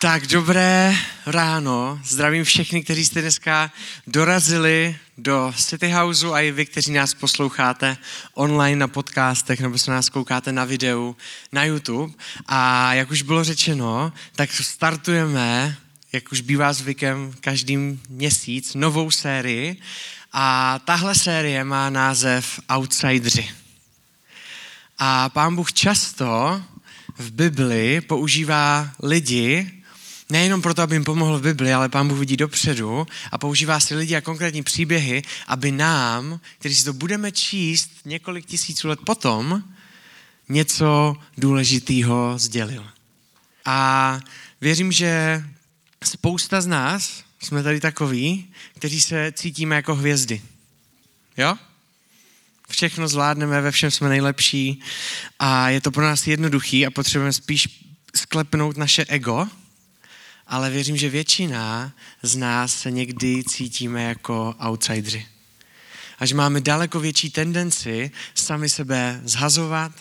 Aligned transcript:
Tak 0.00 0.26
dobré 0.26 0.96
ráno, 1.26 2.00
zdravím 2.04 2.44
všechny, 2.44 2.82
kteří 2.82 3.04
jste 3.04 3.20
dneska 3.20 3.72
dorazili 4.06 4.96
do 5.16 5.52
City 5.56 5.90
Houseu 5.90 6.34
a 6.34 6.40
i 6.40 6.50
vy, 6.50 6.66
kteří 6.66 6.92
nás 6.92 7.14
posloucháte 7.14 7.96
online 8.34 8.76
na 8.76 8.88
podcastech 8.88 9.60
nebo 9.60 9.78
se 9.78 9.90
nás 9.90 10.08
koukáte 10.08 10.52
na 10.52 10.64
videu 10.64 11.16
na 11.52 11.64
YouTube. 11.64 12.14
A 12.46 12.94
jak 12.94 13.10
už 13.10 13.22
bylo 13.22 13.44
řečeno, 13.44 14.12
tak 14.36 14.52
startujeme, 14.52 15.76
jak 16.12 16.32
už 16.32 16.40
bývá 16.40 16.72
zvykem, 16.72 17.34
každý 17.40 17.76
měsíc 18.08 18.74
novou 18.74 19.10
sérii 19.10 19.80
a 20.32 20.78
tahle 20.84 21.14
série 21.14 21.64
má 21.64 21.90
název 21.90 22.60
Outsideri. 22.76 23.50
A 24.98 25.28
pán 25.28 25.56
Bůh 25.56 25.72
často 25.72 26.62
v 27.18 27.30
Bibli 27.30 28.00
používá 28.00 28.90
lidi, 29.02 29.77
nejenom 30.32 30.62
proto, 30.62 30.82
aby 30.82 30.94
jim 30.94 31.04
pomohl 31.04 31.38
v 31.38 31.42
Bibli, 31.42 31.72
ale 31.72 31.88
pán 31.88 32.08
Bůh 32.08 32.18
vidí 32.18 32.36
dopředu 32.36 33.06
a 33.32 33.38
používá 33.38 33.80
si 33.80 33.94
lidi 33.94 34.16
a 34.16 34.20
konkrétní 34.20 34.62
příběhy, 34.62 35.22
aby 35.46 35.72
nám, 35.72 36.40
kteří 36.58 36.74
si 36.74 36.84
to 36.84 36.92
budeme 36.92 37.32
číst 37.32 37.90
několik 38.04 38.46
tisíců 38.46 38.88
let 38.88 38.98
potom, 39.04 39.62
něco 40.48 41.16
důležitého 41.38 42.38
sdělil. 42.38 42.86
A 43.64 44.20
věřím, 44.60 44.92
že 44.92 45.44
spousta 46.04 46.60
z 46.60 46.66
nás 46.66 47.24
jsme 47.40 47.62
tady 47.62 47.80
takový, 47.80 48.48
kteří 48.76 49.00
se 49.00 49.32
cítíme 49.32 49.76
jako 49.76 49.94
hvězdy. 49.94 50.42
Jo? 51.36 51.54
Všechno 52.70 53.08
zvládneme, 53.08 53.60
ve 53.60 53.70
všem 53.70 53.90
jsme 53.90 54.08
nejlepší 54.08 54.80
a 55.38 55.68
je 55.68 55.80
to 55.80 55.90
pro 55.90 56.04
nás 56.04 56.26
jednoduchý 56.26 56.86
a 56.86 56.90
potřebujeme 56.90 57.32
spíš 57.32 57.68
sklepnout 58.14 58.76
naše 58.76 59.04
ego, 59.04 59.48
ale 60.48 60.70
věřím, 60.70 60.96
že 60.96 61.10
většina 61.10 61.92
z 62.22 62.36
nás 62.36 62.74
se 62.74 62.90
někdy 62.90 63.44
cítíme 63.44 64.02
jako 64.02 64.54
outsideri. 64.66 65.26
A 66.18 66.26
že 66.26 66.34
máme 66.34 66.60
daleko 66.60 67.00
větší 67.00 67.30
tendenci 67.30 68.10
sami 68.34 68.68
sebe 68.68 69.20
zhazovat, 69.24 69.92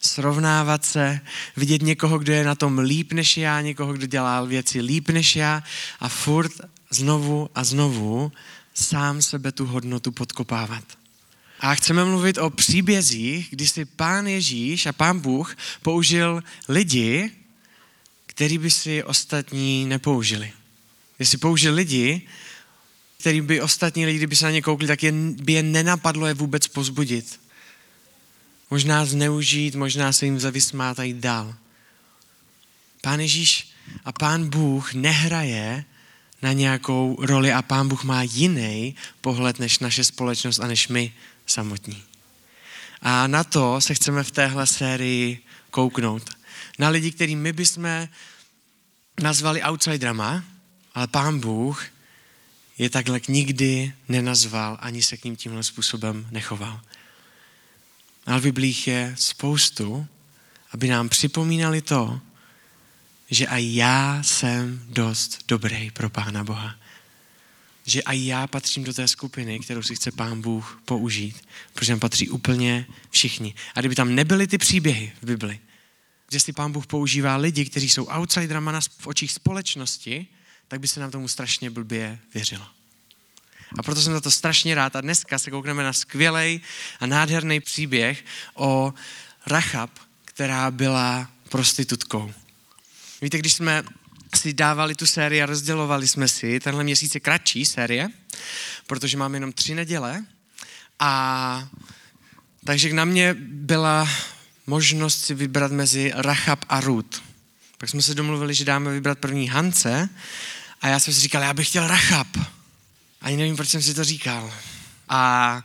srovnávat 0.00 0.84
se, 0.84 1.20
vidět 1.56 1.82
někoho, 1.82 2.18
kdo 2.18 2.32
je 2.32 2.44
na 2.44 2.54
tom 2.54 2.78
líp 2.78 3.12
než 3.12 3.36
já, 3.36 3.60
někoho, 3.60 3.92
kdo 3.92 4.06
dělá 4.06 4.44
věci 4.44 4.80
líp 4.80 5.08
než 5.08 5.36
já 5.36 5.62
a 6.00 6.08
furt 6.08 6.52
znovu 6.90 7.50
a 7.54 7.64
znovu 7.64 8.32
sám 8.74 9.22
sebe 9.22 9.52
tu 9.52 9.66
hodnotu 9.66 10.12
podkopávat. 10.12 10.84
A 11.60 11.74
chceme 11.74 12.04
mluvit 12.04 12.38
o 12.38 12.50
příbězích, 12.50 13.48
kdy 13.50 13.66
si 13.66 13.84
pán 13.84 14.26
Ježíš 14.26 14.86
a 14.86 14.92
pán 14.92 15.20
Bůh 15.20 15.56
použil 15.82 16.42
lidi, 16.68 17.30
který 18.36 18.58
by 18.58 18.70
si 18.70 19.04
ostatní 19.04 19.84
nepoužili. 19.84 20.52
Si 21.22 21.38
použil 21.38 21.74
lidi, 21.74 22.22
který 23.20 23.40
by 23.40 23.60
ostatní 23.60 24.06
lidi, 24.06 24.18
kdyby 24.18 24.36
se 24.36 24.44
na 24.44 24.50
ně 24.50 24.62
koukli, 24.62 24.86
tak 24.86 25.02
je, 25.02 25.12
by 25.12 25.52
je 25.52 25.62
nenapadlo 25.62 26.26
je 26.26 26.34
vůbec 26.34 26.66
pozbudit. 26.66 27.40
Možná 28.70 29.04
zneužít, 29.04 29.74
možná 29.74 30.12
se 30.12 30.24
jim 30.24 30.40
zavysmát 30.40 30.98
a 30.98 31.02
jít 31.02 31.16
dál. 31.16 31.54
Pán 33.00 33.20
Ježíš 33.20 33.68
a 34.04 34.12
pán 34.12 34.48
Bůh 34.48 34.94
nehraje 34.94 35.84
na 36.42 36.52
nějakou 36.52 37.16
roli 37.20 37.52
a 37.52 37.62
pán 37.62 37.88
Bůh 37.88 38.04
má 38.04 38.22
jiný 38.22 38.96
pohled 39.20 39.58
než 39.58 39.78
naše 39.78 40.04
společnost 40.04 40.60
a 40.60 40.66
než 40.66 40.88
my 40.88 41.12
samotní. 41.46 42.02
A 43.02 43.26
na 43.26 43.44
to 43.44 43.80
se 43.80 43.94
chceme 43.94 44.22
v 44.22 44.30
téhle 44.30 44.66
sérii 44.66 45.38
kouknout. 45.70 46.35
Na 46.78 46.88
lidi, 46.88 47.10
který 47.10 47.36
my 47.36 47.52
bychom 47.52 48.08
nazvali 49.20 49.62
outsiderama, 49.62 50.44
ale 50.94 51.06
pán 51.06 51.40
Bůh 51.40 51.86
je 52.78 52.90
takhle 52.90 53.20
nikdy 53.28 53.92
nenazval, 54.08 54.78
ani 54.80 55.02
se 55.02 55.16
k 55.16 55.24
ním 55.24 55.36
tímhle 55.36 55.62
způsobem 55.62 56.28
nechoval. 56.30 56.80
Ale 58.26 58.40
v 58.40 58.42
Biblích 58.42 58.86
je 58.86 59.14
spoustu, 59.18 60.06
aby 60.70 60.88
nám 60.88 61.08
připomínali 61.08 61.82
to, 61.82 62.20
že 63.30 63.44
i 63.44 63.76
já 63.76 64.22
jsem 64.22 64.84
dost 64.88 65.44
dobrý 65.48 65.90
pro 65.90 66.10
Pána 66.10 66.44
Boha. 66.44 66.76
Že 67.86 68.00
i 68.00 68.26
já 68.26 68.46
patřím 68.46 68.84
do 68.84 68.92
té 68.92 69.08
skupiny, 69.08 69.60
kterou 69.60 69.82
si 69.82 69.96
chce 69.96 70.12
Pán 70.12 70.40
Bůh 70.40 70.82
použít, 70.84 71.46
protože 71.72 71.92
tam 71.92 72.00
patří 72.00 72.28
úplně 72.28 72.86
všichni. 73.10 73.54
A 73.74 73.80
kdyby 73.80 73.94
tam 73.94 74.14
nebyly 74.14 74.46
ty 74.46 74.58
příběhy 74.58 75.12
v 75.22 75.26
Bibli, 75.26 75.58
si 76.38 76.52
Pán 76.52 76.72
Bůh 76.72 76.86
používá 76.86 77.36
lidi, 77.36 77.64
kteří 77.64 77.90
jsou 77.90 78.04
outsiderama 78.04 78.80
v 78.98 79.06
očích 79.06 79.32
společnosti, 79.32 80.26
tak 80.68 80.80
by 80.80 80.88
se 80.88 81.00
nám 81.00 81.10
tomu 81.10 81.28
strašně 81.28 81.70
blbě 81.70 82.18
věřilo. 82.34 82.66
A 83.78 83.82
proto 83.82 84.02
jsem 84.02 84.12
za 84.12 84.20
to 84.20 84.30
strašně 84.30 84.74
rád 84.74 84.96
a 84.96 85.00
dneska 85.00 85.38
se 85.38 85.50
koukneme 85.50 85.82
na 85.82 85.92
skvělý 85.92 86.60
a 87.00 87.06
nádherný 87.06 87.60
příběh 87.60 88.24
o 88.54 88.94
Rachab, 89.46 89.90
která 90.24 90.70
byla 90.70 91.30
prostitutkou. 91.48 92.32
Víte, 93.22 93.38
když 93.38 93.54
jsme 93.54 93.82
si 94.34 94.52
dávali 94.52 94.94
tu 94.94 95.06
sérii 95.06 95.42
a 95.42 95.46
rozdělovali 95.46 96.08
jsme 96.08 96.28
si, 96.28 96.60
tenhle 96.60 96.84
měsíc 96.84 97.14
je 97.14 97.20
kratší 97.20 97.66
série, 97.66 98.08
protože 98.86 99.16
máme 99.16 99.36
jenom 99.36 99.52
tři 99.52 99.74
neděle 99.74 100.24
a 100.98 101.68
takže 102.64 102.92
na 102.92 103.04
mě 103.04 103.34
byla 103.38 104.08
možnost 104.66 105.24
si 105.24 105.34
vybrat 105.34 105.72
mezi 105.72 106.12
Rachab 106.14 106.64
a 106.68 106.80
Ruth. 106.80 107.22
Pak 107.78 107.88
jsme 107.88 108.02
se 108.02 108.14
domluvili, 108.14 108.54
že 108.54 108.64
dáme 108.64 108.90
vybrat 108.90 109.18
první 109.18 109.48
Hance 109.48 110.08
a 110.80 110.88
já 110.88 111.00
jsem 111.00 111.14
si 111.14 111.20
říkal, 111.20 111.42
já 111.42 111.54
bych 111.54 111.68
chtěl 111.68 111.86
Rachab. 111.86 112.26
Ani 113.20 113.36
nevím, 113.36 113.56
proč 113.56 113.68
jsem 113.68 113.82
si 113.82 113.94
to 113.94 114.04
říkal. 114.04 114.52
A 115.08 115.62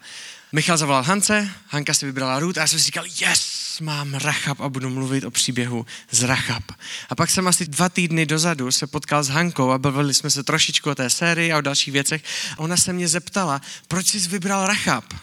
Michal 0.52 0.78
zavolal 0.78 1.04
Hance, 1.04 1.50
Hanka 1.68 1.94
si 1.94 2.06
vybrala 2.06 2.40
Ruth 2.40 2.58
a 2.58 2.62
já 2.62 2.68
jsem 2.68 2.80
si 2.80 2.86
říkal, 2.86 3.06
yes, 3.06 3.80
mám 3.82 4.14
Rachab 4.14 4.62
a 4.62 4.70
budu 4.70 4.90
mluvit 4.90 5.24
o 5.24 5.32
příběhu 5.32 5.86
z 6.12 6.24
Rachab. 6.24 6.64
A 7.10 7.16
pak 7.16 7.30
jsem 7.30 7.48
asi 7.48 7.66
dva 7.66 7.90
týdny 7.90 8.26
dozadu 8.26 8.72
se 8.72 8.88
potkal 8.88 9.24
s 9.24 9.30
Hankou 9.30 9.72
a 9.72 9.78
bavili 9.78 10.14
jsme 10.14 10.30
se 10.30 10.44
trošičku 10.44 10.90
o 10.90 10.96
té 10.96 11.10
sérii 11.10 11.54
a 11.54 11.58
o 11.58 11.62
dalších 11.62 11.94
věcech 11.94 12.24
a 12.58 12.60
ona 12.60 12.78
se 12.78 12.94
mě 12.94 13.08
zeptala, 13.08 13.62
proč 13.88 14.08
jsi 14.08 14.20
vybral 14.20 14.68
Rachab? 14.68 15.14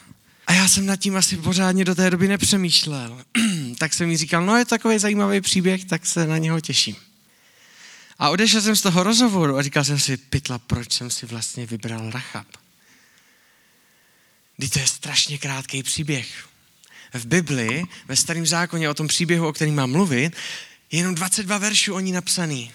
A 0.49 0.53
já 0.53 0.67
jsem 0.67 0.85
nad 0.85 0.95
tím 0.95 1.17
asi 1.17 1.37
pořádně 1.37 1.85
do 1.85 1.95
té 1.95 2.09
doby 2.09 2.27
nepřemýšlel. 2.27 3.21
tak 3.77 3.93
jsem 3.93 4.07
mi 4.07 4.17
říkal, 4.17 4.45
no 4.45 4.57
je 4.57 4.65
takový 4.65 4.99
zajímavý 4.99 5.41
příběh, 5.41 5.85
tak 5.85 6.05
se 6.05 6.27
na 6.27 6.37
něho 6.37 6.61
těším. 6.61 6.95
A 8.19 8.29
odešel 8.29 8.61
jsem 8.61 8.75
z 8.75 8.81
toho 8.81 9.03
rozhovoru 9.03 9.57
a 9.57 9.61
říkal 9.61 9.83
jsem 9.83 9.99
si, 9.99 10.17
pytla, 10.17 10.59
proč 10.59 10.93
jsem 10.93 11.11
si 11.11 11.25
vlastně 11.25 11.65
vybral 11.65 12.11
Rachab. 12.11 12.47
Když 14.57 14.69
to 14.69 14.79
je 14.79 14.87
strašně 14.87 15.37
krátký 15.37 15.83
příběh. 15.83 16.47
V 17.13 17.25
Bibli, 17.25 17.83
ve 18.07 18.15
starém 18.15 18.45
zákoně 18.45 18.89
o 18.89 18.93
tom 18.93 19.07
příběhu, 19.07 19.47
o 19.47 19.53
kterém 19.53 19.75
mám 19.75 19.91
mluvit, 19.91 20.35
je 20.91 20.99
jenom 20.99 21.15
22 21.15 21.57
veršů 21.57 21.93
o 21.93 21.99
ní 21.99 22.11
napsaný. 22.11 22.71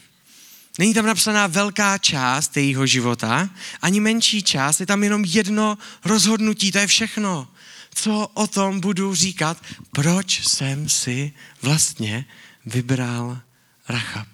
Není 0.79 0.95
tam 0.95 1.07
napsaná 1.07 1.47
velká 1.47 1.99
část 1.99 2.57
jejího 2.57 2.87
života, 2.87 3.51
ani 3.83 4.01
menší 4.01 4.43
část, 4.43 4.81
je 4.81 4.87
tam 4.87 5.03
jenom 5.03 5.25
jedno 5.25 5.79
rozhodnutí, 6.05 6.73
to 6.73 6.79
je 6.79 6.87
všechno. 6.87 7.49
Co 7.95 8.31
o 8.35 8.47
tom 8.47 8.81
budu 8.81 9.15
říkat, 9.15 9.65
proč 9.91 10.47
jsem 10.47 10.89
si 10.89 11.33
vlastně 11.63 12.25
vybral 12.67 13.41
Rachab. 13.89 14.29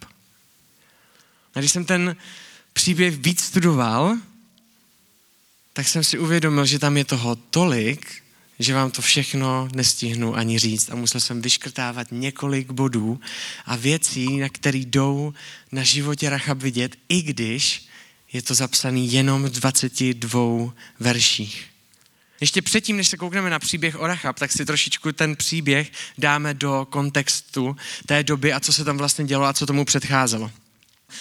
A 1.55 1.59
když 1.59 1.73
jsem 1.73 1.85
ten 1.85 2.17
příběh 2.73 3.17
víc 3.17 3.41
studoval, 3.41 4.17
tak 5.73 5.89
jsem 5.89 6.05
si 6.05 6.19
uvědomil, 6.19 6.67
že 6.67 6.79
tam 6.79 6.97
je 6.97 7.05
toho 7.05 7.37
tolik, 7.37 8.23
že 8.59 8.75
vám 8.75 8.91
to 8.91 9.03
všechno 9.03 9.69
nestihnu 9.75 10.37
ani 10.37 10.59
říct. 10.59 10.91
A 10.91 10.95
musel 10.95 11.21
jsem 11.21 11.43
vyškrtávat 11.43 12.07
několik 12.11 12.71
bodů 12.71 13.21
a 13.67 13.77
věcí, 13.77 14.39
na 14.39 14.49
které 14.49 14.79
jdou 14.79 15.35
na 15.73 15.83
životě 15.83 16.31
Rachab 16.31 16.59
vidět, 16.59 16.97
i 17.09 17.23
když 17.23 17.89
je 18.33 18.43
to 18.43 18.55
zapsané 18.55 18.99
jenom 18.99 19.45
v 19.45 19.51
22 19.51 20.75
verších. 21.01 21.67
Ještě 22.41 22.63
předtím, 22.63 22.97
než 22.97 23.09
se 23.09 23.17
koukneme 23.17 23.51
na 23.51 23.59
příběh 23.59 24.01
o 24.01 24.07
Rachab, 24.07 24.39
tak 24.39 24.53
si 24.53 24.65
trošičku 24.65 25.13
ten 25.13 25.37
příběh 25.37 25.93
dáme 26.19 26.55
do 26.55 26.87
kontextu 26.91 27.77
té 28.07 28.23
doby 28.23 28.53
a 28.53 28.61
co 28.61 28.73
se 28.73 28.85
tam 28.85 28.99
vlastně 28.99 29.25
dělo 29.25 29.45
a 29.45 29.53
co 29.53 29.67
tomu 29.67 29.85
předcházelo. 29.85 30.51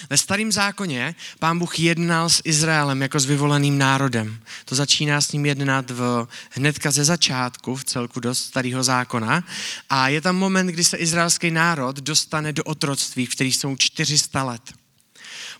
Ve 0.09 0.17
starém 0.17 0.51
zákoně 0.51 1.15
pán 1.39 1.59
Bůh 1.59 1.79
jednal 1.79 2.29
s 2.29 2.41
Izraelem 2.43 3.01
jako 3.01 3.19
s 3.19 3.25
vyvoleným 3.25 3.77
národem. 3.77 4.39
To 4.65 4.75
začíná 4.75 5.21
s 5.21 5.31
ním 5.31 5.45
jednat 5.45 5.91
v, 5.91 6.27
hnedka 6.51 6.91
ze 6.91 7.03
začátku, 7.03 7.75
v 7.75 7.83
celku 7.83 8.19
do 8.19 8.35
starého 8.35 8.83
zákona. 8.83 9.43
A 9.89 10.09
je 10.09 10.21
tam 10.21 10.35
moment, 10.35 10.67
kdy 10.67 10.83
se 10.83 10.97
izraelský 10.97 11.51
národ 11.51 11.95
dostane 11.95 12.53
do 12.53 12.63
otroctví, 12.63 13.25
v 13.25 13.35
kterých 13.35 13.55
jsou 13.55 13.75
400 13.75 14.43
let. 14.43 14.61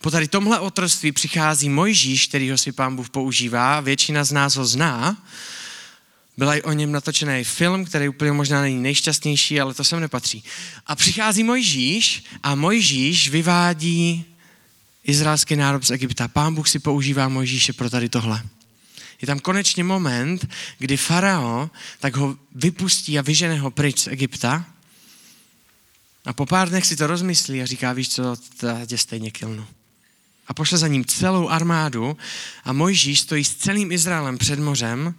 Po 0.02 0.12
tady 0.12 0.28
tomhle 0.28 0.60
otroctví 0.60 1.12
přichází 1.12 1.70
Mojžíš, 1.70 2.28
kterýho 2.28 2.58
si 2.58 2.72
pán 2.72 2.96
Bůh 2.96 3.10
používá, 3.10 3.80
většina 3.80 4.24
z 4.24 4.32
nás 4.32 4.56
ho 4.56 4.66
zná, 4.66 5.18
byl 6.38 6.54
i 6.54 6.62
o 6.62 6.72
něm 6.72 6.92
natočený 6.92 7.44
film, 7.44 7.86
který 7.86 8.10
úplně 8.10 8.32
možná 8.32 8.62
není 8.62 8.82
nejšťastnější, 8.82 9.62
ale 9.62 9.74
to 9.74 9.84
sem 9.84 10.00
nepatří. 10.00 10.44
A 10.86 10.96
přichází 10.96 11.44
Mojžíš 11.44 12.24
a 12.44 12.56
Mojžíš 12.56 13.30
vyvádí 13.30 14.26
izraelský 15.04 15.56
národ 15.56 15.86
z 15.86 15.92
Egypta. 15.92 16.28
Pán 16.28 16.56
Bůh 16.56 16.70
si 16.70 16.80
používá 16.80 17.28
Mojžíše 17.28 17.74
pro 17.74 17.90
tady 17.90 18.10
tohle. 18.10 18.44
Je 19.22 19.26
tam 19.26 19.40
konečně 19.40 19.84
moment, 19.84 20.48
kdy 20.78 20.98
farao 20.98 21.70
tak 22.00 22.16
ho 22.16 22.38
vypustí 22.56 23.20
a 23.20 23.22
vyžene 23.22 23.60
ho 23.60 23.72
pryč 23.72 24.00
z 24.00 24.08
Egypta 24.08 24.66
a 26.26 26.34
po 26.34 26.46
pár 26.46 26.70
dnech 26.70 26.86
si 26.86 26.96
to 26.96 27.08
rozmyslí 27.08 27.62
a 27.62 27.66
říká, 27.66 27.94
víš 27.94 28.10
co, 28.10 28.36
tě 28.86 28.98
stejně 28.98 29.32
kilnu. 29.32 29.68
A 30.50 30.54
pošle 30.54 30.78
za 30.78 30.88
ním 30.88 31.06
celou 31.06 31.50
armádu 31.50 32.18
a 32.64 32.74
Mojžíš 32.74 33.20
stojí 33.20 33.44
s 33.44 33.56
celým 33.56 33.92
Izraelem 33.92 34.38
před 34.38 34.60
mořem 34.60 35.16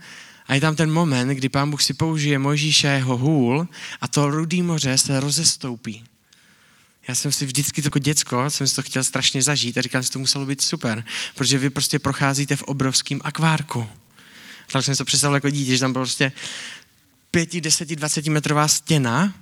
a 0.46 0.54
je 0.54 0.60
tam 0.60 0.76
ten 0.76 0.90
moment, 0.90 1.28
kdy 1.28 1.48
pán 1.48 1.70
Bůh 1.70 1.82
si 1.82 1.94
použije 1.94 2.38
Mojžíše 2.38 2.86
jeho 2.86 3.16
hůl 3.16 3.68
a 4.00 4.08
to 4.08 4.30
rudý 4.30 4.62
moře 4.62 4.98
se 4.98 5.20
rozestoupí. 5.20 6.04
Já 7.08 7.14
jsem 7.14 7.32
si 7.32 7.46
vždycky 7.46 7.82
jako 7.84 7.98
děcko, 7.98 8.50
jsem 8.50 8.66
si 8.66 8.74
to 8.74 8.82
chtěl 8.82 9.04
strašně 9.04 9.42
zažít 9.42 9.78
a 9.78 9.82
říkal, 9.82 10.02
že 10.02 10.10
to 10.10 10.18
muselo 10.18 10.46
být 10.46 10.60
super, 10.60 11.04
protože 11.34 11.58
vy 11.58 11.70
prostě 11.70 11.98
procházíte 11.98 12.56
v 12.56 12.62
obrovském 12.62 13.20
akvárku. 13.24 13.86
Tak 14.72 14.84
jsem 14.84 14.94
si 14.94 14.98
to 14.98 15.04
představil 15.04 15.34
jako 15.34 15.50
dítě, 15.50 15.74
že 15.74 15.80
tam 15.80 15.92
prostě 15.92 16.32
pěti, 17.30 17.60
deseti, 17.60 17.96
dvaceti 17.96 18.30
metrová 18.30 18.68
stěna 18.68 19.34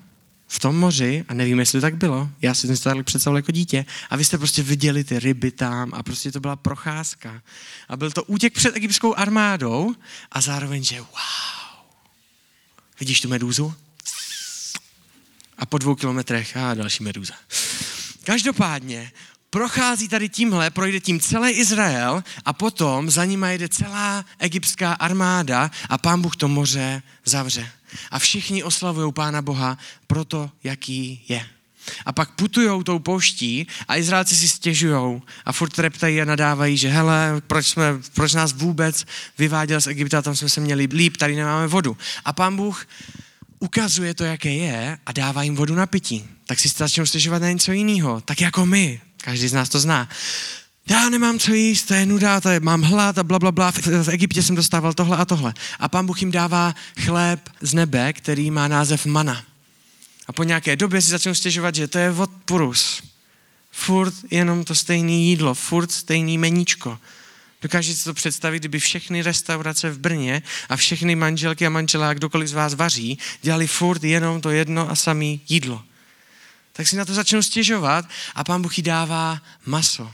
v 0.49 0.59
tom 0.59 0.77
moři, 0.79 1.25
a 1.29 1.35
nevím, 1.35 1.59
jestli 1.59 1.81
to 1.81 1.87
tak 1.87 1.97
bylo, 1.97 2.31
já 2.43 2.55
si 2.55 2.69
to 2.69 2.77
tak 2.77 3.05
představil 3.05 3.37
jako 3.37 3.53
dítě, 3.53 3.87
a 4.11 4.17
vy 4.17 4.25
jste 4.25 4.39
prostě 4.39 4.63
viděli 4.63 5.05
ty 5.05 5.19
ryby 5.19 5.51
tam 5.51 5.95
a 5.95 6.03
prostě 6.03 6.33
to 6.33 6.41
byla 6.41 6.57
procházka. 6.57 7.43
A 7.89 7.97
byl 7.97 8.11
to 8.11 8.25
útěk 8.25 8.55
před 8.55 8.77
egyptskou 8.77 9.15
armádou 9.15 9.95
a 10.33 10.41
zároveň, 10.41 10.85
že 10.85 11.01
wow. 11.01 11.09
Vidíš 13.01 13.21
tu 13.21 13.29
medúzu? 13.29 13.75
A 15.59 15.67
po 15.67 15.79
dvou 15.79 15.95
kilometrech, 15.95 16.57
a 16.57 16.75
další 16.75 17.05
medúza. 17.05 17.35
Každopádně, 18.25 19.13
prochází 19.51 20.09
tady 20.09 20.29
tímhle, 20.29 20.71
projde 20.71 21.01
tím 21.01 21.21
celý 21.21 21.51
Izrael 21.51 22.23
a 22.45 22.53
potom 22.53 23.11
za 23.11 23.25
ním 23.25 23.45
jde 23.45 23.69
celá 23.69 24.25
egyptská 24.39 24.93
armáda 24.93 25.71
a 25.89 25.99
pán 25.99 26.23
Bůh 26.23 26.37
to 26.37 26.49
moře 26.49 27.03
zavře. 27.25 27.71
A 28.11 28.19
všichni 28.19 28.63
oslavují 28.63 29.13
Pána 29.13 29.43
Boha 29.43 29.79
pro 30.07 30.25
to, 30.25 30.51
jaký 30.65 31.25
je. 31.29 31.47
A 32.07 32.13
pak 32.13 32.31
putujou 32.31 32.83
tou 32.83 32.99
pouští 32.99 33.67
a 33.89 33.97
Izraelci 33.97 34.37
si 34.37 34.49
stěžují 34.49 35.23
a 35.45 35.53
furt 35.53 35.71
treptají 35.71 36.23
a 36.23 36.25
nadávají, 36.25 36.77
že 36.77 36.89
hele, 36.89 37.43
proč, 37.47 37.67
jsme, 37.67 37.85
proč 38.15 38.35
nás 38.35 38.53
vůbec 38.53 39.05
vyváděl 39.39 39.81
z 39.81 39.87
Egypta, 39.87 40.23
tam 40.23 40.37
jsme 40.37 40.49
se 40.49 40.61
měli 40.61 40.89
líp, 40.93 41.17
tady 41.17 41.37
nemáme 41.37 41.67
vodu. 41.67 41.97
A 42.25 42.33
pán 42.33 42.57
Bůh 42.57 42.87
ukazuje 43.59 44.15
to, 44.15 44.25
jaké 44.25 44.51
je 44.51 44.99
a 45.07 45.13
dává 45.13 45.43
jim 45.43 45.57
vodu 45.57 45.75
na 45.75 45.87
pití. 45.87 46.29
Tak 46.47 46.61
si 46.61 46.69
začnou 46.69 47.07
stěžovat 47.07 47.43
na 47.43 47.51
něco 47.51 47.73
jiného, 47.73 48.21
tak 48.21 48.41
jako 48.41 48.67
my. 48.67 49.01
Každý 49.23 49.49
z 49.49 49.53
nás 49.53 49.69
to 49.69 49.81
zná 49.81 50.09
já 50.91 51.09
nemám 51.09 51.39
co 51.39 51.55
jíst, 51.55 51.83
to 51.83 51.95
je 51.95 52.07
nuda, 52.07 52.41
to 52.41 52.49
je, 52.49 52.61
mám 52.61 52.83
hlad 52.83 53.19
a 53.19 53.23
bla, 53.23 53.39
bla, 53.39 53.53
bla. 53.53 53.73
V, 53.73 54.09
Egyptě 54.09 54.43
jsem 54.43 54.57
dostával 54.57 54.93
tohle 54.93 55.17
a 55.17 55.25
tohle. 55.25 55.55
A 55.79 55.89
pán 55.89 56.07
Bůh 56.07 56.21
jim 56.21 56.31
dává 56.31 56.75
chléb 57.01 57.41
z 57.61 57.75
nebe, 57.75 58.13
který 58.13 58.51
má 58.51 58.69
název 58.69 59.07
mana. 59.07 59.45
A 60.27 60.33
po 60.33 60.45
nějaké 60.45 60.77
době 60.77 61.03
si 61.03 61.11
začnou 61.11 61.35
stěžovat, 61.35 61.75
že 61.75 61.89
to 61.89 61.99
je 61.99 62.11
odpurus. 62.11 63.03
Furt 63.71 64.15
jenom 64.31 64.65
to 64.65 64.75
stejné 64.75 65.13
jídlo, 65.13 65.55
furt 65.55 65.93
stejný 65.93 66.39
meníčko. 66.39 66.99
Dokážete 67.63 67.99
si 67.99 68.05
to 68.05 68.15
představit, 68.15 68.59
kdyby 68.59 68.79
všechny 68.79 69.23
restaurace 69.23 69.91
v 69.91 69.99
Brně 69.99 70.43
a 70.69 70.77
všechny 70.77 71.17
manželky 71.17 71.67
a 71.67 71.71
manželé, 71.71 72.15
kdokoliv 72.15 72.49
z 72.49 72.53
vás 72.53 72.75
vaří, 72.75 73.19
dělali 73.43 73.67
furt 73.67 74.05
jenom 74.05 74.41
to 74.41 74.51
jedno 74.51 74.91
a 74.91 74.95
samé 74.95 75.37
jídlo. 75.49 75.83
Tak 76.79 76.89
si 76.89 76.97
na 76.97 77.05
to 77.05 77.15
začnou 77.15 77.43
stěžovat 77.43 78.05
a 78.35 78.45
pán 78.45 78.63
Bůh 78.63 78.79
jí 78.79 78.83
dává 78.83 79.43
maso 79.67 80.13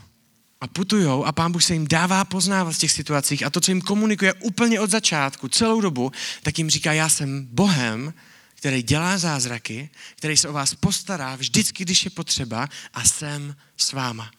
a 0.61 0.67
putujou 0.67 1.25
a 1.25 1.31
pán 1.31 1.51
Bůh 1.51 1.63
se 1.63 1.73
jim 1.73 1.87
dává 1.87 2.25
poznávat 2.25 2.75
v 2.75 2.77
těch 2.77 2.91
situacích 2.91 3.45
a 3.45 3.49
to, 3.49 3.61
co 3.61 3.71
jim 3.71 3.81
komunikuje 3.81 4.33
úplně 4.33 4.79
od 4.79 4.89
začátku, 4.89 5.47
celou 5.47 5.81
dobu, 5.81 6.11
tak 6.43 6.57
jim 6.57 6.69
říká, 6.69 6.93
já 6.93 7.09
jsem 7.09 7.47
Bohem, 7.51 8.13
který 8.55 8.83
dělá 8.83 9.17
zázraky, 9.17 9.89
který 10.15 10.37
se 10.37 10.49
o 10.49 10.53
vás 10.53 10.75
postará 10.75 11.35
vždycky, 11.35 11.83
když 11.83 12.05
je 12.05 12.11
potřeba 12.11 12.69
a 12.93 13.03
jsem 13.03 13.55
s 13.77 13.91
váma. 13.93 14.31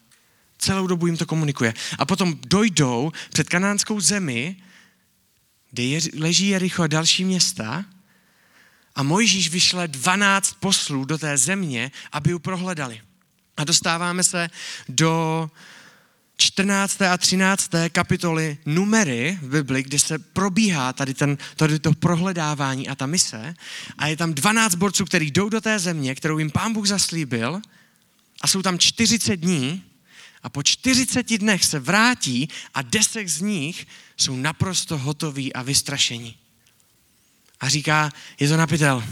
Celou 0.57 0.87
dobu 0.87 1.07
jim 1.07 1.17
to 1.17 1.25
komunikuje. 1.25 1.73
A 1.97 2.05
potom 2.05 2.39
dojdou 2.47 3.11
před 3.33 3.49
kanánskou 3.49 3.99
zemi, 3.99 4.55
kde 5.71 5.83
je, 5.83 5.99
leží 6.17 6.47
Jericho 6.47 6.83
a 6.83 6.87
další 6.87 7.25
města 7.25 7.85
a 8.97 9.03
Mojžíš 9.03 9.49
vyšle 9.49 9.87
12 9.87 10.53
poslů 10.59 11.05
do 11.05 11.17
té 11.17 11.37
země, 11.37 11.91
aby 12.11 12.31
ji 12.31 12.39
prohledali. 12.39 13.01
A 13.57 13.63
dostáváme 13.63 14.23
se 14.23 14.49
do 14.89 15.49
14. 16.37 17.01
a 17.01 17.17
13. 17.17 17.71
kapitoly 17.89 18.57
numery 18.65 19.39
v 19.41 19.49
Bibli, 19.49 19.83
kde 19.83 19.99
se 19.99 20.19
probíhá 20.19 20.93
tady, 20.93 21.13
ten, 21.13 21.37
tady 21.55 21.79
to 21.79 21.93
prohledávání 21.93 22.89
a 22.89 22.95
ta 22.95 23.05
mise 23.05 23.55
a 23.97 24.07
je 24.07 24.17
tam 24.17 24.33
12 24.33 24.75
borců, 24.75 25.05
kteří 25.05 25.31
jdou 25.31 25.49
do 25.49 25.61
té 25.61 25.79
země, 25.79 26.15
kterou 26.15 26.37
jim 26.37 26.51
pán 26.51 26.73
Bůh 26.73 26.87
zaslíbil 26.87 27.61
a 28.41 28.47
jsou 28.47 28.61
tam 28.61 28.79
40 28.79 29.35
dní 29.35 29.83
a 30.43 30.49
po 30.49 30.63
40 30.63 31.37
dnech 31.37 31.65
se 31.65 31.79
vrátí 31.79 32.49
a 32.73 32.81
10 32.81 33.27
z 33.27 33.41
nich 33.41 33.87
jsou 34.17 34.35
naprosto 34.35 34.97
hotoví 34.97 35.53
a 35.53 35.61
vystrašení. 35.61 36.35
A 37.59 37.69
říká, 37.69 38.11
je 38.39 38.47
to 38.47 38.57
napitel. 38.57 39.03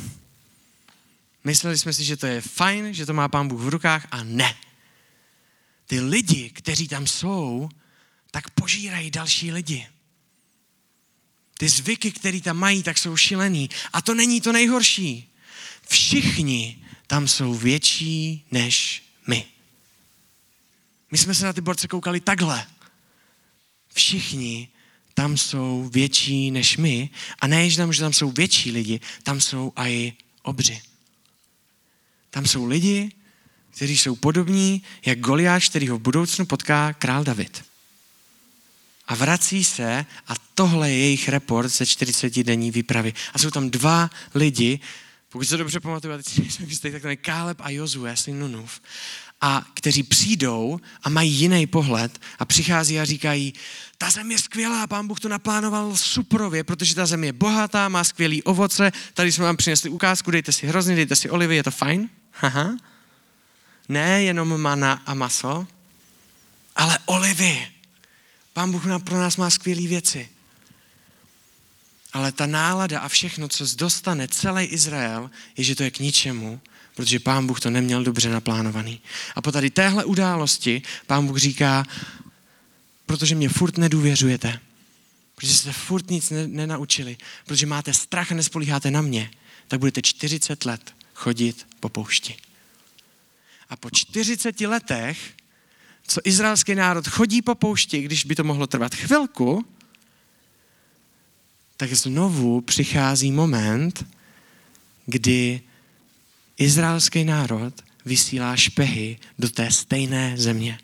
Mysleli 1.43 1.77
jsme 1.77 1.93
si, 1.93 2.03
že 2.03 2.17
to 2.17 2.25
je 2.25 2.41
fajn, 2.41 2.93
že 2.93 3.05
to 3.05 3.13
má 3.13 3.27
pán 3.27 3.47
Bůh 3.47 3.61
v 3.61 3.67
rukách 3.67 4.07
a 4.11 4.23
ne 4.23 4.55
ty 5.87 5.99
lidi, 5.99 6.49
kteří 6.49 6.87
tam 6.87 7.07
jsou, 7.07 7.69
tak 8.31 8.49
požírají 8.49 9.11
další 9.11 9.51
lidi. 9.51 9.87
Ty 11.57 11.69
zvyky, 11.69 12.11
které 12.11 12.41
tam 12.41 12.57
mají, 12.57 12.83
tak 12.83 12.97
jsou 12.97 13.17
šilený. 13.17 13.69
A 13.93 14.01
to 14.01 14.13
není 14.13 14.41
to 14.41 14.51
nejhorší. 14.51 15.33
Všichni 15.87 16.83
tam 17.07 17.27
jsou 17.27 17.53
větší 17.53 18.45
než 18.51 19.03
my. 19.27 19.45
My 21.11 21.17
jsme 21.17 21.35
se 21.35 21.45
na 21.45 21.53
ty 21.53 21.61
borce 21.61 21.87
koukali 21.87 22.19
takhle. 22.19 22.67
Všichni 23.93 24.67
tam 25.15 25.37
jsou 25.37 25.89
větší 25.93 26.51
než 26.51 26.77
my 26.77 27.09
a 27.39 27.47
nejenom, 27.47 27.93
že 27.93 28.01
tam 28.01 28.13
jsou 28.13 28.31
větší 28.31 28.71
lidi, 28.71 28.99
tam 29.23 29.41
jsou 29.41 29.73
i 29.75 30.13
obři. 30.43 30.81
Tam 32.29 32.45
jsou 32.45 32.65
lidi, 32.65 33.11
kteří 33.71 33.97
jsou 33.97 34.15
podobní 34.15 34.83
jak 35.05 35.19
Goliáš, 35.19 35.69
který 35.69 35.87
ho 35.87 35.97
v 35.97 36.01
budoucnu 36.01 36.45
potká 36.45 36.93
král 36.93 37.23
David. 37.23 37.63
A 39.07 39.15
vrací 39.15 39.63
se 39.63 40.05
a 40.27 40.33
tohle 40.53 40.91
je 40.91 40.97
jejich 40.97 41.29
report 41.29 41.71
ze 41.71 41.85
40 41.85 42.43
denní 42.43 42.71
výpravy. 42.71 43.13
A 43.33 43.39
jsou 43.39 43.51
tam 43.51 43.69
dva 43.69 44.09
lidi, 44.33 44.79
pokud 45.29 45.45
se 45.45 45.57
dobře 45.57 45.79
pamatuju, 45.79 46.13
tak 46.81 47.01
to 47.01 47.07
je 47.07 47.15
Káleb 47.15 47.57
a 47.61 47.69
Jozue, 47.69 48.17
syn 48.17 48.39
Nunův, 48.39 48.81
a 49.41 49.65
kteří 49.73 50.03
přijdou 50.03 50.79
a 51.03 51.09
mají 51.09 51.31
jiný 51.31 51.67
pohled 51.67 52.19
a 52.39 52.45
přichází 52.45 52.99
a 52.99 53.05
říkají, 53.05 53.53
ta 53.97 54.09
země 54.09 54.35
je 54.35 54.39
skvělá, 54.39 54.87
pán 54.87 55.07
Bůh 55.07 55.19
to 55.19 55.29
naplánoval 55.29 55.97
suprově, 55.97 56.63
protože 56.63 56.95
ta 56.95 57.05
země 57.05 57.27
je 57.27 57.33
bohatá, 57.33 57.89
má 57.89 58.03
skvělý 58.03 58.43
ovoce, 58.43 58.91
tady 59.13 59.31
jsme 59.31 59.45
vám 59.45 59.57
přinesli 59.57 59.89
ukázku, 59.89 60.31
dejte 60.31 60.51
si 60.51 60.67
hrozně, 60.67 60.95
dejte 60.95 61.15
si 61.15 61.29
olivy, 61.29 61.55
je 61.55 61.63
to 61.63 61.71
fajn? 61.71 62.09
Haha. 62.31 62.77
Ne 63.89 64.23
jenom 64.23 64.61
mana 64.61 65.01
a 65.05 65.13
maso, 65.13 65.67
ale 66.75 66.99
olivy. 67.05 67.67
Pán 68.53 68.71
Bůh 68.71 68.83
pro 69.03 69.17
nás 69.17 69.37
má 69.37 69.49
skvělé 69.49 69.87
věci. 69.87 70.29
Ale 72.15 72.31
ta 72.31 72.45
nálada 72.45 72.99
a 72.99 73.07
všechno, 73.07 73.47
co 73.47 73.65
dostane 73.75 74.27
celý 74.27 74.65
Izrael, 74.65 75.31
je, 75.57 75.63
že 75.63 75.75
to 75.75 75.83
je 75.83 75.91
k 75.91 75.99
ničemu, 75.99 76.61
protože 76.95 77.19
pán 77.19 77.47
Bůh 77.47 77.59
to 77.59 77.69
neměl 77.69 78.03
dobře 78.03 78.29
naplánovaný. 78.29 79.01
A 79.35 79.41
po 79.41 79.51
tady 79.51 79.69
téhle 79.69 80.05
události 80.05 80.81
pán 81.07 81.27
Bůh 81.27 81.37
říká, 81.37 81.85
protože 83.05 83.35
mě 83.35 83.49
furt 83.49 83.77
nedůvěřujete, 83.77 84.59
protože 85.35 85.53
jste 85.53 85.71
furt 85.71 86.09
nic 86.09 86.33
nenaučili, 86.47 87.17
protože 87.45 87.65
máte 87.65 87.93
strach 87.93 88.31
a 88.31 88.35
nespolíháte 88.35 88.91
na 88.91 89.01
mě, 89.01 89.31
tak 89.67 89.79
budete 89.79 90.01
40 90.01 90.65
let 90.65 90.95
chodit 91.13 91.67
po 91.79 91.89
poušti. 91.89 92.35
A 93.69 93.75
po 93.75 93.89
40 93.89 94.61
letech, 94.61 95.17
co 96.07 96.21
izraelský 96.23 96.75
národ 96.75 97.07
chodí 97.07 97.41
po 97.41 97.55
poušti, 97.55 98.01
když 98.01 98.25
by 98.25 98.35
to 98.35 98.43
mohlo 98.43 98.67
trvat 98.67 98.95
chvilku, 98.95 99.65
tak 101.77 101.93
znovu 101.93 102.61
přichází 102.61 103.31
moment, 103.31 104.05
kdy 105.05 105.61
izraelský 106.57 107.23
národ 107.23 107.73
vysílá 108.05 108.55
špehy 108.55 109.17
do 109.39 109.49
té 109.49 109.71
stejné 109.71 110.33
země. 110.37 110.79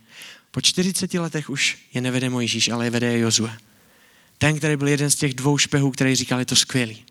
Po 0.51 0.61
40 0.61 1.13
letech 1.13 1.49
už 1.49 1.77
je 1.93 2.01
nevede 2.01 2.29
Mojžíš, 2.29 2.69
ale 2.69 2.85
je 2.85 2.89
vede 2.89 3.19
Jozue. 3.19 3.57
Ten, 4.37 4.57
který 4.57 4.75
byl 4.75 4.87
jeden 4.87 5.11
z 5.11 5.15
těch 5.15 5.33
dvou 5.33 5.57
špehů, 5.57 5.91
který 5.91 6.15
říkal, 6.15 6.39
je 6.39 6.45
to 6.45 6.55
skvělý. 6.55 7.05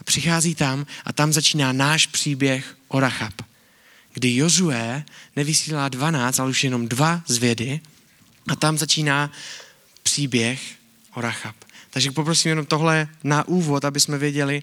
A 0.00 0.04
přichází 0.04 0.54
tam 0.54 0.86
a 1.04 1.12
tam 1.12 1.32
začíná 1.32 1.72
náš 1.72 2.06
příběh 2.06 2.76
o 2.88 3.00
Rachab 3.00 3.48
kdy 4.18 4.36
Jozue 4.36 5.04
nevysílá 5.36 5.88
12, 5.88 6.40
ale 6.40 6.50
už 6.50 6.64
jenom 6.64 6.88
dva 6.88 7.22
zvědy 7.26 7.80
a 8.48 8.56
tam 8.56 8.78
začíná 8.78 9.32
příběh 10.02 10.60
o 11.14 11.20
Rachab. 11.20 11.56
Takže 11.90 12.10
poprosím 12.10 12.48
jenom 12.48 12.66
tohle 12.66 13.08
na 13.24 13.48
úvod, 13.48 13.84
aby 13.84 14.00
jsme 14.00 14.18
věděli, 14.18 14.62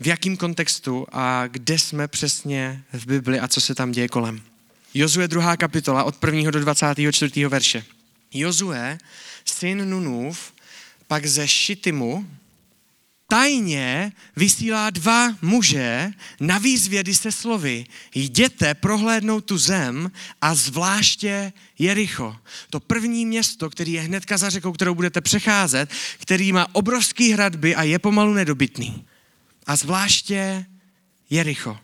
v 0.00 0.06
jakém 0.06 0.36
kontextu 0.36 1.06
a 1.12 1.46
kde 1.46 1.78
jsme 1.78 2.08
přesně 2.08 2.82
v 2.92 3.06
Bibli 3.06 3.40
a 3.40 3.48
co 3.48 3.60
se 3.60 3.74
tam 3.74 3.92
děje 3.92 4.08
kolem. 4.08 4.42
Jozue 4.94 5.28
2. 5.28 5.56
kapitola 5.56 6.04
od 6.04 6.24
1. 6.24 6.50
do 6.50 6.60
24. 6.60 7.46
verše. 7.46 7.84
Jozue, 8.32 8.98
syn 9.44 9.90
Nunův, 9.90 10.52
pak 11.06 11.26
ze 11.26 11.48
Šitimu, 11.48 12.26
tajně 13.28 14.12
vysílá 14.36 14.90
dva 14.90 15.36
muže 15.42 16.12
na 16.40 16.58
výzvědy 16.58 17.14
se 17.14 17.32
slovy. 17.32 17.86
Jděte 18.14 18.74
prohlédnout 18.74 19.44
tu 19.44 19.58
zem 19.58 20.10
a 20.40 20.54
zvláště 20.54 21.52
Jericho. 21.78 22.36
To 22.70 22.80
první 22.80 23.26
město, 23.26 23.70
který 23.70 23.92
je 23.92 24.00
hnedka 24.00 24.38
za 24.38 24.50
řekou, 24.50 24.72
kterou 24.72 24.94
budete 24.94 25.20
přecházet, 25.20 25.90
který 26.18 26.52
má 26.52 26.74
obrovský 26.74 27.32
hradby 27.32 27.74
a 27.74 27.82
je 27.82 27.98
pomalu 27.98 28.34
nedobytný. 28.34 29.04
A 29.66 29.76
zvláště 29.76 30.66
Jericho. 31.30 31.78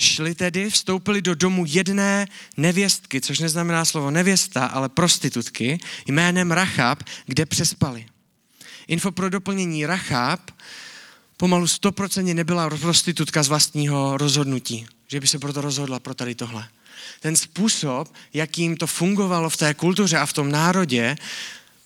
Šli 0.00 0.34
tedy, 0.34 0.70
vstoupili 0.70 1.22
do 1.22 1.34
domu 1.34 1.64
jedné 1.68 2.26
nevěstky, 2.56 3.20
což 3.20 3.38
neznamená 3.38 3.84
slovo 3.84 4.10
nevěsta, 4.10 4.66
ale 4.66 4.88
prostitutky, 4.88 5.78
jménem 6.06 6.52
Rachab, 6.52 7.02
kde 7.26 7.46
přespali. 7.46 8.06
Info 8.92 9.12
pro 9.12 9.30
doplnění 9.30 9.86
Rachab 9.86 10.50
pomalu 11.36 11.66
stoprocentně 11.66 12.34
nebyla 12.34 12.70
prostitutka 12.70 13.42
z 13.42 13.48
vlastního 13.48 14.16
rozhodnutí, 14.16 14.86
že 15.08 15.20
by 15.20 15.26
se 15.26 15.38
proto 15.38 15.60
rozhodla 15.60 16.00
pro 16.00 16.14
tady 16.14 16.34
tohle. 16.34 16.68
Ten 17.20 17.36
způsob, 17.36 18.14
jakým 18.34 18.76
to 18.76 18.86
fungovalo 18.86 19.50
v 19.50 19.56
té 19.56 19.74
kultuře 19.74 20.18
a 20.18 20.26
v 20.26 20.32
tom 20.32 20.50
národě, 20.50 21.16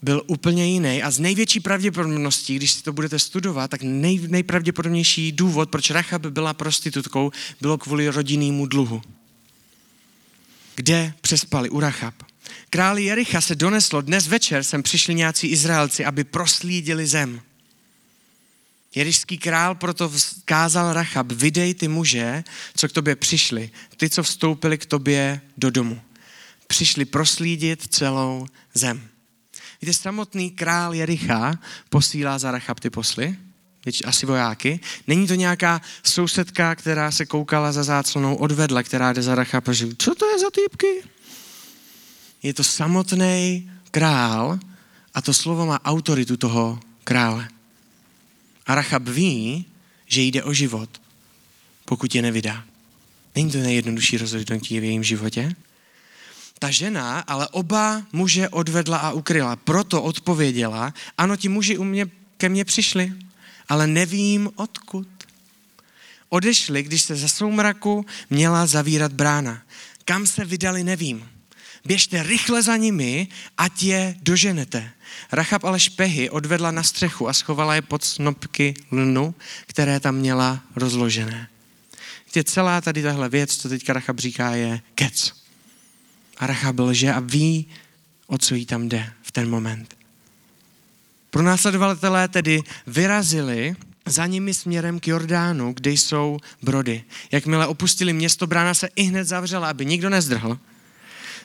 byl 0.03 0.23
úplně 0.27 0.67
jiný 0.67 1.03
a 1.03 1.11
z 1.11 1.19
největší 1.19 1.61
pravděpodobností, 1.61 2.57
když 2.57 2.73
si 2.73 2.83
to 2.83 2.93
budete 2.93 3.19
studovat, 3.19 3.71
tak 3.71 3.83
nej, 3.83 4.21
nejpravděpodobnější 4.29 5.33
důvod, 5.33 5.71
proč 5.71 5.91
Rachab 5.91 6.27
byla 6.27 6.55
prostitutkou, 6.55 7.31
bylo 7.61 7.79
kvůli 7.79 8.09
rodinnému 8.09 8.67
dluhu. 8.67 9.03
Kde 10.75 11.13
přespali 11.21 11.71
u 11.71 11.81
Rachab? 11.81 12.15
Králi 12.76 13.04
Jericha 13.04 13.40
se 13.40 13.54
doneslo, 13.54 14.00
dnes 14.00 14.26
večer 14.26 14.64
sem 14.64 14.83
přišli 14.83 15.14
nějací 15.14 15.47
Izraelci, 15.47 16.04
aby 16.04 16.25
proslídili 16.25 17.06
zem. 17.06 17.40
Jerišský 18.95 19.38
král 19.38 19.75
proto 19.75 20.12
kázal 20.45 20.92
Rachab, 20.92 21.33
vydej 21.33 21.75
ty 21.75 21.88
muže, 21.88 22.45
co 22.76 22.88
k 22.88 22.92
tobě 22.92 23.16
přišli, 23.16 23.71
ty, 23.97 24.11
co 24.11 24.23
vstoupili 24.23 24.78
k 24.78 24.87
tobě 24.87 25.40
do 25.56 25.71
domu. 25.71 26.00
Přišli 26.66 27.04
proslídit 27.04 27.95
celou 27.95 28.47
zem. 28.75 29.09
Víte, 29.83 29.95
samotný 29.95 30.50
král 30.50 30.95
Jericha 30.95 31.59
posílá 31.88 32.38
za 32.38 32.50
Rachab 32.50 32.80
ty 32.80 32.90
posly, 32.90 33.37
asi 34.04 34.26
vojáky. 34.26 34.80
Není 35.06 35.26
to 35.26 35.35
nějaká 35.35 35.80
sousedka, 36.02 36.75
která 36.75 37.11
se 37.11 37.26
koukala 37.26 37.73
za 37.73 37.83
záclonou 37.83 38.35
odvedle, 38.35 38.83
která 38.83 39.12
jde 39.12 39.23
za 39.23 39.35
Rachab 39.35 39.68
a 39.68 39.73
říká, 39.73 39.95
co 39.99 40.14
to 40.14 40.26
je 40.26 40.38
za 40.38 40.50
týpky? 40.50 41.16
Je 42.47 42.55
to 42.55 42.62
samotný 42.65 43.67
král 43.91 44.59
a 45.11 45.19
to 45.19 45.35
slovo 45.35 45.67
má 45.67 45.83
autoritu 45.83 46.37
toho 46.38 46.79
krále. 47.03 47.49
A 48.67 48.75
Rachab 48.75 49.03
ví, 49.03 49.67
že 50.07 50.23
jde 50.23 50.43
o 50.43 50.53
život, 50.55 50.87
pokud 51.85 52.15
je 52.15 52.23
nevydá. 52.23 52.65
Není 53.35 53.50
to 53.50 53.59
nejjednodušší 53.59 54.19
rozhodnutí 54.19 54.81
v 54.81 54.85
jejím 54.85 55.03
životě? 55.03 55.57
Ta 56.59 56.71
žena 56.71 57.21
ale 57.21 57.49
oba 57.49 58.07
muže 58.12 58.49
odvedla 58.49 58.99
a 58.99 59.12
ukryla. 59.12 59.57
Proto 59.57 60.03
odpověděla, 60.03 60.95
ano, 61.19 61.37
ti 61.37 61.49
muži 61.49 61.79
u 61.79 61.85
mě, 61.85 62.07
ke 62.37 62.49
mně 62.49 62.65
přišli, 62.65 63.12
ale 63.69 63.87
nevím 63.87 64.50
odkud. 64.55 65.09
Odešli, 66.29 66.83
když 66.83 67.03
se 67.03 67.17
za 67.17 67.29
soumraku 67.29 68.07
měla 68.31 68.67
zavírat 68.67 69.12
brána. 69.12 69.62
Kam 70.05 70.26
se 70.26 70.45
vydali, 70.45 70.85
nevím. 70.85 71.36
Běžte 71.87 72.23
rychle 72.23 72.62
za 72.62 72.76
nimi, 72.76 73.28
ať 73.59 73.83
je 73.83 74.16
doženete. 74.23 74.90
Rachab 75.33 75.64
ale 75.64 75.81
špehy 75.81 76.31
odvedla 76.31 76.71
na 76.71 76.83
střechu 76.83 77.28
a 77.28 77.33
schovala 77.33 77.75
je 77.75 77.83
pod 77.83 78.05
snopky 78.05 78.75
lnu, 78.93 79.35
které 79.66 80.00
tam 80.00 80.14
měla 80.14 80.61
rozložené. 80.76 81.49
Víte, 82.26 82.45
celá 82.45 82.81
tady 82.81 83.02
tahle 83.02 83.28
věc, 83.28 83.57
co 83.57 83.69
teďka 83.69 83.93
Rachab 83.93 84.19
říká, 84.19 84.55
je 84.55 84.81
kec. 84.95 85.33
A 86.37 86.47
Rachab 86.47 86.78
lže 86.78 87.12
a 87.12 87.21
ví, 87.21 87.66
o 88.26 88.38
co 88.38 88.55
jí 88.55 88.66
tam 88.66 88.88
jde 88.88 89.12
v 89.23 89.33
ten 89.33 89.50
moment. 89.50 89.97
Pro 91.31 91.43
následovatelé 91.43 92.28
tedy 92.28 92.62
vyrazili 92.87 93.76
za 94.07 94.26
nimi 94.26 94.55
směrem 94.55 95.00
k 95.00 95.09
Jordánu, 95.09 95.73
kde 95.73 95.90
jsou 95.90 96.38
brody. 96.62 97.05
Jakmile 97.33 97.66
opustili 97.66 98.12
město, 98.12 98.47
brána 98.47 98.75
se 98.75 98.88
i 98.97 99.02
hned 99.02 99.25
zavřela, 99.25 99.71
aby 99.71 99.87
nikdo 99.87 100.11
nezdrhl. 100.11 100.59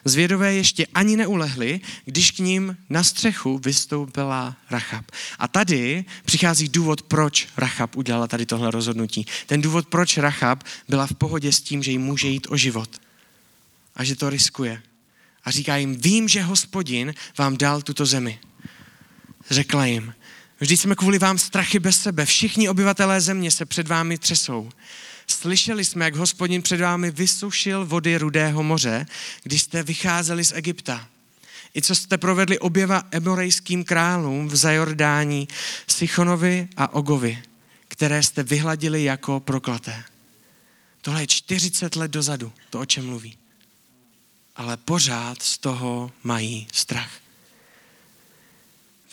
Zvědové 0.06 0.54
ještě 0.54 0.86
ani 0.86 1.18
neulehli, 1.18 1.82
když 2.06 2.32
k 2.32 2.40
ním 2.40 2.78
na 2.90 3.04
střechu 3.04 3.58
vystoupila 3.58 4.56
Rachab. 4.70 5.06
A 5.40 5.48
tady 5.48 6.06
přichází 6.26 6.70
důvod, 6.70 7.02
proč 7.02 7.48
Rachab 7.58 7.96
udělala 7.96 8.28
tady 8.28 8.46
tohle 8.46 8.72
rozhodnutí. 8.72 9.26
Ten 9.46 9.62
důvod, 9.62 9.88
proč 9.88 10.18
Rachab 10.18 10.64
byla 10.90 11.08
v 11.08 11.14
pohodě 11.14 11.52
s 11.52 11.62
tím, 11.62 11.84
že 11.84 11.92
jí 11.92 11.98
může 11.98 12.28
jít 12.28 12.48
o 12.50 12.58
život 12.58 13.02
a 13.96 14.04
že 14.04 14.16
to 14.16 14.30
riskuje. 14.30 14.82
A 15.44 15.52
říká 15.52 15.76
jim, 15.78 15.96
vím, 15.96 16.28
že 16.28 16.42
hospodin 16.42 17.14
vám 17.38 17.58
dal 17.58 17.82
tuto 17.82 18.06
zemi. 18.06 18.40
Řekla 19.50 19.86
jim, 19.86 20.14
vždyť 20.60 20.80
jsme 20.80 20.96
kvůli 20.96 21.20
vám 21.20 21.38
strachy 21.38 21.80
bez 21.80 22.02
sebe, 22.02 22.26
všichni 22.26 22.70
obyvatelé 22.70 23.22
země 23.22 23.52
se 23.52 23.66
před 23.66 23.88
vámi 23.88 24.18
třesou. 24.18 24.70
Slyšeli 25.32 25.86
jsme, 25.86 26.06
jak 26.06 26.16
hospodin 26.16 26.62
před 26.62 26.82
vámi 26.82 27.12
vysušil 27.12 27.86
vody 27.86 28.18
Rudého 28.18 28.64
moře, 28.64 29.06
když 29.44 29.62
jste 29.62 29.84
vycházeli 29.84 30.46
z 30.46 30.52
Egypta. 30.52 31.08
I 31.76 31.82
co 31.82 31.96
jste 31.96 32.18
provedli 32.18 32.60
oběva 32.60 33.04
emorejským 33.12 33.84
králům 33.84 34.48
v 34.48 34.56
Zajordání, 34.56 35.48
Sichonovi 35.88 36.68
a 36.78 36.94
Ogovi, 36.94 37.44
které 37.88 38.24
jste 38.24 38.44
vyhladili 38.44 39.04
jako 39.04 39.40
proklaté. 39.40 40.04
Tohle 41.02 41.24
je 41.24 41.28
40 41.28 41.96
let 41.96 42.12
dozadu, 42.12 42.52
to 42.70 42.80
o 42.80 42.86
čem 42.86 43.06
mluví 43.06 43.38
ale 44.56 44.78
pořád 44.78 45.42
z 45.42 45.58
toho 45.58 46.12
mají 46.24 46.68
strach. 46.74 47.12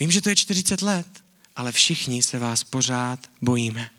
Vím, 0.00 0.10
že 0.10 0.20
to 0.20 0.28
je 0.28 0.36
40 0.36 0.82
let, 0.82 1.06
ale 1.56 1.72
všichni 1.72 2.22
se 2.22 2.38
vás 2.38 2.64
pořád 2.64 3.30
bojíme. 3.42 3.90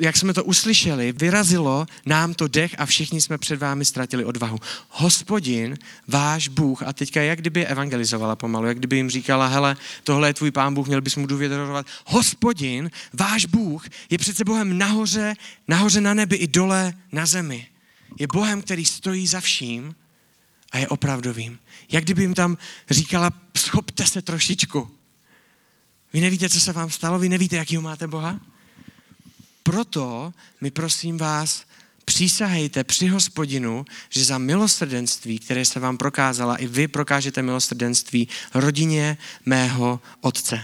Jak 0.00 0.16
jsme 0.16 0.34
to 0.34 0.44
uslyšeli, 0.44 1.12
vyrazilo 1.12 1.86
nám 2.06 2.34
to 2.34 2.48
dech 2.48 2.74
a 2.78 2.86
všichni 2.86 3.20
jsme 3.20 3.38
před 3.38 3.60
vámi 3.60 3.84
ztratili 3.84 4.24
odvahu. 4.24 4.58
Hospodin, 4.88 5.78
váš 6.08 6.48
Bůh, 6.48 6.82
a 6.82 6.92
teďka 6.92 7.22
jak 7.22 7.38
kdyby 7.38 7.60
je 7.60 7.66
evangelizovala 7.66 8.36
pomalu, 8.36 8.66
jak 8.66 8.78
kdyby 8.78 8.96
jim 8.96 9.10
říkala, 9.10 9.46
hele, 9.46 9.76
tohle 10.04 10.28
je 10.28 10.34
tvůj 10.34 10.50
pán 10.50 10.74
Bůh, 10.74 10.86
měl 10.86 11.00
bys 11.00 11.16
mu 11.16 11.26
důvěřovat. 11.26 11.86
Hospodin, 12.06 12.90
váš 13.12 13.44
Bůh, 13.46 13.84
je 14.10 14.18
přece 14.18 14.44
Bohem 14.44 14.78
nahoře, 14.78 15.34
nahoře 15.68 16.00
na 16.00 16.14
nebi 16.14 16.36
i 16.36 16.46
dole 16.46 16.94
na 17.12 17.26
zemi. 17.26 17.66
Je 18.18 18.26
Bohem, 18.26 18.62
který 18.62 18.84
stojí 18.84 19.26
za 19.26 19.40
vším 19.40 19.94
a 20.72 20.78
je 20.78 20.88
opravdovým. 20.88 21.58
Jak 21.92 22.04
kdyby 22.04 22.22
jim 22.22 22.34
tam 22.34 22.56
říkala, 22.90 23.30
schopte 23.56 24.06
se 24.06 24.22
trošičku. 24.22 24.90
Vy 26.12 26.20
nevíte, 26.20 26.48
co 26.48 26.60
se 26.60 26.72
vám 26.72 26.90
stalo, 26.90 27.18
vy 27.18 27.28
nevíte, 27.28 27.56
jakýho 27.56 27.82
máte 27.82 28.06
Boha? 28.06 28.40
Proto 29.62 30.32
mi 30.60 30.70
prosím 30.70 31.18
vás, 31.18 31.64
přísahejte 32.04 32.84
při 32.84 33.08
hospodinu, 33.08 33.84
že 34.08 34.24
za 34.24 34.38
milosrdenství, 34.38 35.38
které 35.38 35.64
se 35.64 35.80
vám 35.80 35.98
prokázala, 35.98 36.56
i 36.56 36.66
vy 36.66 36.88
prokážete 36.88 37.42
milosrdenství 37.42 38.28
rodině 38.54 39.18
mého 39.46 40.00
otce. 40.20 40.62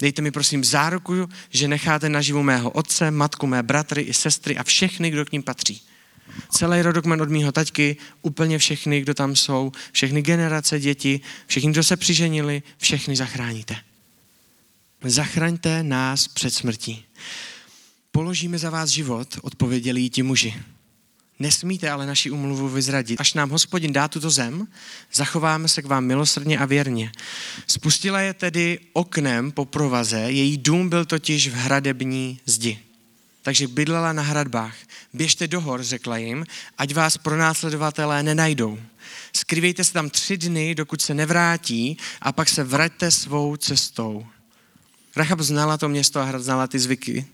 Dejte 0.00 0.22
mi 0.22 0.30
prosím 0.30 0.64
záruku, 0.64 1.28
že 1.50 1.68
necháte 1.68 2.08
naživu 2.08 2.42
mého 2.42 2.70
otce, 2.70 3.10
matku, 3.10 3.46
mé 3.46 3.62
bratry 3.62 4.02
i 4.02 4.14
sestry 4.14 4.56
a 4.56 4.62
všechny, 4.62 5.10
kdo 5.10 5.24
k 5.24 5.32
ním 5.32 5.42
patří 5.42 5.82
celý 6.50 6.82
rodokmen 6.82 7.22
od 7.22 7.28
mýho 7.28 7.52
taťky, 7.52 7.96
úplně 8.22 8.58
všechny, 8.58 9.00
kdo 9.00 9.14
tam 9.14 9.36
jsou, 9.36 9.72
všechny 9.92 10.22
generace 10.22 10.80
děti, 10.80 11.20
všichni, 11.46 11.70
kdo 11.70 11.84
se 11.84 11.96
přiženili, 11.96 12.62
všechny 12.78 13.16
zachráníte. 13.16 13.76
Zachraňte 15.04 15.82
nás 15.82 16.28
před 16.28 16.54
smrtí. 16.54 17.04
Položíme 18.16 18.58
za 18.58 18.70
vás 18.70 18.90
život, 18.90 19.28
odpověděli 19.42 20.10
ti 20.10 20.22
muži. 20.22 20.54
Nesmíte 21.38 21.90
ale 21.90 22.06
naši 22.06 22.30
umluvu 22.30 22.68
vyzradit. 22.68 23.20
Až 23.20 23.34
nám 23.34 23.50
hospodin 23.50 23.92
dá 23.92 24.08
tuto 24.08 24.30
zem, 24.30 24.66
zachováme 25.12 25.68
se 25.68 25.82
k 25.82 25.86
vám 25.86 26.04
milosrdně 26.04 26.58
a 26.58 26.64
věrně. 26.64 27.12
Spustila 27.66 28.20
je 28.20 28.34
tedy 28.34 28.78
oknem 28.92 29.52
po 29.52 29.64
provaze, 29.64 30.20
její 30.20 30.56
dům 30.56 30.88
byl 30.88 31.04
totiž 31.04 31.48
v 31.48 31.52
hradební 31.52 32.40
zdi. 32.46 32.78
takže 33.42 33.68
bydlela 33.68 34.12
na 34.12 34.22
hradbách. 34.22 34.76
Běžte 35.12 35.48
do 35.48 35.60
hor, 35.60 35.82
řekla 35.82 36.16
jim, 36.16 36.46
ať 36.78 36.94
vás 36.94 37.16
pronásledovatelé 37.16 38.22
nenajdou. 38.22 38.78
Skrývejte 39.32 39.84
se 39.84 39.92
tam 39.92 40.10
tři 40.10 40.36
dny, 40.36 40.74
dokud 40.74 41.02
se 41.02 41.14
nevrátí 41.14 41.96
a 42.20 42.32
pak 42.32 42.48
se 42.48 42.64
vraťte 42.64 43.10
svou 43.10 43.56
cestou. 43.56 44.26
Rachab 45.16 45.40
znala 45.40 45.78
to 45.78 45.88
město 45.88 46.20
a 46.20 46.24
hrad 46.24 46.42
znala 46.42 46.66
ty 46.66 46.78
zvyky. 46.78 47.26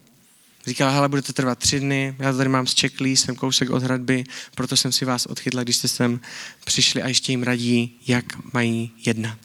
Říkala, 0.66 0.90
hele, 0.90 1.09
bude 1.09 1.23
to 1.23 1.33
trvat 1.33 1.59
tři 1.59 1.81
dny, 1.81 2.14
já 2.19 2.33
tady 2.33 2.49
mám 2.49 2.66
zčeklý, 2.66 3.16
jsem 3.16 3.37
kousek 3.37 3.71
od 3.71 3.83
hradby, 3.83 4.25
proto 4.54 4.76
jsem 4.76 4.92
si 4.92 5.04
vás 5.04 5.26
odchytla, 5.26 5.62
když 5.62 5.76
jste 5.76 5.88
sem 5.88 6.21
přišli 6.64 7.02
a 7.02 7.09
ještě 7.09 7.33
jim 7.33 7.42
radí, 7.42 7.99
jak 8.07 8.25
mají 8.52 8.90
jednat. 9.07 9.38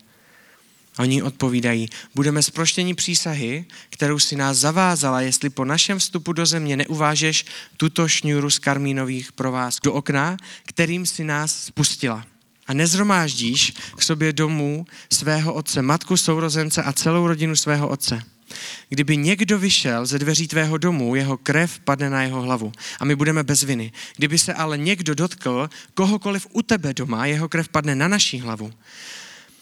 A 0.97 1.01
oni 1.01 1.21
odpovídají, 1.21 1.89
budeme 2.15 2.43
zproštění 2.43 2.93
přísahy, 2.93 3.65
kterou 3.89 4.19
si 4.19 4.35
nás 4.35 4.57
zavázala, 4.57 5.21
jestli 5.21 5.49
po 5.49 5.65
našem 5.65 5.99
vstupu 5.99 6.33
do 6.33 6.45
země 6.45 6.77
neuvážeš 6.77 7.45
tuto 7.77 8.07
šňůru 8.07 8.49
z 8.49 8.59
karmínových 8.59 9.31
provázků 9.31 9.81
do 9.83 9.93
okna, 9.93 10.37
kterým 10.65 11.05
si 11.05 11.23
nás 11.23 11.65
spustila. 11.65 12.25
A 12.67 12.73
nezromáždíš 12.73 13.73
k 13.97 14.01
sobě 14.01 14.33
domů 14.33 14.85
svého 15.13 15.53
otce, 15.53 15.81
matku, 15.81 16.17
sourozence 16.17 16.83
a 16.83 16.93
celou 16.93 17.27
rodinu 17.27 17.55
svého 17.55 17.87
otce. 17.87 18.23
Kdyby 18.89 19.17
někdo 19.17 19.59
vyšel 19.59 20.05
ze 20.05 20.19
dveří 20.19 20.47
tvého 20.47 20.77
domu, 20.77 21.15
jeho 21.15 21.37
krev 21.37 21.79
padne 21.79 22.09
na 22.09 22.23
jeho 22.23 22.41
hlavu 22.41 22.71
a 22.99 23.05
my 23.05 23.15
budeme 23.15 23.43
bez 23.43 23.63
viny. 23.63 23.91
Kdyby 24.15 24.39
se 24.39 24.53
ale 24.53 24.77
někdo 24.77 25.15
dotkl 25.15 25.69
kohokoliv 25.93 26.47
u 26.51 26.61
tebe 26.61 26.93
doma, 26.93 27.25
jeho 27.25 27.49
krev 27.49 27.69
padne 27.69 27.95
na 27.95 28.07
naší 28.07 28.39
hlavu. 28.39 28.73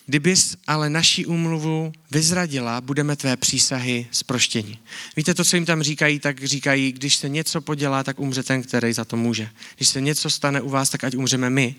Kdybys 0.05 0.57
ale 0.67 0.89
naší 0.89 1.25
úmluvu 1.25 1.93
vyzradila, 2.11 2.81
budeme 2.81 3.15
tvé 3.15 3.37
přísahy 3.37 4.07
zproštění. 4.11 4.79
Víte, 5.15 5.33
to, 5.33 5.45
co 5.45 5.55
jim 5.55 5.65
tam 5.65 5.83
říkají, 5.83 6.19
tak 6.19 6.43
říkají, 6.43 6.91
když 6.91 7.15
se 7.15 7.29
něco 7.29 7.61
podělá, 7.61 8.03
tak 8.03 8.19
umře 8.19 8.43
ten, 8.43 8.63
který 8.63 8.93
za 8.93 9.05
to 9.05 9.17
může. 9.17 9.49
Když 9.75 9.87
se 9.87 10.01
něco 10.01 10.29
stane 10.29 10.61
u 10.61 10.69
vás, 10.69 10.89
tak 10.89 11.03
ať 11.03 11.15
umřeme 11.15 11.49
my. 11.49 11.75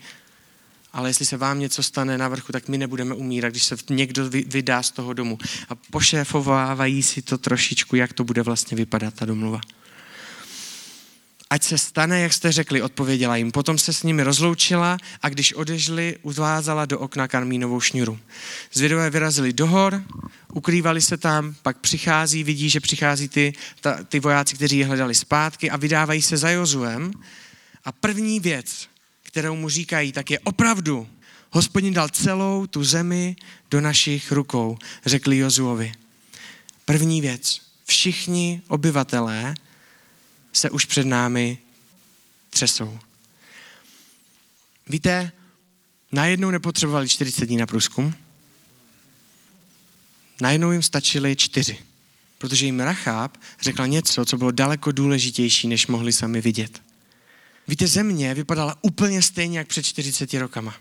Ale 0.93 1.09
jestli 1.09 1.25
se 1.25 1.37
vám 1.37 1.59
něco 1.59 1.83
stane 1.83 2.17
na 2.17 2.27
vrchu, 2.27 2.51
tak 2.51 2.67
my 2.67 2.77
nebudeme 2.77 3.15
umírat, 3.15 3.49
když 3.49 3.63
se 3.63 3.75
někdo 3.89 4.29
vydá 4.29 4.83
z 4.83 4.91
toho 4.91 5.13
domu. 5.13 5.37
A 5.69 5.75
pošéfovávají 5.75 7.03
si 7.03 7.21
to 7.21 7.37
trošičku, 7.37 7.95
jak 7.95 8.13
to 8.13 8.23
bude 8.23 8.41
vlastně 8.41 8.77
vypadat, 8.77 9.13
ta 9.13 9.25
domluva. 9.25 9.61
Ať 11.49 11.63
se 11.63 11.77
stane, 11.77 12.19
jak 12.19 12.33
jste 12.33 12.51
řekli, 12.51 12.81
odpověděla 12.81 13.35
jim. 13.35 13.51
Potom 13.51 13.77
se 13.77 13.93
s 13.93 14.03
nimi 14.03 14.23
rozloučila 14.23 14.97
a 15.21 15.29
když 15.29 15.53
odežli, 15.53 16.17
uvázala 16.21 16.85
do 16.85 16.99
okna 16.99 17.27
karmínovou 17.27 17.79
šňuru. 17.79 18.19
Zvědové 18.73 19.09
vyrazili 19.09 19.53
do 19.53 19.67
hor, 19.67 20.03
ukrývali 20.53 21.01
se 21.01 21.17
tam, 21.17 21.55
pak 21.61 21.77
přichází, 21.77 22.43
vidí, 22.43 22.69
že 22.69 22.79
přichází 22.79 23.29
ty, 23.29 23.53
ta, 23.81 24.03
ty 24.03 24.19
vojáci, 24.19 24.55
kteří 24.55 24.77
je 24.77 24.85
hledali 24.85 25.15
zpátky 25.15 25.71
a 25.71 25.77
vydávají 25.77 26.21
se 26.21 26.37
za 26.37 26.49
Jozuem. 26.49 27.11
A 27.85 27.91
první 27.91 28.39
věc, 28.39 28.87
kterou 29.37 29.55
mu 29.55 29.69
říkají, 29.69 30.11
tak 30.11 30.31
je 30.31 30.39
opravdu, 30.39 31.07
hospodin 31.51 31.93
dal 31.93 32.09
celou 32.09 32.67
tu 32.67 32.83
zemi 32.83 33.35
do 33.71 33.81
našich 33.81 34.31
rukou, 34.31 34.77
řekli 35.05 35.37
Jozuovi. 35.37 35.91
První 36.85 37.21
věc, 37.21 37.61
všichni 37.85 38.61
obyvatelé 38.67 39.55
se 40.53 40.69
už 40.69 40.85
před 40.85 41.07
námi 41.07 41.57
třesou. 42.49 42.99
Víte, 44.87 45.31
najednou 46.11 46.51
nepotřebovali 46.51 47.09
40 47.09 47.45
dní 47.45 47.57
na 47.57 47.65
průzkum, 47.65 48.13
najednou 50.41 50.71
jim 50.71 50.83
stačily 50.83 51.35
čtyři, 51.35 51.77
protože 52.37 52.65
jim 52.65 52.79
Rachab 52.79 53.37
řekla 53.61 53.85
něco, 53.85 54.25
co 54.25 54.37
bylo 54.37 54.51
daleko 54.51 54.91
důležitější, 54.91 55.67
než 55.67 55.87
mohli 55.87 56.13
sami 56.13 56.41
vidět. 56.41 56.86
Víte, 57.67 57.87
země 57.87 58.33
vypadala 58.33 58.77
úplně 58.81 59.21
stejně 59.21 59.57
jak 59.57 59.67
před 59.67 59.83
40 59.83 60.33
rokama. 60.33 60.75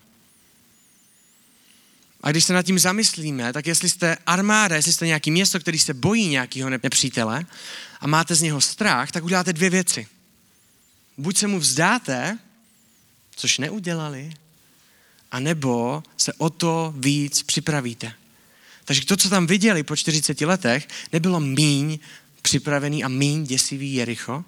A 2.21 2.31
když 2.31 2.45
se 2.45 2.53
nad 2.53 2.63
tím 2.63 2.79
zamyslíme, 2.79 3.53
tak 3.53 3.67
jestli 3.67 3.89
jste 3.89 4.17
armáda, 4.27 4.77
jestli 4.77 4.93
jste 4.93 5.07
nějaký 5.07 5.31
město, 5.31 5.61
který 5.61 5.79
se 5.79 5.95
bojí 5.95 6.29
nějakého 6.29 6.71
nepřítele 6.71 7.47
a 8.01 8.07
máte 8.07 8.35
z 8.35 8.43
něho 8.43 8.61
strach, 8.61 9.11
tak 9.11 9.25
uděláte 9.25 9.53
dvě 9.53 9.71
věci. 9.71 10.07
Buď 11.19 11.37
se 11.37 11.47
mu 11.47 11.59
vzdáte, 11.59 12.39
což 13.37 13.59
neudělali, 13.59 14.35
a 15.31 15.41
nebo 15.41 16.03
se 16.17 16.33
o 16.33 16.51
to 16.51 16.95
víc 16.97 17.43
připravíte. 17.43 18.13
Takže 18.85 19.07
to, 19.07 19.17
co 19.17 19.31
tam 19.31 19.47
viděli 19.47 19.83
po 19.83 19.97
40 19.97 20.41
letech, 20.41 20.89
nebylo 21.13 21.41
míň 21.41 21.99
připravený 22.43 23.05
a 23.05 23.09
míň 23.09 23.45
děsivý 23.45 23.95
Jericho, 23.95 24.45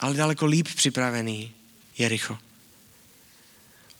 ale 0.00 0.14
daleko 0.14 0.46
líp 0.46 0.68
připravený 0.76 1.52
Jericho. 1.98 2.38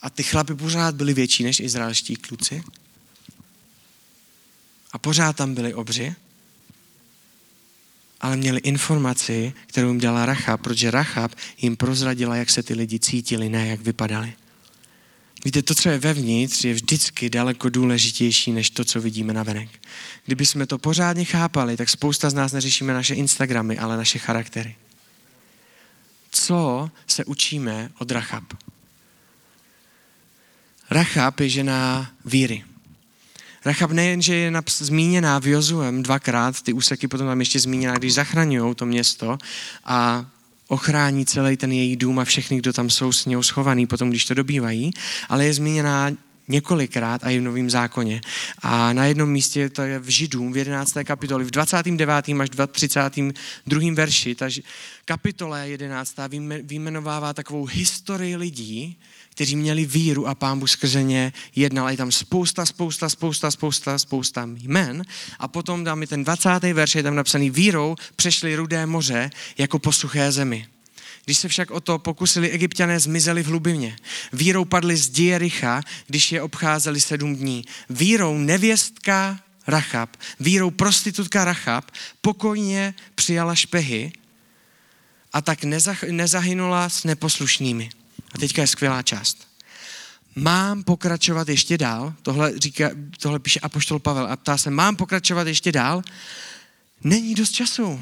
A 0.02 0.10
ty 0.10 0.22
chlapy 0.22 0.54
pořád 0.54 0.94
byli 0.94 1.14
větší 1.14 1.44
než 1.44 1.60
izraelští 1.60 2.16
kluci. 2.16 2.62
A 4.92 4.98
pořád 4.98 5.36
tam 5.36 5.54
byli 5.54 5.74
obři. 5.74 6.14
Ale 8.20 8.36
měli 8.36 8.60
informaci, 8.60 9.52
kterou 9.66 9.88
jim 9.88 10.00
dala 10.00 10.26
Rachab, 10.26 10.60
protože 10.60 10.90
Rachab 10.90 11.32
jim 11.58 11.76
prozradila, 11.76 12.36
jak 12.36 12.50
se 12.50 12.62
ty 12.62 12.74
lidi 12.74 12.98
cítili, 12.98 13.48
ne 13.48 13.66
jak 13.66 13.80
vypadali. 13.80 14.32
Víte, 15.44 15.62
to, 15.62 15.74
co 15.74 15.88
je 15.88 15.98
vevnitř, 15.98 16.64
je 16.64 16.74
vždycky 16.74 17.30
daleko 17.30 17.68
důležitější 17.68 18.52
než 18.52 18.70
to, 18.70 18.84
co 18.84 19.00
vidíme 19.00 19.32
na 19.32 19.42
venek. 19.42 19.68
Kdyby 20.26 20.46
jsme 20.46 20.66
to 20.66 20.78
pořádně 20.78 21.24
chápali, 21.24 21.76
tak 21.76 21.88
spousta 21.88 22.30
z 22.30 22.34
nás 22.34 22.52
neřešíme 22.52 22.94
naše 22.94 23.14
Instagramy, 23.14 23.78
ale 23.78 23.96
naše 23.96 24.18
charaktery. 24.18 24.76
Co 26.30 26.90
se 27.06 27.24
učíme 27.24 27.90
od 27.98 28.10
Rachab? 28.10 28.44
Rachab 30.90 31.40
je 31.40 31.48
žena 31.48 32.10
víry. 32.24 32.64
Rachab 33.64 33.90
nejenže 33.90 34.34
je 34.34 34.52
zmíněná 34.78 35.38
v 35.38 35.46
Jozuem 35.46 36.02
dvakrát, 36.02 36.62
ty 36.62 36.72
úseky 36.72 37.08
potom 37.08 37.26
tam 37.26 37.40
ještě 37.40 37.60
zmíněná, 37.60 37.98
když 37.98 38.14
zachraňují 38.14 38.74
to 38.74 38.86
město 38.86 39.38
a 39.84 40.26
ochrání 40.68 41.26
celý 41.26 41.56
ten 41.56 41.72
její 41.72 41.96
dům 41.96 42.18
a 42.18 42.24
všechny, 42.24 42.58
kdo 42.58 42.72
tam 42.72 42.90
jsou 42.90 43.12
s 43.12 43.26
ní 43.26 43.44
schovaný, 43.44 43.86
potom 43.86 44.10
když 44.10 44.24
to 44.24 44.34
dobývají, 44.34 44.90
ale 45.28 45.44
je 45.44 45.54
zmíněná 45.54 46.10
několikrát 46.50 47.24
a 47.24 47.30
i 47.30 47.38
v 47.38 47.42
Novém 47.42 47.70
zákoně. 47.70 48.20
A 48.62 48.92
na 48.92 49.04
jednom 49.04 49.30
místě 49.30 49.68
to 49.68 49.82
je 49.82 49.98
v 49.98 50.08
Židům 50.08 50.52
v 50.52 50.56
11. 50.56 50.94
kapitoli, 51.04 51.44
v 51.44 51.50
29. 51.50 52.28
až 52.40 52.48
32. 52.72 53.94
verši. 53.94 54.34
Ta 54.34 54.48
kapitola 55.04 55.58
11. 55.58 56.14
vyjmenovává 56.62 57.32
takovou 57.32 57.64
historii 57.64 58.36
lidí, 58.36 58.98
kteří 59.30 59.56
měli 59.56 59.84
víru 59.84 60.28
a 60.28 60.34
pán 60.34 60.58
Bůh 60.58 60.70
skrze 60.70 61.02
ně 61.02 61.32
jednal. 61.56 61.90
Je 61.90 61.96
tam 61.96 62.12
spousta, 62.12 62.66
spousta, 62.66 63.08
spousta, 63.08 63.50
spousta, 63.50 63.98
spousta 63.98 64.48
jmen. 64.56 65.02
A 65.38 65.48
potom 65.48 65.84
dáme 65.84 66.06
ten 66.06 66.24
20. 66.24 66.48
verš, 66.72 66.94
je 66.94 67.02
tam 67.02 67.14
napsaný 67.14 67.50
vírou 67.50 67.96
přešli 68.16 68.56
rudé 68.56 68.86
moře 68.86 69.30
jako 69.58 69.78
po 69.78 69.92
suché 69.92 70.32
zemi. 70.32 70.66
Když 71.24 71.38
se 71.38 71.48
však 71.48 71.70
o 71.70 71.80
to 71.80 71.98
pokusili 71.98 72.50
egyptiané, 72.50 73.00
zmizeli 73.00 73.42
v 73.42 73.46
hlubině. 73.46 73.96
Vírou 74.32 74.64
padli 74.64 74.96
z 74.96 75.08
Diericha, 75.08 75.82
když 76.06 76.32
je 76.32 76.42
obcházeli 76.42 77.00
sedm 77.00 77.36
dní. 77.36 77.64
Vírou 77.90 78.38
nevěstka 78.38 79.40
Rachab, 79.66 80.16
vírou 80.40 80.70
prostitutka 80.70 81.44
Rachab 81.44 81.90
pokojně 82.20 82.94
přijala 83.14 83.54
špehy 83.54 84.12
a 85.32 85.40
tak 85.40 85.64
nezahynula 86.10 86.88
s 86.88 87.04
neposlušnými. 87.04 87.90
A 88.34 88.38
teďka 88.38 88.62
je 88.62 88.66
skvělá 88.66 89.02
část. 89.02 89.48
Mám 90.34 90.82
pokračovat 90.82 91.48
ještě 91.48 91.78
dál, 91.78 92.14
tohle, 92.22 92.58
říká, 92.58 92.90
tohle 93.18 93.38
píše 93.38 93.60
Apoštol 93.60 93.98
Pavel 93.98 94.26
a 94.26 94.36
ptá 94.36 94.58
se, 94.58 94.70
mám 94.70 94.96
pokračovat 94.96 95.46
ještě 95.46 95.72
dál? 95.72 96.02
Není 97.04 97.34
dost 97.34 97.50
času 97.50 98.00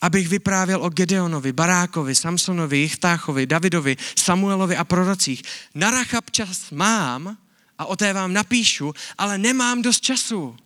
abych 0.00 0.28
vyprávěl 0.28 0.84
o 0.84 0.90
Gedeonovi, 0.90 1.52
Barákovi, 1.52 2.14
Samsonovi, 2.14 2.78
Jichtáchovi, 2.78 3.46
Davidovi, 3.46 3.96
Samuelovi 4.18 4.76
a 4.76 4.84
prorocích. 4.84 5.42
Na 5.74 5.90
Rachab 5.90 6.30
čas 6.30 6.70
mám 6.70 7.36
a 7.78 7.84
o 7.84 7.96
té 7.96 8.12
vám 8.12 8.32
napíšu, 8.32 8.94
ale 9.18 9.38
nemám 9.38 9.82
dost 9.82 10.00
času. 10.00 10.56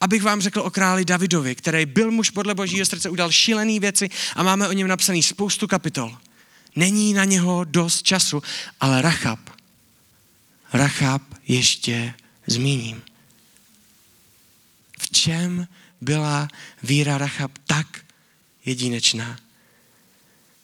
Abych 0.00 0.22
vám 0.22 0.40
řekl 0.40 0.60
o 0.60 0.70
králi 0.70 1.04
Davidovi, 1.04 1.54
který 1.54 1.86
byl 1.86 2.10
muž 2.10 2.30
podle 2.30 2.54
božího 2.54 2.86
srdce, 2.86 3.10
udal 3.10 3.32
šílené 3.32 3.80
věci 3.80 4.08
a 4.36 4.42
máme 4.42 4.68
o 4.68 4.72
něm 4.72 4.88
napsaný 4.88 5.22
spoustu 5.22 5.66
kapitol. 5.66 6.16
Není 6.76 7.12
na 7.12 7.24
něho 7.24 7.64
dost 7.64 8.02
času, 8.02 8.42
ale 8.80 9.02
Rachab, 9.02 9.40
Rachab 10.72 11.22
ještě 11.48 12.14
zmíním. 12.46 13.02
V 14.98 15.10
čem 15.10 15.68
byla 16.00 16.48
víra 16.82 17.18
Rachab 17.18 17.50
tak 17.66 17.86
jedinečná. 18.68 19.38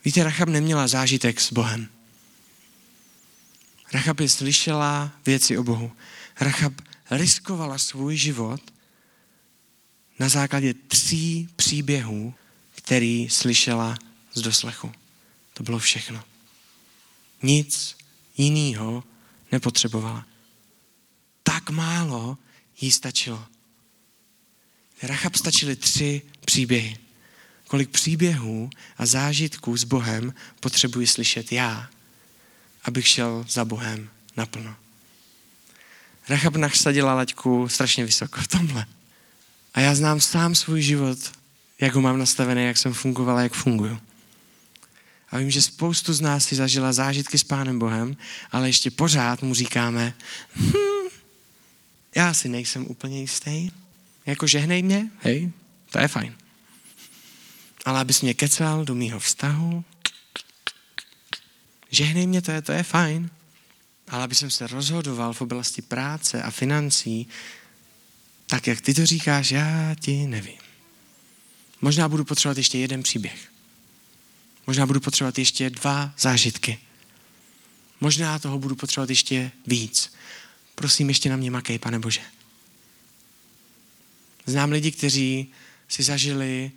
Víte, 0.05 0.25
Rachab 0.25 0.49
neměla 0.49 0.89
zážitek 0.89 1.41
s 1.41 1.53
Bohem. 1.53 1.89
Rachab 3.93 4.21
je 4.21 4.29
slyšela 4.29 5.13
věci 5.27 5.59
o 5.59 5.63
Bohu. 5.63 5.93
Rachab 6.41 6.73
riskovala 7.11 7.79
svůj 7.79 8.17
život 8.17 8.61
na 10.19 10.29
základě 10.29 10.75
tří 10.75 11.49
příběhů, 11.57 12.35
který 12.75 13.29
slyšela 13.31 13.97
z 14.35 14.43
doslechu. 14.43 14.93
To 15.55 15.63
bylo 15.63 15.79
všechno. 15.79 16.25
Nic 17.43 17.97
jiného 18.37 19.05
nepotřebovala. 19.53 20.27
Tak 21.43 21.71
málo 21.71 22.39
jí 22.81 22.91
stačilo. 22.91 23.47
Rachab 25.03 25.35
stačily 25.35 25.77
tři 25.77 26.23
příběhy. 26.45 27.04
Kolik 27.69 27.91
příběhů 27.91 28.71
a 28.99 29.07
zážitků 29.07 29.77
s 29.77 29.85
Bohem 29.85 30.35
potřebuji 30.61 31.07
slyšet 31.07 31.53
já, 31.53 31.89
abych 32.85 33.09
šel 33.09 33.45
za 33.49 33.65
Bohem 33.65 34.09
naplno. 34.37 34.77
Rachab 36.29 36.57
nasadila 36.57 37.15
laťku 37.15 37.69
strašně 37.69 38.05
vysoko 38.05 38.41
v 38.41 38.49
tomhle. 38.49 38.87
A 39.75 39.81
já 39.81 39.95
znám 39.95 40.21
sám 40.21 40.55
svůj 40.55 40.83
život, 40.83 41.19
jak 41.81 41.95
ho 41.95 42.01
mám 42.01 42.19
nastavený, 42.19 42.65
jak 42.65 42.79
jsem 42.79 42.95
fungovala, 42.95 43.43
jak 43.43 43.53
funguju. 43.53 43.99
A 45.31 45.39
vím, 45.39 45.51
že 45.51 45.63
spoustu 45.63 46.13
z 46.13 46.21
nás 46.21 46.45
si 46.45 46.57
zažila 46.57 46.93
zážitky 46.93 47.39
s 47.39 47.45
Pánem 47.45 47.79
Bohem, 47.79 48.17
ale 48.51 48.69
ještě 48.69 48.91
pořád 48.91 49.43
mu 49.43 49.55
říkáme, 49.55 50.15
hm, 50.57 50.73
já 52.17 52.35
si 52.35 52.49
nejsem 52.49 52.87
úplně 52.87 53.21
jistý. 53.21 53.71
Jako 54.27 54.47
žehnej 54.47 54.83
mě, 54.83 55.11
hej, 55.21 55.53
to 55.91 55.99
je 55.99 56.09
fajn. 56.09 56.35
Ale 57.85 58.01
abys 58.01 58.21
mě 58.21 58.35
kecal 58.35 58.85
do 58.85 58.95
mýho 58.95 59.21
vztahu, 59.21 59.85
žehnej 61.91 62.27
mě, 62.27 62.43
to 62.43 62.51
je, 62.51 62.63
to 62.63 62.73
je 62.73 62.83
fajn. 62.83 63.31
Ale 64.09 64.25
aby 64.25 64.35
jsem 64.35 64.51
se 64.51 64.67
rozhodoval 64.67 65.33
v 65.33 65.41
oblasti 65.41 65.83
práce 65.83 66.43
a 66.43 66.51
financí, 66.51 67.29
tak 68.47 68.67
jak 68.67 68.81
ty 68.81 68.95
to 68.95 69.07
říkáš, 69.07 69.51
já 69.51 69.95
ti 70.01 70.27
nevím. 70.27 70.59
Možná 71.81 72.09
budu 72.09 72.25
potřebovat 72.25 72.59
ještě 72.59 72.79
jeden 72.79 73.03
příběh. 73.03 73.53
Možná 74.67 74.87
budu 74.87 75.01
potřebovat 75.01 75.39
ještě 75.39 75.71
dva 75.71 76.15
zážitky. 76.19 76.79
Možná 78.01 78.39
toho 78.39 78.59
budu 78.59 78.77
potřebovat 78.77 79.11
ještě 79.11 79.53
víc. 79.67 80.15
Prosím, 80.75 81.09
ještě 81.09 81.31
na 81.31 81.37
mě 81.37 81.51
makej, 81.51 81.79
pane 81.79 81.99
Bože. 81.99 82.21
Znám 84.47 84.71
lidi, 84.73 84.91
kteří 84.91 85.53
si 85.89 86.03
zažili 86.03 86.73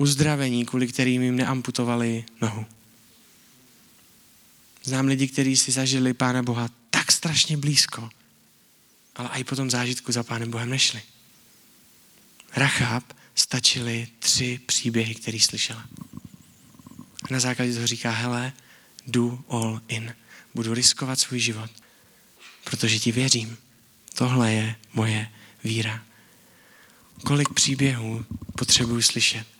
uzdravení, 0.00 0.66
kvůli 0.66 0.86
kterým 0.88 1.22
jim 1.22 1.36
neamputovali 1.36 2.24
nohu. 2.40 2.66
Znám 4.82 5.06
lidi, 5.06 5.28
kteří 5.28 5.56
si 5.56 5.72
zažili 5.72 6.14
Pána 6.14 6.42
Boha 6.42 6.68
tak 6.90 7.12
strašně 7.12 7.56
blízko, 7.56 8.10
ale 9.16 9.28
i 9.28 9.44
po 9.44 9.56
tom 9.56 9.70
zážitku 9.70 10.12
za 10.12 10.22
Pánem 10.22 10.50
Bohem 10.50 10.70
nešli. 10.70 11.02
Rachab 12.56 13.04
stačily 13.34 14.08
tři 14.18 14.60
příběhy, 14.66 15.14
které 15.14 15.40
slyšela. 15.40 15.84
Na 17.30 17.40
základě 17.40 17.74
toho 17.74 17.86
říká, 17.86 18.10
hele, 18.10 18.52
do 19.06 19.38
all 19.48 19.80
in. 19.88 20.14
Budu 20.54 20.74
riskovat 20.74 21.20
svůj 21.20 21.40
život, 21.40 21.70
protože 22.64 22.98
ti 22.98 23.12
věřím. 23.12 23.56
Tohle 24.14 24.52
je 24.52 24.76
moje 24.92 25.30
víra. 25.64 26.04
Kolik 27.24 27.48
příběhů 27.48 28.24
potřebuji 28.58 29.02
slyšet. 29.02 29.59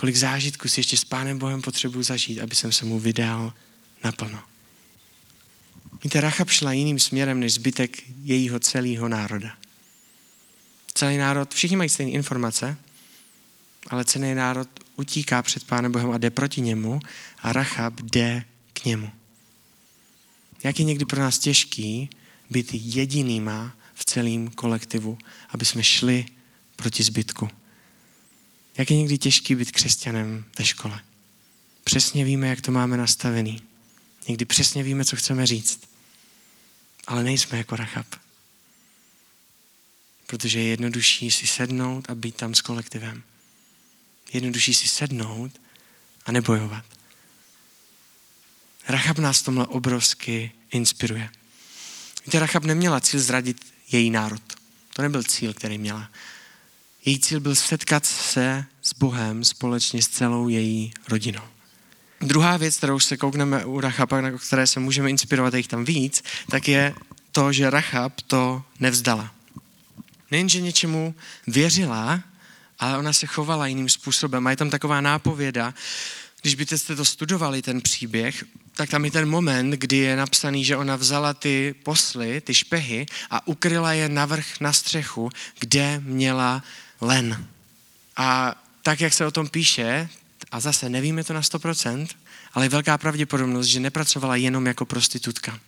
Kolik 0.00 0.16
zážitků 0.16 0.68
si 0.68 0.80
ještě 0.80 0.96
s 0.96 1.04
Pánem 1.04 1.38
Bohem 1.38 1.62
potřebuji 1.62 2.02
zažít, 2.02 2.40
aby 2.40 2.54
jsem 2.54 2.72
se 2.72 2.84
mu 2.84 2.98
vydal 2.98 3.52
naplno. 4.04 4.42
Víte, 6.04 6.20
Rachab 6.20 6.50
šla 6.50 6.72
jiným 6.72 6.98
směrem 6.98 7.40
než 7.40 7.54
zbytek 7.54 8.02
jejího 8.22 8.60
celého 8.60 9.08
národa. 9.08 9.56
Celý 10.94 11.16
národ, 11.16 11.54
všichni 11.54 11.76
mají 11.76 11.88
stejné 11.90 12.12
informace, 12.12 12.76
ale 13.86 14.04
celý 14.04 14.34
národ 14.34 14.68
utíká 14.96 15.42
před 15.42 15.64
Pánem 15.64 15.92
Bohem 15.92 16.10
a 16.10 16.18
jde 16.18 16.30
proti 16.30 16.60
němu 16.60 17.00
a 17.42 17.52
Rachab 17.52 18.00
jde 18.00 18.44
k 18.72 18.84
němu. 18.84 19.10
Jak 20.64 20.78
je 20.78 20.84
někdy 20.84 21.04
pro 21.04 21.20
nás 21.20 21.38
těžký 21.38 22.10
být 22.50 22.68
jedinýma 22.72 23.76
v 23.94 24.04
celém 24.04 24.50
kolektivu, 24.50 25.18
aby 25.48 25.64
jsme 25.64 25.84
šli 25.84 26.26
proti 26.76 27.02
zbytku. 27.02 27.59
Jak 28.80 28.90
je 28.90 28.96
někdy 28.96 29.18
těžký 29.18 29.54
být 29.54 29.72
křesťanem 29.72 30.44
ve 30.58 30.64
škole. 30.64 31.00
Přesně 31.84 32.24
víme, 32.24 32.48
jak 32.48 32.60
to 32.60 32.72
máme 32.72 32.96
nastavený. 32.96 33.62
Někdy 34.28 34.44
přesně 34.44 34.82
víme, 34.82 35.04
co 35.04 35.16
chceme 35.16 35.46
říct. 35.46 35.80
Ale 37.06 37.24
nejsme 37.24 37.58
jako 37.58 37.76
Rachab. 37.76 38.06
Protože 40.26 40.58
je 40.58 40.68
jednodušší 40.68 41.30
si 41.30 41.46
sednout 41.46 42.10
a 42.10 42.14
být 42.14 42.34
tam 42.34 42.54
s 42.54 42.60
kolektivem. 42.60 43.22
Jednodušší 44.32 44.74
si 44.74 44.88
sednout 44.88 45.60
a 46.26 46.32
nebojovat. 46.32 46.84
Rachab 48.88 49.18
nás 49.18 49.42
tomhle 49.42 49.66
obrovsky 49.66 50.52
inspiruje. 50.70 51.30
Víte, 52.26 52.38
Rachab 52.38 52.64
neměla 52.64 53.00
cíl 53.00 53.20
zradit 53.20 53.72
její 53.92 54.10
národ. 54.10 54.42
To 54.92 55.02
nebyl 55.02 55.22
cíl, 55.22 55.54
který 55.54 55.78
měla. 55.78 56.10
Její 57.04 57.18
cíl 57.18 57.40
byl 57.40 57.54
setkat 57.54 58.06
se 58.06 58.64
s 58.82 58.94
Bohem 58.94 59.44
společně 59.44 60.02
s 60.02 60.08
celou 60.08 60.48
její 60.48 60.92
rodinou. 61.08 61.42
Druhá 62.20 62.56
věc, 62.56 62.76
kterou 62.76 63.00
se 63.00 63.16
koukneme 63.16 63.64
u 63.64 63.80
Rachaba, 63.80 64.20
na 64.20 64.30
které 64.30 64.66
se 64.66 64.80
můžeme 64.80 65.10
inspirovat, 65.10 65.54
jich 65.54 65.68
tam 65.68 65.84
víc, 65.84 66.22
tak 66.50 66.68
je 66.68 66.94
to, 67.32 67.52
že 67.52 67.70
Rachab 67.70 68.20
to 68.20 68.62
nevzdala. 68.80 69.34
Nejenže 70.30 70.60
něčemu 70.60 71.14
věřila, 71.46 72.22
ale 72.78 72.98
ona 72.98 73.12
se 73.12 73.26
chovala 73.26 73.66
jiným 73.66 73.88
způsobem. 73.88 74.46
A 74.46 74.50
je 74.50 74.56
tam 74.56 74.70
taková 74.70 75.00
nápověda, 75.00 75.74
když 76.42 76.54
byste 76.54 76.96
to 76.96 77.04
studovali, 77.04 77.62
ten 77.62 77.80
příběh, 77.80 78.44
tak 78.74 78.90
tam 78.90 79.04
je 79.04 79.10
ten 79.10 79.28
moment, 79.28 79.70
kdy 79.70 79.96
je 79.96 80.16
napsaný, 80.16 80.64
že 80.64 80.76
ona 80.76 80.96
vzala 80.96 81.34
ty 81.34 81.74
posly, 81.82 82.40
ty 82.40 82.54
špehy 82.54 83.06
a 83.30 83.46
ukryla 83.46 83.92
je 83.92 84.08
navrch 84.08 84.60
na 84.60 84.72
střechu, 84.72 85.30
kde 85.58 86.00
měla 86.04 86.62
len. 87.00 87.46
A 88.16 88.54
tak, 88.82 89.00
jak 89.00 89.12
se 89.12 89.26
o 89.26 89.30
tom 89.30 89.48
píše, 89.48 90.08
a 90.50 90.60
zase 90.60 90.88
nevíme 90.88 91.24
to 91.24 91.32
na 91.32 91.40
100%, 91.40 92.06
ale 92.52 92.64
je 92.64 92.68
velká 92.68 92.98
pravděpodobnost, 92.98 93.66
že 93.66 93.80
nepracovala 93.80 94.36
jenom 94.36 94.66
jako 94.66 94.84
prostitutka, 94.84 95.60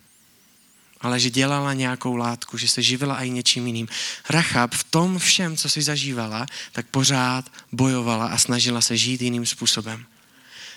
ale 1.00 1.20
že 1.20 1.30
dělala 1.30 1.72
nějakou 1.72 2.16
látku, 2.16 2.58
že 2.58 2.68
se 2.68 2.82
živila 2.82 3.22
i 3.22 3.30
něčím 3.30 3.66
jiným. 3.66 3.88
Rachab 4.30 4.74
v 4.74 4.84
tom 4.84 5.18
všem, 5.18 5.56
co 5.56 5.68
si 5.68 5.82
zažívala, 5.82 6.46
tak 6.72 6.86
pořád 6.86 7.52
bojovala 7.72 8.26
a 8.26 8.38
snažila 8.38 8.80
se 8.80 8.96
žít 8.96 9.22
jiným 9.22 9.46
způsobem. 9.46 10.06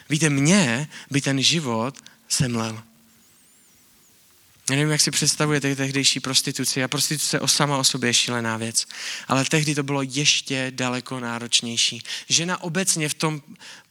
Víte, 0.10 0.30
mě 0.30 0.88
by 1.12 1.22
ten 1.22 1.42
život 1.42 1.96
semlel. 2.28 2.84
Já 4.70 4.76
nevím, 4.76 4.92
jak 4.92 5.02
si 5.02 5.12
představujete 5.12 5.76
tehdejší 5.76 6.20
prostituci. 6.20 6.84
A 6.84 6.88
prostituce 6.88 7.40
o 7.40 7.48
sama 7.48 7.78
o 7.78 7.84
sobě 7.84 8.10
je 8.10 8.14
šílená 8.14 8.58
věc. 8.58 8.86
Ale 9.28 9.46
tehdy 9.46 9.76
to 9.76 9.84
bylo 9.84 10.02
ještě 10.02 10.72
daleko 10.76 11.20
náročnější. 11.20 12.04
Žena 12.30 12.62
obecně 12.62 13.10
v 13.10 13.14
tom 13.14 13.42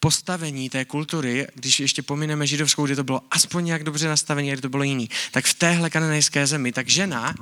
postavení 0.00 0.70
té 0.70 0.84
kultury, 0.84 1.46
když 1.54 1.80
ještě 1.80 2.02
pomineme 2.02 2.46
židovskou, 2.46 2.86
kde 2.86 2.96
to 2.96 3.04
bylo 3.04 3.20
aspoň 3.30 3.64
nějak 3.64 3.84
dobře 3.84 4.08
nastavené, 4.08 4.52
kde 4.52 4.62
to 4.62 4.68
bylo 4.68 4.82
jiný, 4.82 5.10
tak 5.30 5.44
v 5.44 5.54
téhle 5.54 5.90
kananejské 5.90 6.46
zemi, 6.46 6.72
tak 6.72 6.88
žena, 6.88 7.34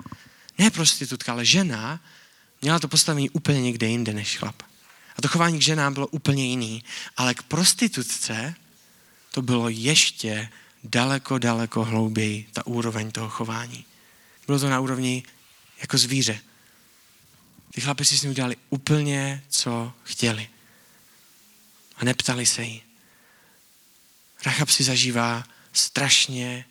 ne 0.59 0.71
prostitutka, 0.71 1.33
ale 1.33 1.45
žena, 1.45 2.01
měla 2.63 2.79
to 2.79 2.89
postavení 2.89 3.31
úplně 3.31 3.61
někde 3.63 3.87
jinde 3.87 4.13
než 4.15 4.39
chlap. 4.39 4.63
A 5.17 5.23
to 5.23 5.29
chování 5.29 5.59
k 5.59 5.63
ženám 5.63 5.95
bylo 5.95 6.07
úplně 6.07 6.47
jiný. 6.47 6.85
Ale 7.17 7.35
k 7.35 7.43
prostitutce 7.43 8.55
to 9.31 9.43
bylo 9.43 9.69
ještě 9.69 10.49
daleko, 10.85 11.39
daleko 11.39 11.85
hlouběji 11.85 12.49
ta 12.53 12.67
úroveň 12.67 13.11
toho 13.11 13.29
chování. 13.29 13.85
Bylo 14.47 14.59
to 14.59 14.71
na 14.71 14.81
úrovni 14.81 15.23
jako 15.81 15.99
zvíře. 15.99 16.41
Ty 17.75 17.81
chlapi 17.81 18.05
si 18.05 18.19
s 18.19 18.23
ní 18.23 18.31
udělali 18.31 18.57
úplně, 18.71 19.43
co 19.49 19.93
chtěli. 20.05 20.49
A 21.97 22.05
neptali 22.05 22.47
se 22.47 22.63
jí. 22.63 22.83
Rachab 24.47 24.69
si 24.69 24.85
zažívá 24.85 25.45
strašně 25.73 26.65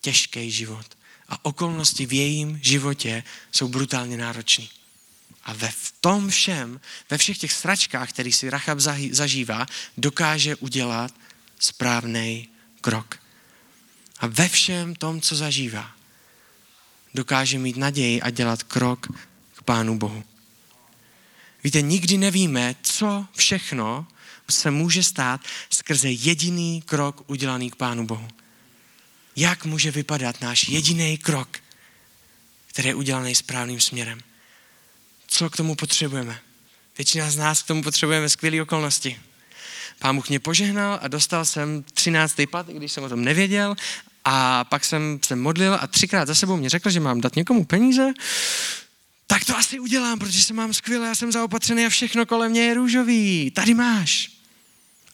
těžký 0.00 0.50
život. 0.50 0.86
A 1.28 1.44
okolnosti 1.44 2.06
v 2.06 2.12
jejím 2.12 2.60
životě 2.62 3.22
jsou 3.52 3.68
brutálně 3.68 4.16
náročné. 4.16 4.64
A 5.44 5.52
ve 5.52 5.68
v 5.68 5.94
tom 6.00 6.28
všem, 6.28 6.80
ve 7.10 7.18
všech 7.18 7.38
těch 7.38 7.52
sračkách, 7.52 8.08
který 8.08 8.32
si 8.32 8.50
Rachab 8.50 8.78
zažívá, 9.10 9.66
dokáže 9.96 10.56
udělat 10.56 11.14
správný 11.58 12.48
krok. 12.80 13.25
A 14.18 14.26
ve 14.26 14.48
všem 14.48 14.94
tom, 14.94 15.20
co 15.20 15.36
zažívá, 15.36 15.90
dokáže 17.14 17.58
mít 17.58 17.76
naději 17.76 18.22
a 18.22 18.30
dělat 18.30 18.62
krok 18.62 19.06
k 19.54 19.62
Pánu 19.62 19.98
Bohu. 19.98 20.24
Víte, 21.64 21.82
nikdy 21.82 22.18
nevíme, 22.18 22.76
co 22.82 23.26
všechno 23.36 24.06
se 24.50 24.70
může 24.70 25.02
stát 25.02 25.40
skrze 25.70 26.10
jediný 26.10 26.82
krok 26.82 27.24
udělaný 27.26 27.70
k 27.70 27.76
Pánu 27.76 28.06
Bohu. 28.06 28.28
Jak 29.36 29.64
může 29.64 29.90
vypadat 29.90 30.40
náš 30.40 30.68
jediný 30.68 31.18
krok, 31.18 31.58
který 32.66 32.88
je 32.88 32.94
udělaný 32.94 33.34
správným 33.34 33.80
směrem? 33.80 34.20
Co 35.26 35.50
k 35.50 35.56
tomu 35.56 35.74
potřebujeme? 35.74 36.40
Většina 36.98 37.30
z 37.30 37.36
nás 37.36 37.62
k 37.62 37.66
tomu 37.66 37.82
potřebujeme 37.82 38.28
skvělé 38.28 38.62
okolnosti. 38.62 39.20
Pán 39.98 40.16
Bůh 40.16 40.28
mě 40.28 40.40
požehnal 40.40 40.98
a 41.02 41.08
dostal 41.08 41.44
jsem 41.44 41.82
13. 41.82 42.36
plat, 42.50 42.66
když 42.66 42.92
jsem 42.92 43.04
o 43.04 43.08
tom 43.08 43.24
nevěděl. 43.24 43.76
A 44.28 44.64
pak 44.64 44.84
jsem 44.84 45.18
se 45.24 45.36
modlil 45.36 45.78
a 45.80 45.86
třikrát 45.86 46.26
za 46.26 46.34
sebou 46.34 46.56
mě 46.56 46.68
řekl, 46.68 46.90
že 46.90 47.00
mám 47.00 47.20
dát 47.20 47.36
někomu 47.36 47.64
peníze. 47.64 48.12
Tak 49.26 49.44
to 49.44 49.56
asi 49.56 49.80
udělám, 49.80 50.18
protože 50.18 50.42
se 50.42 50.54
mám 50.54 50.74
skvěle, 50.74 51.06
já 51.06 51.14
jsem 51.14 51.32
zaopatřený 51.32 51.86
a 51.86 51.88
všechno 51.88 52.26
kolem 52.26 52.50
mě 52.50 52.60
je 52.60 52.74
růžový. 52.74 53.50
Tady 53.50 53.74
máš. 53.74 54.30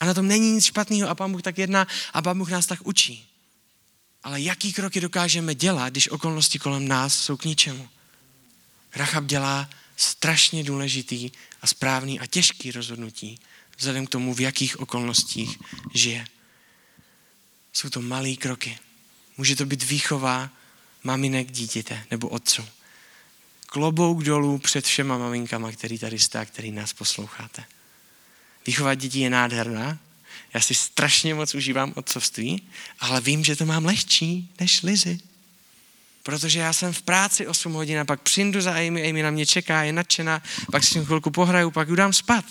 A 0.00 0.06
na 0.06 0.14
tom 0.14 0.28
není 0.28 0.52
nic 0.52 0.64
špatného 0.64 1.08
a 1.08 1.14
Pán 1.14 1.32
Bůh 1.32 1.42
tak 1.42 1.58
jedná 1.58 1.86
a 2.12 2.22
Pán 2.22 2.38
Bůh 2.38 2.50
nás 2.50 2.66
tak 2.66 2.78
učí. 2.84 3.26
Ale 4.22 4.40
jaký 4.40 4.72
kroky 4.72 5.00
dokážeme 5.00 5.54
dělat, 5.54 5.88
když 5.88 6.08
okolnosti 6.08 6.58
kolem 6.58 6.88
nás 6.88 7.14
jsou 7.14 7.36
k 7.36 7.44
ničemu? 7.44 7.88
Rachab 8.94 9.24
dělá 9.24 9.70
strašně 9.96 10.64
důležitý 10.64 11.30
a 11.62 11.66
správný 11.66 12.20
a 12.20 12.26
těžký 12.26 12.70
rozhodnutí, 12.70 13.38
vzhledem 13.78 14.06
k 14.06 14.10
tomu, 14.10 14.34
v 14.34 14.40
jakých 14.40 14.80
okolnostích 14.80 15.58
žije. 15.94 16.26
Jsou 17.72 17.88
to 17.88 18.02
malé 18.02 18.34
kroky. 18.34 18.78
Může 19.36 19.56
to 19.56 19.66
být 19.66 19.82
výchova 19.82 20.50
maminek 21.04 21.50
dítěte 21.50 22.04
nebo 22.10 22.28
otců. 22.28 22.64
Klobouk 23.66 24.22
dolů 24.22 24.58
před 24.58 24.84
všema 24.84 25.18
maminkama, 25.18 25.72
který 25.72 25.98
tady 25.98 26.18
jste 26.18 26.38
a 26.38 26.44
který 26.44 26.70
nás 26.70 26.92
posloucháte. 26.92 27.64
Výchova 28.66 28.94
dětí 28.94 29.20
je 29.20 29.30
nádherná. 29.30 29.98
Já 30.54 30.60
si 30.60 30.74
strašně 30.74 31.34
moc 31.34 31.54
užívám 31.54 31.92
otcovství, 31.96 32.62
ale 33.00 33.20
vím, 33.20 33.44
že 33.44 33.56
to 33.56 33.66
mám 33.66 33.84
lehčí 33.84 34.50
než 34.60 34.82
Lizy. 34.82 35.20
Protože 36.22 36.58
já 36.58 36.72
jsem 36.72 36.92
v 36.92 37.02
práci 37.02 37.46
8 37.46 37.72
hodin 37.72 37.98
a 37.98 38.04
pak 38.04 38.20
přijdu 38.20 38.60
za 38.60 38.72
Amy, 38.72 39.10
Amy 39.10 39.22
na 39.22 39.30
mě 39.30 39.46
čeká, 39.46 39.82
je 39.82 39.92
nadšená, 39.92 40.42
pak 40.72 40.84
si 40.84 41.04
chvilku 41.04 41.30
pohraju, 41.30 41.70
pak 41.70 41.88
ju 41.88 41.94
dám 41.94 42.12
spát. 42.12 42.44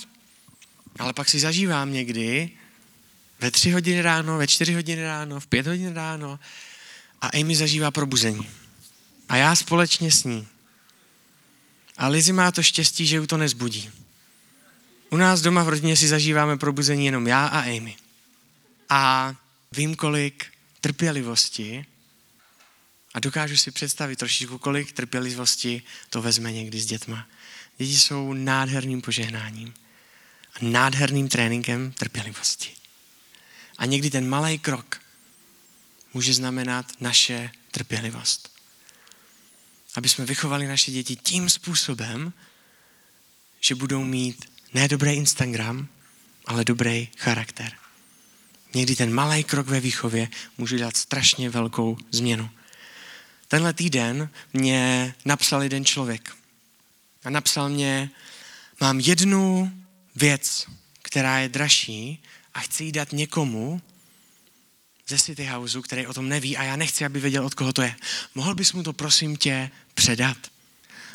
Ale 0.99 1.13
pak 1.13 1.29
si 1.29 1.39
zažívám 1.39 1.93
někdy 1.93 2.49
ve 3.39 3.51
3 3.51 3.71
hodiny 3.71 4.01
ráno, 4.01 4.37
ve 4.37 4.47
4 4.47 4.73
hodiny 4.73 5.03
ráno, 5.03 5.39
v 5.39 5.47
5 5.47 5.67
hodin 5.67 5.93
ráno 5.93 6.39
a 7.21 7.27
Amy 7.27 7.55
zažívá 7.55 7.91
probuzení. 7.91 8.49
A 9.29 9.35
já 9.35 9.55
společně 9.55 10.11
s 10.11 10.23
ní. 10.23 10.47
A 11.97 12.07
Lizzy 12.07 12.33
má 12.33 12.51
to 12.51 12.63
štěstí, 12.63 13.07
že 13.07 13.15
ju 13.15 13.27
to 13.27 13.37
nezbudí. 13.37 13.91
U 15.09 15.17
nás 15.17 15.41
doma 15.41 15.63
v 15.63 15.69
rodině 15.69 15.97
si 15.97 16.07
zažíváme 16.07 16.57
probuzení 16.57 17.05
jenom 17.05 17.27
já 17.27 17.47
a 17.47 17.59
Amy. 17.59 17.95
A 18.89 19.33
vím, 19.71 19.95
kolik 19.95 20.45
trpělivosti 20.81 21.85
a 23.13 23.19
dokážu 23.19 23.57
si 23.57 23.71
představit 23.71 24.15
trošičku, 24.15 24.57
kolik 24.57 24.91
trpělivosti 24.91 25.83
to 26.09 26.21
vezme 26.21 26.51
někdy 26.51 26.79
s 26.79 26.85
dětma. 26.85 27.27
Děti 27.77 27.97
jsou 27.97 28.33
nádherným 28.33 29.01
požehnáním 29.01 29.73
a 30.53 30.57
nádherným 30.61 31.29
tréninkem 31.29 31.91
trpělivosti. 31.91 32.71
A 33.77 33.85
někdy 33.85 34.09
ten 34.09 34.29
malý 34.29 34.59
krok 34.59 35.00
může 36.13 36.33
znamenat 36.33 36.85
naše 36.99 37.51
trpělivost. 37.71 38.51
Aby 39.95 40.09
jsme 40.09 40.25
vychovali 40.25 40.67
naše 40.67 40.91
děti 40.91 41.15
tím 41.15 41.49
způsobem, 41.49 42.33
že 43.59 43.75
budou 43.75 44.03
mít 44.03 44.51
ne 44.73 44.87
dobrý 44.87 45.11
Instagram, 45.11 45.87
ale 46.45 46.65
dobrý 46.65 47.09
charakter. 47.17 47.71
Někdy 48.73 48.95
ten 48.95 49.13
malý 49.13 49.43
krok 49.43 49.67
ve 49.67 49.79
výchově 49.79 50.29
může 50.57 50.77
dělat 50.77 50.97
strašně 50.97 51.49
velkou 51.49 51.97
změnu. 52.11 52.49
Tenhle 53.47 53.73
týden 53.73 54.29
mě 54.53 55.13
napsal 55.25 55.63
jeden 55.63 55.85
člověk. 55.85 56.35
A 57.23 57.29
napsal 57.29 57.69
mě, 57.69 58.09
mám 58.81 58.99
jednu 58.99 59.71
věc, 60.15 60.67
která 61.01 61.39
je 61.39 61.49
dražší 61.49 62.23
a 62.53 62.59
chci 62.59 62.83
ji 62.83 62.91
dát 62.91 63.11
někomu 63.11 63.81
ze 65.11 65.19
City 65.19 65.45
Houseu, 65.45 65.81
který 65.81 66.07
o 66.07 66.13
tom 66.13 66.29
neví 66.29 66.57
a 66.57 66.63
já 66.63 66.75
nechci, 66.75 67.05
aby 67.05 67.19
věděl, 67.19 67.45
od 67.45 67.53
koho 67.53 67.73
to 67.73 67.81
je. 67.81 67.95
Mohl 68.35 68.55
bys 68.55 68.73
mu 68.73 68.83
to 68.83 68.93
prosím 68.93 69.37
tě 69.37 69.71
předat? 69.93 70.37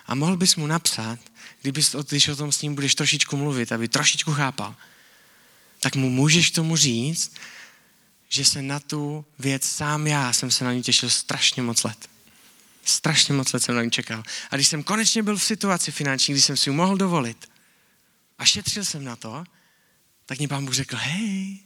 A 0.07 0.15
mohl 0.15 0.37
bys 0.37 0.57
mu 0.57 0.67
napsat, 0.67 1.19
kdybys, 1.63 1.97
když 2.09 2.29
o 2.29 2.37
tom 2.37 2.53
s 2.53 2.63
ním 2.63 2.75
budeš 2.75 2.95
trošičku 2.95 3.37
mluvit, 3.37 3.73
aby 3.73 3.89
trošičku 3.89 4.33
chápal, 4.33 4.75
tak 5.81 5.97
mu 5.97 6.11
můžeš 6.11 6.51
tomu 6.51 6.77
říct, 6.77 7.35
že 8.29 8.45
se 8.45 8.63
na 8.63 8.81
tu 8.81 9.25
věc 9.39 9.65
sám 9.65 10.07
já 10.07 10.33
jsem 10.33 10.51
se 10.51 10.65
na 10.65 10.73
ní 10.73 10.83
těšil 10.83 11.11
strašně 11.11 11.63
moc 11.63 11.85
let. 11.85 12.09
Strašně 12.85 13.35
moc 13.35 13.53
let 13.53 13.63
jsem 13.63 13.75
na 13.75 13.83
ní 13.83 13.91
čekal. 13.91 14.23
A 14.51 14.57
když 14.57 14.69
jsem 14.69 14.83
konečně 14.83 15.23
byl 15.23 15.37
v 15.37 15.43
situaci 15.43 15.93
finanční, 15.93 16.35
kdy 16.35 16.43
jsem 16.43 16.57
si 16.57 16.71
ji 16.71 16.77
mohl 16.77 16.97
dovolit 16.97 17.49
a 18.39 18.45
šetřil 18.45 18.85
jsem 18.85 19.05
na 19.05 19.17
to, 19.17 19.45
tak 20.27 20.39
mě 20.39 20.49
pán 20.49 20.65
Bůh 20.65 20.75
řekl, 20.75 20.97
hej, 20.97 21.66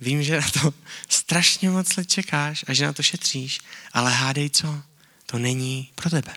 vím, 0.00 0.22
že 0.22 0.40
na 0.40 0.50
to 0.50 0.74
strašně 1.08 1.70
moc 1.70 1.96
let 1.96 2.10
čekáš 2.10 2.64
a 2.68 2.72
že 2.72 2.86
na 2.86 2.92
to 2.92 3.02
šetříš, 3.02 3.60
ale 3.92 4.12
hádej 4.12 4.50
co, 4.50 4.82
to 5.26 5.38
není 5.38 5.90
pro 5.94 6.10
tebe. 6.10 6.36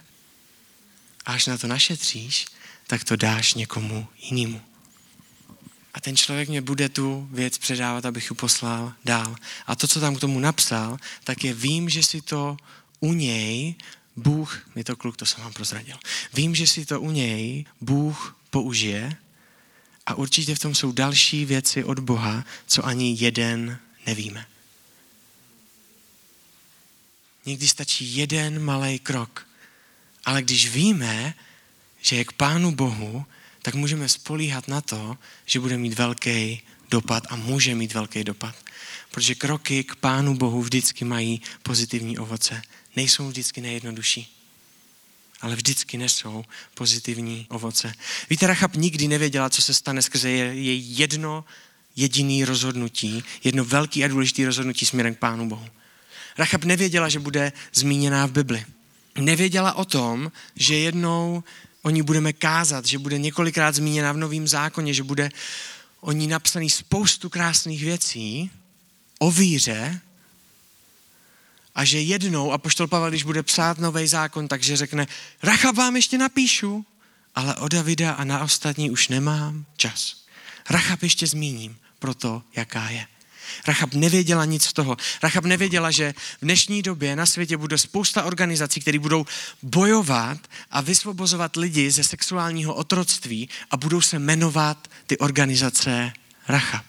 A 1.26 1.34
až 1.34 1.46
na 1.46 1.58
to 1.58 1.68
našetříš, 1.68 2.46
tak 2.88 3.04
to 3.04 3.16
dáš 3.16 3.54
někomu 3.54 4.08
jinému. 4.22 4.62
A 5.94 6.00
ten 6.00 6.18
člověk 6.18 6.50
mě 6.50 6.62
bude 6.62 6.90
tu 6.90 7.30
věc 7.32 7.58
předávat, 7.58 8.06
abych 8.06 8.30
ji 8.30 8.36
poslal 8.36 8.94
dál. 9.06 9.36
A 9.68 9.76
to, 9.76 9.88
co 9.88 10.00
tam 10.00 10.16
k 10.16 10.20
tomu 10.20 10.40
napsal, 10.40 10.98
tak 11.24 11.44
je 11.44 11.54
vím, 11.54 11.90
že 11.90 12.04
si 12.04 12.22
to 12.22 12.58
u 13.00 13.14
něj 13.14 13.76
Bůh, 14.16 14.70
mi 14.76 14.84
to 14.84 14.96
kluk, 14.96 15.18
to 15.18 15.26
jsem 15.26 15.44
vám 15.44 15.54
prozradil, 15.54 15.98
vím, 16.34 16.56
že 16.56 16.68
si 16.68 16.86
to 16.86 17.02
u 17.02 17.12
něj 17.12 17.66
Bůh 17.82 18.38
použije 18.50 19.18
a 20.10 20.16
určitě 20.16 20.56
v 20.56 20.60
tom 20.60 20.76
jsou 20.76 20.92
další 20.92 21.46
věci 21.46 21.84
od 21.84 22.00
Boha, 22.00 22.46
co 22.68 22.86
ani 22.86 23.16
jeden 23.20 23.80
nevíme. 24.06 24.46
Někdy 27.46 27.68
stačí 27.68 28.18
jeden 28.18 28.64
malý 28.64 29.00
krok. 29.00 29.48
Ale 30.26 30.42
když 30.42 30.70
víme, 30.70 31.34
že 32.02 32.16
je 32.16 32.26
k 32.26 32.32
Pánu 32.32 32.76
Bohu, 32.76 33.26
tak 33.62 33.76
můžeme 33.76 34.10
spolíhat 34.10 34.68
na 34.68 34.82
to, 34.82 35.18
že 35.46 35.60
bude 35.60 35.78
mít 35.78 35.94
velký 35.94 36.62
dopad 36.90 37.24
a 37.30 37.36
může 37.36 37.76
mít 37.76 37.94
velký 37.94 38.24
dopad. 38.24 38.56
Protože 39.12 39.36
kroky 39.36 39.84
k 39.84 39.96
Pánu 39.96 40.38
Bohu 40.38 40.62
vždycky 40.62 41.06
mají 41.06 41.42
pozitivní 41.64 42.18
ovoce. 42.18 42.62
Nejsou 42.96 43.28
vždycky 43.28 43.62
nejjednodušší, 43.62 44.39
ale 45.42 45.56
vždycky 45.56 45.98
nesou 45.98 46.46
pozitivní 46.74 47.46
ovoce. 47.50 47.94
Víte, 48.30 48.48
Rachab 48.48 48.76
nikdy 48.76 49.08
nevěděla, 49.08 49.50
co 49.50 49.62
se 49.62 49.74
stane 49.74 50.02
skrze 50.02 50.30
její 50.30 51.00
jedno 51.00 51.46
jediný 51.96 52.46
rozhodnutí, 52.46 53.24
jedno 53.44 53.66
velký 53.66 54.04
a 54.04 54.08
důležitý 54.08 54.46
rozhodnutí 54.46 54.86
směrem 54.86 55.16
k 55.16 55.20
Pánu 55.20 55.50
Bohu. 55.50 55.68
Rachab 56.38 56.64
nevěděla, 56.64 57.10
že 57.10 57.20
bude 57.20 57.52
zmíněná 57.74 58.26
v 58.26 58.32
Bibli. 58.32 58.66
Nevěděla 59.18 59.74
o 59.74 59.86
tom, 59.86 60.32
že 60.56 60.76
jednou 60.76 61.44
o 61.82 61.90
ní 61.90 62.02
budeme 62.02 62.34
kázat, 62.34 62.86
že 62.86 63.00
bude 63.00 63.18
několikrát 63.18 63.76
zmíněna 63.76 64.12
v 64.12 64.18
Novém 64.18 64.48
zákoně, 64.48 64.94
že 64.94 65.04
bude 65.04 65.30
o 66.02 66.12
ní 66.12 66.28
napsaný 66.28 66.70
spoustu 66.70 67.30
krásných 67.30 67.84
věcí 67.84 68.52
o 69.20 69.32
víře 69.32 70.02
a 71.76 71.86
že 71.86 72.02
jednou, 72.02 72.52
a 72.52 72.58
poštol 72.58 72.88
Pavel, 72.88 73.10
když 73.10 73.24
bude 73.24 73.44
psát 73.44 73.78
nový 73.78 74.08
zákon, 74.08 74.48
takže 74.48 74.78
řekne, 74.78 75.08
Rachab 75.44 75.76
vám 75.76 75.96
ještě 75.96 76.18
napíšu, 76.18 76.86
ale 77.36 77.56
o 77.56 77.68
Davida 77.68 78.12
a 78.12 78.24
na 78.24 78.44
ostatní 78.44 78.92
už 78.92 79.08
nemám 79.08 79.66
čas. 79.78 80.16
Rachab 80.70 81.04
ještě 81.04 81.28
zmíním 81.28 81.78
pro 82.00 82.14
to, 82.14 82.44
jaká 82.56 82.90
je. 82.90 83.08
Rachab 83.68 83.94
nevěděla 83.94 84.46
nic 84.46 84.66
z 84.66 84.74
toho. 84.74 84.98
Rachab 85.24 85.46
nevěděla, 85.46 85.92
že 85.92 86.14
v 86.14 86.42
dnešní 86.42 86.82
době 86.82 87.16
na 87.16 87.26
světě 87.26 87.58
bude 87.58 87.78
spousta 87.78 88.24
organizací, 88.24 88.82
které 88.82 89.00
budou 89.00 89.26
bojovat 89.64 90.38
a 90.72 90.82
vysvobozovat 90.82 91.56
lidi 91.56 91.92
ze 91.92 92.04
sexuálního 92.04 92.74
otroctví 92.76 93.50
a 93.72 93.78
budou 93.78 94.02
se 94.02 94.20
jmenovat 94.20 94.88
ty 95.08 95.18
organizace 95.18 96.14
Rachab. 96.48 96.86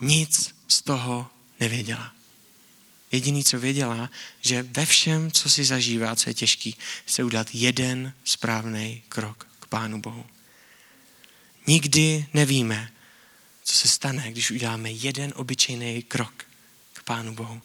Nic 0.00 0.54
z 0.68 0.82
toho 0.82 1.26
nevěděla. 1.60 2.12
Jediný, 3.14 3.44
co 3.44 3.58
věděla, 3.58 4.10
že 4.40 4.62
ve 4.62 4.86
všem, 4.86 5.32
co 5.32 5.50
si 5.50 5.64
zažívá, 5.64 6.16
co 6.16 6.30
je 6.30 6.34
těžký, 6.34 6.76
chce 7.04 7.24
udělat 7.24 7.48
jeden 7.52 8.12
správný 8.24 9.02
krok 9.08 9.46
k 9.60 9.66
Pánu 9.66 10.00
Bohu. 10.00 10.26
Nikdy 11.66 12.26
nevíme, 12.34 12.92
co 13.64 13.74
se 13.74 13.88
stane, 13.88 14.32
když 14.32 14.50
uděláme 14.50 14.90
jeden 14.90 15.32
obyčejný 15.36 16.02
krok 16.02 16.44
k 16.92 17.02
Pánu 17.02 17.34
Bohu. 17.34 17.62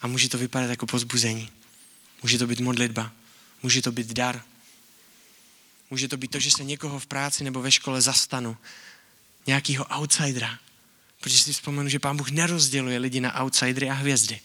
A 0.00 0.06
může 0.06 0.28
to 0.28 0.38
vypadat 0.38 0.70
jako 0.70 0.86
pozbuzení. 0.86 1.50
Může 2.22 2.38
to 2.38 2.46
být 2.46 2.60
modlitba. 2.60 3.12
Může 3.62 3.82
to 3.82 3.92
být 3.92 4.12
dar. 4.12 4.42
Může 5.90 6.08
to 6.08 6.16
být 6.16 6.30
to, 6.30 6.40
že 6.40 6.50
se 6.50 6.64
někoho 6.64 6.98
v 6.98 7.06
práci 7.06 7.44
nebo 7.44 7.62
ve 7.62 7.72
škole 7.72 8.00
zastanu. 8.00 8.56
Nějakýho 9.46 9.86
outsidera. 9.98 10.58
Protože 11.20 11.38
si 11.38 11.52
vzpomenu, 11.52 11.88
že 11.88 11.98
Pán 11.98 12.16
Bůh 12.16 12.30
nerozděluje 12.30 12.98
lidi 12.98 13.20
na 13.20 13.42
outsidery 13.42 13.90
a 13.90 13.94
hvězdy. 13.94 14.40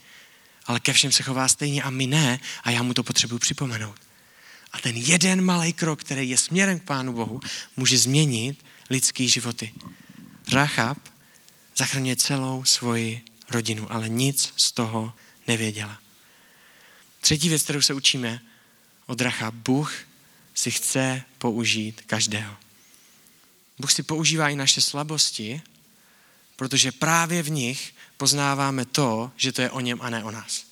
Ale 0.65 0.79
ke 0.79 0.93
všem 0.93 1.11
se 1.11 1.23
chová 1.23 1.47
stejně 1.47 1.83
a 1.83 1.89
my 1.89 2.07
ne. 2.07 2.39
A 2.63 2.71
já 2.71 2.83
mu 2.83 2.93
to 2.93 3.03
potřebuji 3.03 3.37
připomenout. 3.37 3.95
A 4.71 4.79
ten 4.79 4.95
jeden 4.95 5.41
malý 5.41 5.73
krok, 5.73 5.99
který 5.99 6.29
je 6.29 6.37
směrem 6.37 6.79
k 6.79 6.83
Pánu 6.83 7.13
Bohu, 7.13 7.39
může 7.77 7.97
změnit 7.97 8.65
lidský 8.89 9.29
životy. 9.29 9.73
Rachab 10.51 10.97
zachraňuje 11.77 12.15
celou 12.15 12.63
svoji 12.63 13.21
rodinu, 13.49 13.91
ale 13.91 14.09
nic 14.09 14.53
z 14.55 14.71
toho 14.71 15.13
nevěděla. 15.47 15.99
Třetí 17.21 17.49
věc, 17.49 17.63
kterou 17.63 17.81
se 17.81 17.93
učíme 17.93 18.41
od 19.05 19.21
Racha, 19.21 19.51
Bůh 19.51 19.93
si 20.53 20.71
chce 20.71 21.23
použít 21.37 22.01
každého. 22.05 22.57
Bůh 23.79 23.91
si 23.91 24.03
používá 24.03 24.49
i 24.49 24.55
naše 24.55 24.81
slabosti, 24.81 25.61
protože 26.59 26.91
právě 26.91 27.43
v 27.43 27.49
nich 27.49 27.93
poznáváme 28.17 28.85
to, 28.85 29.31
že 29.37 29.51
to 29.51 29.61
je 29.61 29.71
o 29.71 29.79
něm 29.79 30.01
a 30.01 30.09
ne 30.09 30.23
o 30.23 30.31
nás. 30.31 30.63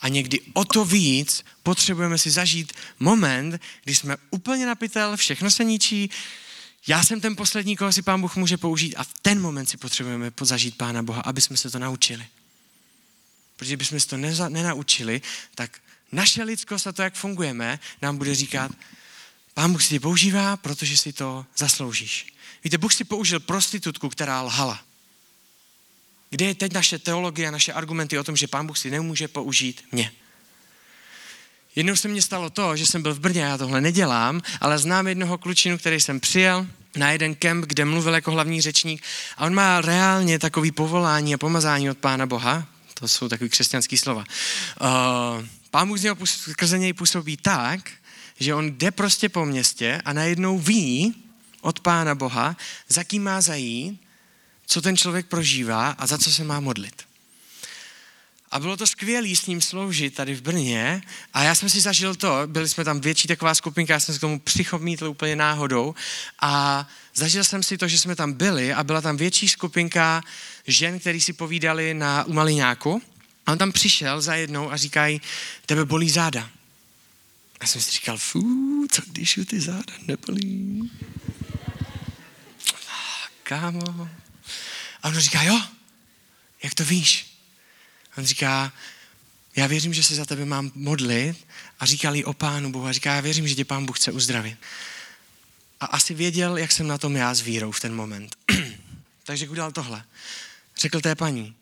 A 0.00 0.08
někdy 0.08 0.40
o 0.52 0.64
to 0.64 0.84
víc 0.84 1.44
potřebujeme 1.62 2.18
si 2.18 2.30
zažít 2.30 2.72
moment, 3.00 3.60
kdy 3.84 3.94
jsme 3.94 4.16
úplně 4.30 4.66
napitel, 4.66 5.16
všechno 5.16 5.50
se 5.50 5.64
ničí, 5.64 6.10
já 6.86 7.02
jsem 7.02 7.20
ten 7.20 7.36
poslední, 7.36 7.76
koho 7.76 7.92
si 7.92 8.02
pán 8.02 8.20
Bůh 8.20 8.36
může 8.36 8.56
použít 8.56 8.96
a 8.96 9.04
v 9.04 9.14
ten 9.22 9.40
moment 9.40 9.66
si 9.66 9.76
potřebujeme 9.76 10.32
zažít 10.40 10.76
pána 10.76 11.02
Boha, 11.02 11.20
aby 11.20 11.40
jsme 11.40 11.56
se 11.56 11.70
to 11.70 11.78
naučili. 11.78 12.26
Protože 13.56 13.76
bychom 13.76 14.00
se 14.00 14.08
to 14.08 14.16
neza, 14.16 14.48
nenaučili, 14.48 15.22
tak 15.54 15.78
naše 16.12 16.42
lidskost 16.42 16.86
a 16.86 16.92
to, 16.92 17.02
jak 17.02 17.14
fungujeme, 17.14 17.80
nám 18.02 18.16
bude 18.16 18.34
říkat, 18.34 18.70
pán 19.54 19.72
Bůh 19.72 19.82
si 19.82 19.88
tě 19.88 20.00
používá, 20.00 20.56
protože 20.56 20.96
si 20.96 21.12
to 21.12 21.46
zasloužíš. 21.56 22.37
Víte, 22.64 22.78
Bůh 22.78 22.94
si 22.94 23.04
použil 23.04 23.40
prostitutku, 23.40 24.08
která 24.08 24.42
lhala. 24.42 24.80
Kde 26.30 26.44
je 26.44 26.54
teď 26.54 26.72
naše 26.72 26.98
teologie 26.98 27.48
a 27.48 27.50
naše 27.50 27.72
argumenty 27.72 28.18
o 28.18 28.24
tom, 28.24 28.36
že 28.36 28.46
pán 28.46 28.66
Bůh 28.66 28.78
si 28.78 28.90
nemůže 28.90 29.28
použít 29.28 29.84
mě? 29.92 30.12
Jednou 31.76 31.96
se 31.96 32.08
mně 32.08 32.22
stalo 32.22 32.50
to, 32.50 32.76
že 32.76 32.86
jsem 32.86 33.02
byl 33.02 33.14
v 33.14 33.20
Brně, 33.20 33.40
já 33.40 33.58
tohle 33.58 33.80
nedělám, 33.80 34.42
ale 34.60 34.78
znám 34.78 35.08
jednoho 35.08 35.38
klučinu, 35.38 35.78
který 35.78 36.00
jsem 36.00 36.20
přijel 36.20 36.66
na 36.96 37.10
jeden 37.10 37.34
kemp, 37.34 37.66
kde 37.66 37.84
mluvil 37.84 38.14
jako 38.14 38.30
hlavní 38.30 38.60
řečník 38.60 39.02
a 39.36 39.46
on 39.46 39.54
má 39.54 39.80
reálně 39.80 40.38
takový 40.38 40.72
povolání 40.72 41.34
a 41.34 41.38
pomazání 41.38 41.90
od 41.90 41.98
Pána 41.98 42.26
Boha. 42.26 42.66
To 42.94 43.08
jsou 43.08 43.28
takový 43.28 43.50
křesťanský 43.50 43.98
slova. 43.98 44.24
Uh, 44.80 45.46
pán 45.70 45.88
Bůh 45.88 45.98
z 45.98 46.02
něho 46.02 46.16
skrze 46.24 46.78
něj 46.78 46.92
působí 46.92 47.36
tak, 47.36 47.90
že 48.40 48.54
on 48.54 48.78
jde 48.78 48.90
prostě 48.90 49.28
po 49.28 49.44
městě 49.44 50.02
a 50.04 50.12
najednou 50.12 50.58
ví 50.58 51.14
od 51.60 51.80
Pána 51.80 52.14
Boha, 52.14 52.56
za 52.88 53.04
kým 53.04 53.22
má 53.22 53.40
zajít, 53.40 54.00
co 54.66 54.82
ten 54.82 54.96
člověk 54.96 55.26
prožívá 55.26 55.90
a 55.90 56.06
za 56.06 56.18
co 56.18 56.32
se 56.32 56.44
má 56.44 56.60
modlit. 56.60 57.08
A 58.50 58.60
bylo 58.60 58.76
to 58.76 58.86
skvělé 58.86 59.36
s 59.36 59.46
ním 59.46 59.60
sloužit 59.60 60.14
tady 60.14 60.34
v 60.34 60.42
Brně 60.42 61.02
a 61.34 61.42
já 61.42 61.54
jsem 61.54 61.68
si 61.68 61.80
zažil 61.80 62.14
to, 62.14 62.42
byli 62.46 62.68
jsme 62.68 62.84
tam 62.84 63.00
větší 63.00 63.28
taková 63.28 63.54
skupinka, 63.54 63.92
já 63.92 64.00
jsem 64.00 64.14
se 64.14 64.18
k 64.18 64.20
tomu 64.20 64.40
přichomítl 64.40 65.06
úplně 65.06 65.36
náhodou 65.36 65.94
a 66.40 66.86
zažil 67.14 67.44
jsem 67.44 67.62
si 67.62 67.78
to, 67.78 67.88
že 67.88 67.98
jsme 67.98 68.16
tam 68.16 68.32
byli 68.32 68.72
a 68.72 68.84
byla 68.84 69.00
tam 69.00 69.16
větší 69.16 69.48
skupinka 69.48 70.22
žen, 70.66 70.98
který 70.98 71.20
si 71.20 71.32
povídali 71.32 71.94
na 71.94 72.24
Umaliňáku 72.24 73.02
a 73.46 73.52
on 73.52 73.58
tam 73.58 73.72
přišel 73.72 74.20
za 74.20 74.34
jednou 74.34 74.72
a 74.72 74.76
říkají, 74.76 75.20
tebe 75.66 75.84
bolí 75.84 76.10
záda. 76.10 76.50
A 77.60 77.66
jsem 77.66 77.80
si 77.80 77.90
říkal, 77.90 78.18
fú, 78.18 78.86
co 78.90 79.02
když 79.06 79.38
ty 79.46 79.60
záda 79.60 79.92
nebolí? 80.06 80.90
Kámo. 83.48 84.08
A 85.02 85.08
on 85.08 85.18
říká, 85.18 85.42
jo, 85.42 85.62
jak 86.62 86.74
to 86.74 86.84
víš? 86.84 87.38
On 88.18 88.24
říká, 88.24 88.72
já 89.56 89.66
věřím, 89.66 89.94
že 89.94 90.02
se 90.02 90.14
za 90.14 90.24
tebe 90.24 90.44
mám 90.44 90.72
modlit 90.74 91.46
a 91.80 91.86
říkal 91.86 92.14
jí 92.14 92.24
o 92.24 92.32
Pánu 92.32 92.72
Bohu 92.72 92.86
a 92.86 92.92
říká, 92.92 93.14
já 93.14 93.20
věřím, 93.20 93.48
že 93.48 93.54
tě 93.54 93.64
Pán 93.64 93.86
Bůh 93.86 93.98
chce 93.98 94.12
uzdravit. 94.12 94.58
A 95.80 95.86
asi 95.86 96.14
věděl, 96.14 96.56
jak 96.56 96.72
jsem 96.72 96.86
na 96.86 96.98
tom 96.98 97.16
já 97.16 97.34
s 97.34 97.40
vírou 97.40 97.72
v 97.72 97.80
ten 97.80 97.94
moment. 97.94 98.36
Takže 99.24 99.48
udělal 99.48 99.72
tohle. 99.72 100.04
Řekl 100.76 101.00
té 101.00 101.14
paní, 101.14 101.56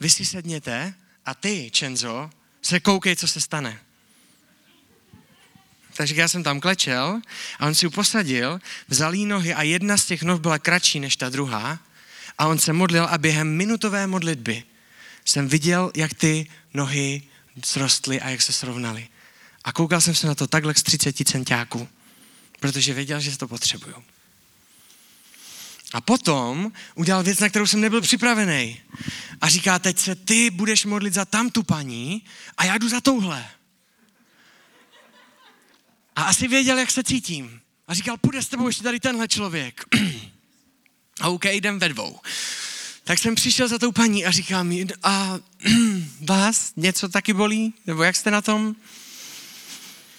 vy 0.00 0.10
si 0.10 0.24
sedněte 0.24 0.94
a 1.24 1.34
ty, 1.34 1.70
Čenzo, 1.70 2.30
se 2.62 2.80
koukej, 2.80 3.16
co 3.16 3.28
se 3.28 3.40
stane. 3.40 3.80
Takže 5.98 6.14
já 6.14 6.28
jsem 6.28 6.42
tam 6.42 6.60
klečel 6.60 7.20
a 7.58 7.66
on 7.66 7.74
si 7.74 7.86
ji 7.86 7.90
posadil, 7.90 8.60
vzal 8.88 9.14
jí 9.14 9.26
nohy 9.26 9.54
a 9.54 9.62
jedna 9.62 9.96
z 9.96 10.04
těch 10.04 10.22
noh 10.22 10.40
byla 10.40 10.58
kratší 10.58 11.00
než 11.00 11.16
ta 11.16 11.28
druhá 11.28 11.78
a 12.38 12.46
on 12.46 12.58
se 12.58 12.72
modlil 12.72 13.06
a 13.10 13.18
během 13.18 13.56
minutové 13.56 14.06
modlitby 14.06 14.62
jsem 15.24 15.48
viděl, 15.48 15.90
jak 15.96 16.14
ty 16.14 16.46
nohy 16.74 17.22
zrostly 17.66 18.20
a 18.20 18.28
jak 18.28 18.42
se 18.42 18.52
srovnaly. 18.52 19.08
A 19.64 19.72
koukal 19.72 20.00
jsem 20.00 20.14
se 20.14 20.26
na 20.26 20.34
to 20.34 20.46
takhle 20.46 20.74
z 20.74 20.82
30 20.82 21.16
centiáků, 21.24 21.88
protože 22.60 22.94
věděl, 22.94 23.20
že 23.20 23.38
to 23.38 23.48
potřebuju. 23.48 24.04
A 25.92 26.00
potom 26.00 26.72
udělal 26.94 27.22
věc, 27.22 27.38
na 27.38 27.48
kterou 27.48 27.66
jsem 27.66 27.80
nebyl 27.80 28.00
připravený. 28.00 28.80
A 29.40 29.48
říká, 29.48 29.78
teď 29.78 29.98
se 29.98 30.14
ty 30.14 30.50
budeš 30.50 30.84
modlit 30.84 31.14
za 31.14 31.24
tamtu 31.24 31.62
paní 31.62 32.22
a 32.56 32.64
já 32.64 32.78
jdu 32.78 32.88
za 32.88 33.00
touhle. 33.00 33.57
A 36.18 36.22
asi 36.22 36.48
věděl, 36.48 36.78
jak 36.78 36.90
se 36.90 37.04
cítím. 37.04 37.60
A 37.88 37.94
říkal, 37.94 38.16
půjde 38.16 38.42
s 38.42 38.48
tebou 38.48 38.66
ještě 38.66 38.82
tady 38.82 39.00
tenhle 39.00 39.28
člověk. 39.28 39.84
a 41.20 41.28
OK, 41.28 41.44
jdem 41.44 41.78
ve 41.78 41.88
dvou. 41.88 42.20
Tak 43.04 43.18
jsem 43.18 43.34
přišel 43.34 43.68
za 43.68 43.78
tou 43.78 43.92
paní 43.92 44.26
a 44.26 44.30
říkám 44.30 44.68
mi, 44.68 44.86
a 45.02 45.38
vás 46.20 46.72
něco 46.76 47.08
taky 47.08 47.32
bolí? 47.32 47.74
Nebo 47.86 48.02
jak 48.02 48.16
jste 48.16 48.30
na 48.30 48.42
tom? 48.42 48.76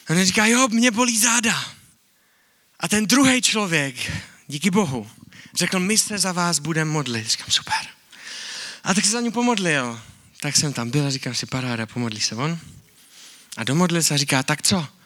A 0.08 0.14
on 0.14 0.26
říká, 0.26 0.46
jo, 0.46 0.68
mě 0.68 0.92
bolí 0.92 1.18
záda. 1.18 1.66
A 2.80 2.88
ten 2.88 3.08
druhý 3.08 3.42
člověk, 3.42 4.12
díky 4.48 4.72
Bohu, 4.72 5.10
řekl, 5.54 5.80
my 5.80 5.98
se 5.98 6.18
za 6.18 6.32
vás 6.32 6.60
budeme 6.60 6.92
modlit. 6.92 7.28
Říkám, 7.28 7.48
super. 7.50 7.88
A 8.84 8.94
tak 8.94 9.06
se 9.06 9.12
za 9.12 9.22
ní 9.22 9.32
pomodlil. 9.32 10.02
Tak 10.42 10.58
jsem 10.58 10.74
tam 10.74 10.90
byl 10.90 11.06
a 11.06 11.10
říkám 11.10 11.36
si, 11.36 11.46
paráda, 11.46 11.86
pomodlí 11.86 12.22
se 12.22 12.36
on. 12.36 12.60
A 13.58 13.64
domodlil 13.64 14.04
se 14.04 14.14
a 14.14 14.18
říká, 14.18 14.44
tak 14.44 14.62
co? 14.62 14.99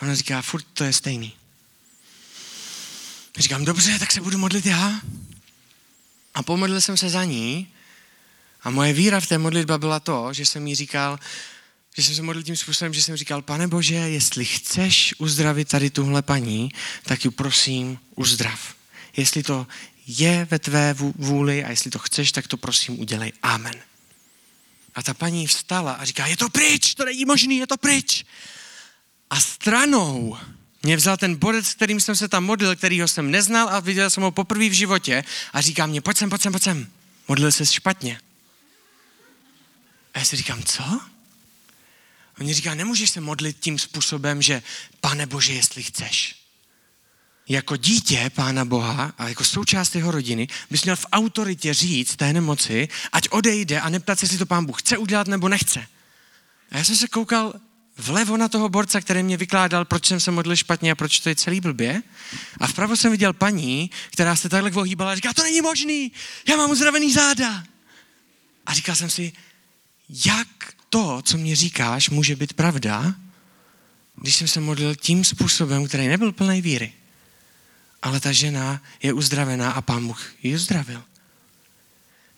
A 0.00 0.02
ona 0.02 0.14
říká, 0.14 0.42
furt 0.42 0.66
to 0.74 0.84
je 0.84 0.92
stejný. 0.92 1.32
Říkám, 3.38 3.64
dobře, 3.64 3.98
tak 3.98 4.12
se 4.12 4.20
budu 4.20 4.38
modlit 4.38 4.66
já. 4.66 5.00
A 6.34 6.42
pomodlil 6.42 6.80
jsem 6.80 6.96
se 6.96 7.08
za 7.10 7.24
ní 7.24 7.68
a 8.62 8.70
moje 8.70 8.92
víra 8.92 9.20
v 9.20 9.26
té 9.26 9.38
modlitbě 9.38 9.78
byla 9.78 10.00
to, 10.00 10.32
že 10.32 10.46
jsem 10.46 10.66
jí 10.66 10.74
říkal, 10.74 11.18
že 11.96 12.02
jsem 12.02 12.14
se 12.14 12.22
modlil 12.22 12.42
tím 12.42 12.56
způsobem, 12.56 12.94
že 12.94 13.02
jsem 13.02 13.16
říkal, 13.16 13.42
pane 13.42 13.68
Bože, 13.68 13.94
jestli 13.94 14.44
chceš 14.44 15.14
uzdravit 15.18 15.68
tady 15.68 15.90
tuhle 15.90 16.22
paní, 16.22 16.72
tak 17.02 17.24
ji 17.24 17.30
prosím 17.30 17.98
uzdrav. 18.14 18.74
Jestli 19.16 19.42
to 19.42 19.66
je 20.06 20.46
ve 20.50 20.58
tvé 20.58 20.94
vůli 21.14 21.64
a 21.64 21.70
jestli 21.70 21.90
to 21.90 21.98
chceš, 21.98 22.32
tak 22.32 22.46
to 22.46 22.56
prosím 22.56 23.00
udělej. 23.00 23.32
Amen. 23.42 23.74
A 24.94 25.02
ta 25.02 25.14
paní 25.14 25.46
vstala 25.46 25.92
a 25.92 26.04
říká, 26.04 26.26
je 26.26 26.36
to 26.36 26.48
pryč, 26.48 26.94
to 26.94 27.04
není 27.04 27.24
možný, 27.24 27.56
je 27.56 27.66
to 27.66 27.76
pryč. 27.76 28.24
A 29.30 29.40
stranou 29.40 30.38
mě 30.82 30.96
vzal 30.96 31.16
ten 31.16 31.36
bodec, 31.36 31.66
s 31.66 31.74
kterým 31.74 32.00
jsem 32.00 32.16
se 32.16 32.28
tam 32.28 32.44
modlil, 32.44 32.76
kterýho 32.76 33.08
jsem 33.08 33.30
neznal 33.30 33.68
a 33.68 33.80
viděl 33.80 34.10
jsem 34.10 34.22
ho 34.22 34.30
poprvé 34.30 34.68
v 34.68 34.72
životě 34.72 35.24
a 35.52 35.60
říká 35.60 35.86
mě, 35.86 36.00
pojď 36.00 36.16
sem, 36.16 36.30
pojď 36.30 36.42
sem, 36.42 36.52
pojď 36.52 36.62
sem. 36.62 36.86
Modlil 37.28 37.52
se 37.52 37.66
špatně. 37.66 38.20
A 40.14 40.18
já 40.18 40.24
si 40.24 40.36
říkám, 40.36 40.62
co? 40.62 40.82
On 42.40 42.46
mi 42.46 42.54
říká, 42.54 42.74
nemůžeš 42.74 43.10
se 43.10 43.20
modlit 43.20 43.56
tím 43.60 43.78
způsobem, 43.78 44.42
že 44.42 44.62
pane 45.00 45.26
Bože, 45.26 45.52
jestli 45.52 45.82
chceš. 45.82 46.36
Jako 47.48 47.76
dítě 47.76 48.30
Pána 48.34 48.64
Boha 48.64 49.12
a 49.18 49.28
jako 49.28 49.44
součást 49.44 49.94
jeho 49.94 50.10
rodiny 50.10 50.48
bys 50.70 50.84
měl 50.84 50.96
v 50.96 51.06
autoritě 51.12 51.74
říct 51.74 52.16
té 52.16 52.32
nemoci, 52.32 52.88
ať 53.12 53.28
odejde 53.30 53.80
a 53.80 53.88
neptat 53.88 54.18
se, 54.18 54.24
jestli 54.24 54.38
to 54.38 54.46
Pán 54.46 54.66
Bůh 54.66 54.82
chce 54.82 54.98
udělat 54.98 55.26
nebo 55.26 55.48
nechce. 55.48 55.86
A 56.70 56.76
já 56.76 56.84
jsem 56.84 56.96
se 56.96 57.08
koukal 57.08 57.54
vlevo 58.00 58.36
na 58.36 58.48
toho 58.48 58.68
borca, 58.68 59.00
který 59.00 59.22
mě 59.22 59.36
vykládal, 59.36 59.84
proč 59.84 60.06
jsem 60.06 60.20
se 60.20 60.30
modlil 60.30 60.56
špatně 60.56 60.92
a 60.92 60.94
proč 60.94 61.20
to 61.20 61.28
je 61.28 61.34
celý 61.34 61.60
blbě. 61.60 62.02
A 62.58 62.66
vpravo 62.66 62.96
jsem 62.96 63.12
viděl 63.12 63.32
paní, 63.32 63.90
která 64.12 64.36
se 64.36 64.48
takhle 64.48 64.70
ohýbala 64.70 65.12
a 65.12 65.14
říká, 65.14 65.32
to 65.32 65.42
není 65.42 65.60
možný, 65.60 66.12
já 66.48 66.56
mám 66.56 66.70
uzdravený 66.70 67.12
záda. 67.12 67.64
A 68.66 68.74
říkal 68.74 68.94
jsem 68.94 69.10
si, 69.10 69.32
jak 70.26 70.48
to, 70.90 71.22
co 71.22 71.38
mě 71.38 71.56
říkáš, 71.56 72.10
může 72.10 72.36
být 72.36 72.52
pravda, 72.52 73.14
když 74.16 74.36
jsem 74.36 74.48
se 74.48 74.60
modlil 74.60 74.94
tím 74.94 75.24
způsobem, 75.24 75.86
který 75.88 76.08
nebyl 76.08 76.32
plný 76.32 76.62
víry. 76.62 76.92
Ale 78.02 78.20
ta 78.20 78.32
žena 78.32 78.82
je 79.02 79.12
uzdravená 79.12 79.72
a 79.72 79.80
pán 79.80 80.06
Bůh 80.06 80.32
ji 80.42 80.54
uzdravil. 80.54 81.02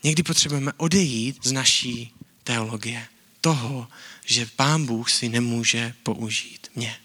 Někdy 0.03 0.23
potřebujeme 0.23 0.73
odejít 0.77 1.47
z 1.47 1.53
naší 1.53 2.15
teologie 2.45 3.07
toho, 3.41 3.89
že 4.25 4.47
Pán 4.47 4.87
Bůh 4.87 5.11
si 5.11 5.29
nemůže 5.29 5.95
použít 6.03 6.71
mě. 6.75 6.97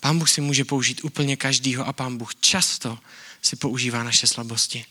Pán 0.00 0.18
Bůh 0.18 0.30
si 0.30 0.40
může 0.40 0.64
použít 0.64 1.04
úplně 1.04 1.36
každýho 1.36 1.86
a 1.86 1.92
Pán 1.92 2.16
Bůh 2.16 2.34
často 2.34 2.98
si 3.42 3.56
používá 3.56 4.02
naše 4.02 4.26
slabosti. 4.26 4.84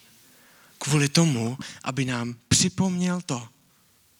Kvůli 0.77 1.09
tomu, 1.09 1.57
aby 1.83 2.05
nám 2.05 2.35
připomněl 2.47 3.21
to, 3.21 3.49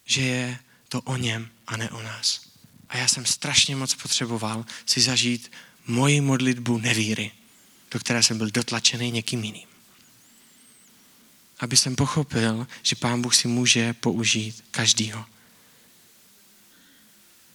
že 0.04 0.22
je 0.22 0.58
to 0.88 1.00
o 1.00 1.16
něm 1.16 1.48
a 1.66 1.76
ne 1.76 1.90
o 1.90 2.02
nás. 2.02 2.40
A 2.88 2.96
já 2.96 3.08
jsem 3.08 3.26
strašně 3.26 3.76
moc 3.76 3.94
potřeboval 3.94 4.66
si 4.86 5.00
zažít 5.00 5.52
moji 5.86 6.20
modlitbu 6.20 6.78
nevíry, 6.78 7.32
do 7.90 7.98
které 7.98 8.22
jsem 8.22 8.38
byl 8.38 8.50
dotlačený 8.50 9.10
někým 9.10 9.44
jiným. 9.44 9.68
aby 11.60 11.76
jsem 11.76 11.96
pochopil, 11.96 12.66
že 12.82 12.96
Pán 12.96 13.22
Bůh 13.22 13.34
si 13.34 13.48
může 13.48 13.92
použít 13.92 14.64
každýho. 14.70 15.26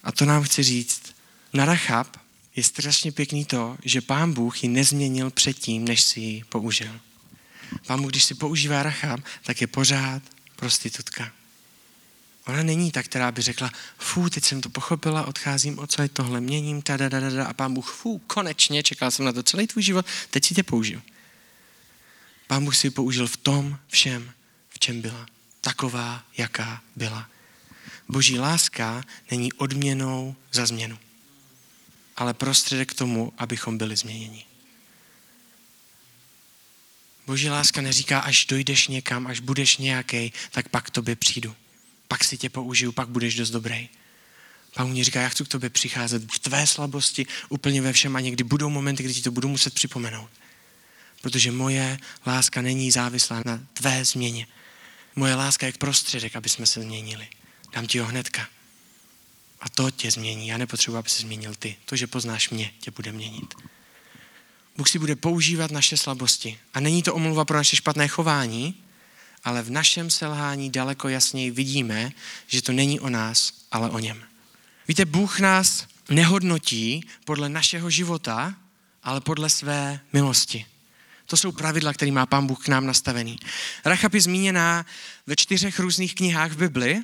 A 0.04 0.12
to 0.12 0.26
nám 0.26 0.44
chci 0.44 0.64
říct. 0.64 1.16
Na 1.54 1.66
Rachab 1.66 2.18
je 2.56 2.64
strašně 2.64 3.12
pěkný 3.12 3.46
to, 3.46 3.78
že 3.84 4.02
Pán 4.02 4.34
Bůh 4.34 4.64
ji 4.64 4.70
nezměnil 4.70 5.32
předtím, 5.32 5.86
než 5.86 6.02
si 6.02 6.20
ji 6.20 6.44
použil. 6.44 7.00
Pán 7.88 8.02
Bůh, 8.02 8.12
když 8.12 8.24
si 8.24 8.36
používá 8.36 8.84
Rachab, 8.84 9.20
tak 9.44 9.62
je 9.62 9.68
pořád 9.68 10.22
prostitutka. 10.56 11.32
Ona 12.48 12.64
není 12.64 12.92
ta, 12.92 13.04
která 13.04 13.32
by 13.32 13.42
řekla, 13.42 13.72
fú, 13.98 14.30
teď 14.30 14.44
jsem 14.44 14.62
to 14.62 14.70
pochopila, 14.70 15.26
odcházím 15.26 15.80
od 15.80 15.92
celé 15.92 16.10
tohle, 16.10 16.42
měním, 16.42 16.82
ta, 16.82 16.98
da, 16.98 17.10
da, 17.10 17.20
da, 17.20 17.30
da, 17.30 17.46
a 17.46 17.54
pán 17.54 17.74
Bůh, 17.74 17.92
fú, 17.92 18.22
konečně, 18.28 18.84
čekal 18.84 19.12
jsem 19.12 19.26
na 19.26 19.34
to 19.34 19.44
celý 19.44 19.68
tvůj 19.68 19.84
život, 19.84 20.06
teď 20.30 20.46
si 20.46 20.56
tě 20.56 20.64
použil. 20.64 21.02
Pán 22.48 22.66
Bůh 22.66 22.76
si 22.76 22.90
použil 22.90 23.28
v 23.28 23.38
tom 23.38 23.78
všem, 23.88 24.32
v 24.70 24.80
čem 24.80 25.02
byla. 25.02 25.26
Taková, 25.62 26.24
jaká 26.38 26.82
byla. 26.96 27.30
Boží 28.10 28.40
láska 28.40 29.04
není 29.32 29.54
odměnou 29.54 30.36
za 30.52 30.66
změnu, 30.66 31.00
ale 32.16 32.34
prostředek 32.34 32.92
k 32.92 32.98
tomu, 32.98 33.34
abychom 33.38 33.78
byli 33.78 33.96
změněni. 33.96 34.46
Boží 37.28 37.50
láska 37.50 37.82
neříká, 37.82 38.20
až 38.20 38.46
dojdeš 38.46 38.88
někam, 38.88 39.28
až 39.28 39.40
budeš 39.40 39.78
nějaký, 39.78 40.34
tak 40.52 40.70
pak 40.70 40.88
k 40.88 40.90
tobě 40.90 41.16
přijdu. 41.16 41.56
Pak 42.08 42.24
si 42.24 42.38
tě 42.38 42.50
použiju, 42.50 42.92
pak 42.92 43.10
budeš 43.10 43.36
dost 43.36 43.50
dobrý. 43.50 43.90
Pán 44.76 44.90
mě 44.90 45.04
říká, 45.04 45.22
já 45.22 45.30
chci 45.30 45.46
k 45.46 45.48
tobě 45.48 45.70
přicházet 45.70 46.32
v 46.34 46.40
tvé 46.40 46.68
slabosti, 46.68 47.26
úplně 47.50 47.82
ve 47.82 47.94
všem 47.94 48.16
a 48.16 48.20
někdy 48.20 48.44
budou 48.44 48.70
momenty, 48.70 49.04
kdy 49.04 49.14
ti 49.14 49.22
to 49.22 49.32
budu 49.32 49.48
muset 49.48 49.74
připomenout. 49.74 50.30
Protože 51.22 51.52
moje 51.52 52.00
láska 52.26 52.62
není 52.62 52.92
závislá 52.92 53.42
na 53.46 53.60
tvé 53.74 54.06
změně. 54.06 54.48
Moje 55.16 55.36
láska 55.36 55.66
je 55.66 55.74
prostředek, 55.74 56.36
aby 56.36 56.50
jsme 56.50 56.66
se 56.66 56.82
změnili. 56.82 57.28
Dám 57.74 57.88
ti 57.88 58.00
ho 58.00 58.06
hnedka. 58.06 58.48
A 59.62 59.70
to 59.70 59.92
tě 59.92 60.12
změní. 60.12 60.48
Já 60.48 60.58
nepotřebuji, 60.58 60.98
aby 60.98 61.10
se 61.10 61.22
změnil 61.22 61.56
ty. 61.56 61.76
To, 61.86 61.96
že 61.96 62.08
poznáš 62.08 62.50
mě, 62.50 62.72
tě 62.80 62.92
bude 62.92 63.12
měnit. 63.12 63.54
Bůh 64.78 64.90
si 64.90 65.00
bude 65.00 65.16
používat 65.16 65.72
naše 65.72 65.98
slabosti. 65.98 66.60
A 66.74 66.80
není 66.80 67.04
to 67.04 67.14
omluva 67.14 67.46
pro 67.46 67.58
naše 67.58 67.76
špatné 67.76 68.08
chování, 68.08 68.84
ale 69.44 69.62
v 69.62 69.70
našem 69.70 70.10
selhání 70.10 70.70
daleko 70.70 71.10
jasněji 71.10 71.52
vidíme, 71.52 72.12
že 72.48 72.62
to 72.62 72.72
není 72.72 73.00
o 73.00 73.10
nás, 73.10 73.54
ale 73.72 73.90
o 73.90 74.00
něm. 74.00 74.24
Víte, 74.88 75.06
Bůh 75.06 75.40
nás 75.40 75.88
nehodnotí 76.10 77.06
podle 77.26 77.50
našeho 77.50 77.90
života, 77.90 78.56
ale 79.04 79.22
podle 79.22 79.50
své 79.50 80.00
milosti. 80.14 80.66
To 81.26 81.38
jsou 81.38 81.52
pravidla, 81.52 81.94
které 81.94 82.12
má 82.12 82.26
Pán 82.26 82.48
Bůh 82.48 82.66
k 82.66 82.68
nám 82.68 82.86
nastavený. 82.86 83.40
Rachab 83.86 84.14
je 84.14 84.22
zmíněná 84.22 84.86
ve 85.28 85.36
čtyřech 85.36 85.80
různých 85.80 86.16
knihách 86.16 86.52
v 86.52 86.58
Bibli 86.58 87.04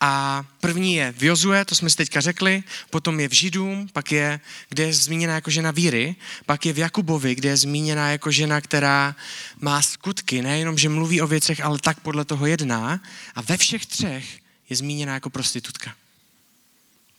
a 0.00 0.44
první 0.60 0.94
je 0.94 1.12
v 1.12 1.22
Jozue, 1.22 1.64
to 1.64 1.74
jsme 1.74 1.90
si 1.90 1.96
teďka 1.96 2.20
řekli, 2.20 2.62
potom 2.90 3.20
je 3.20 3.28
v 3.28 3.32
Židům, 3.32 3.88
pak 3.92 4.12
je, 4.12 4.40
kde 4.68 4.82
je 4.82 4.94
zmíněna 4.94 5.34
jako 5.34 5.50
žena 5.50 5.70
víry, 5.70 6.16
pak 6.46 6.66
je 6.66 6.72
v 6.72 6.78
Jakubovi, 6.78 7.34
kde 7.34 7.48
je 7.48 7.56
zmíněna 7.56 8.10
jako 8.10 8.30
žena, 8.30 8.60
která 8.60 9.16
má 9.60 9.82
skutky, 9.82 10.42
nejenom, 10.42 10.78
že 10.78 10.88
mluví 10.88 11.20
o 11.20 11.26
věcech, 11.26 11.64
ale 11.64 11.78
tak 11.78 12.00
podle 12.00 12.24
toho 12.24 12.46
jedná. 12.46 13.00
A 13.34 13.42
ve 13.42 13.56
všech 13.56 13.86
třech 13.86 14.40
je 14.70 14.76
zmíněna 14.76 15.14
jako 15.14 15.30
prostitutka. 15.30 15.94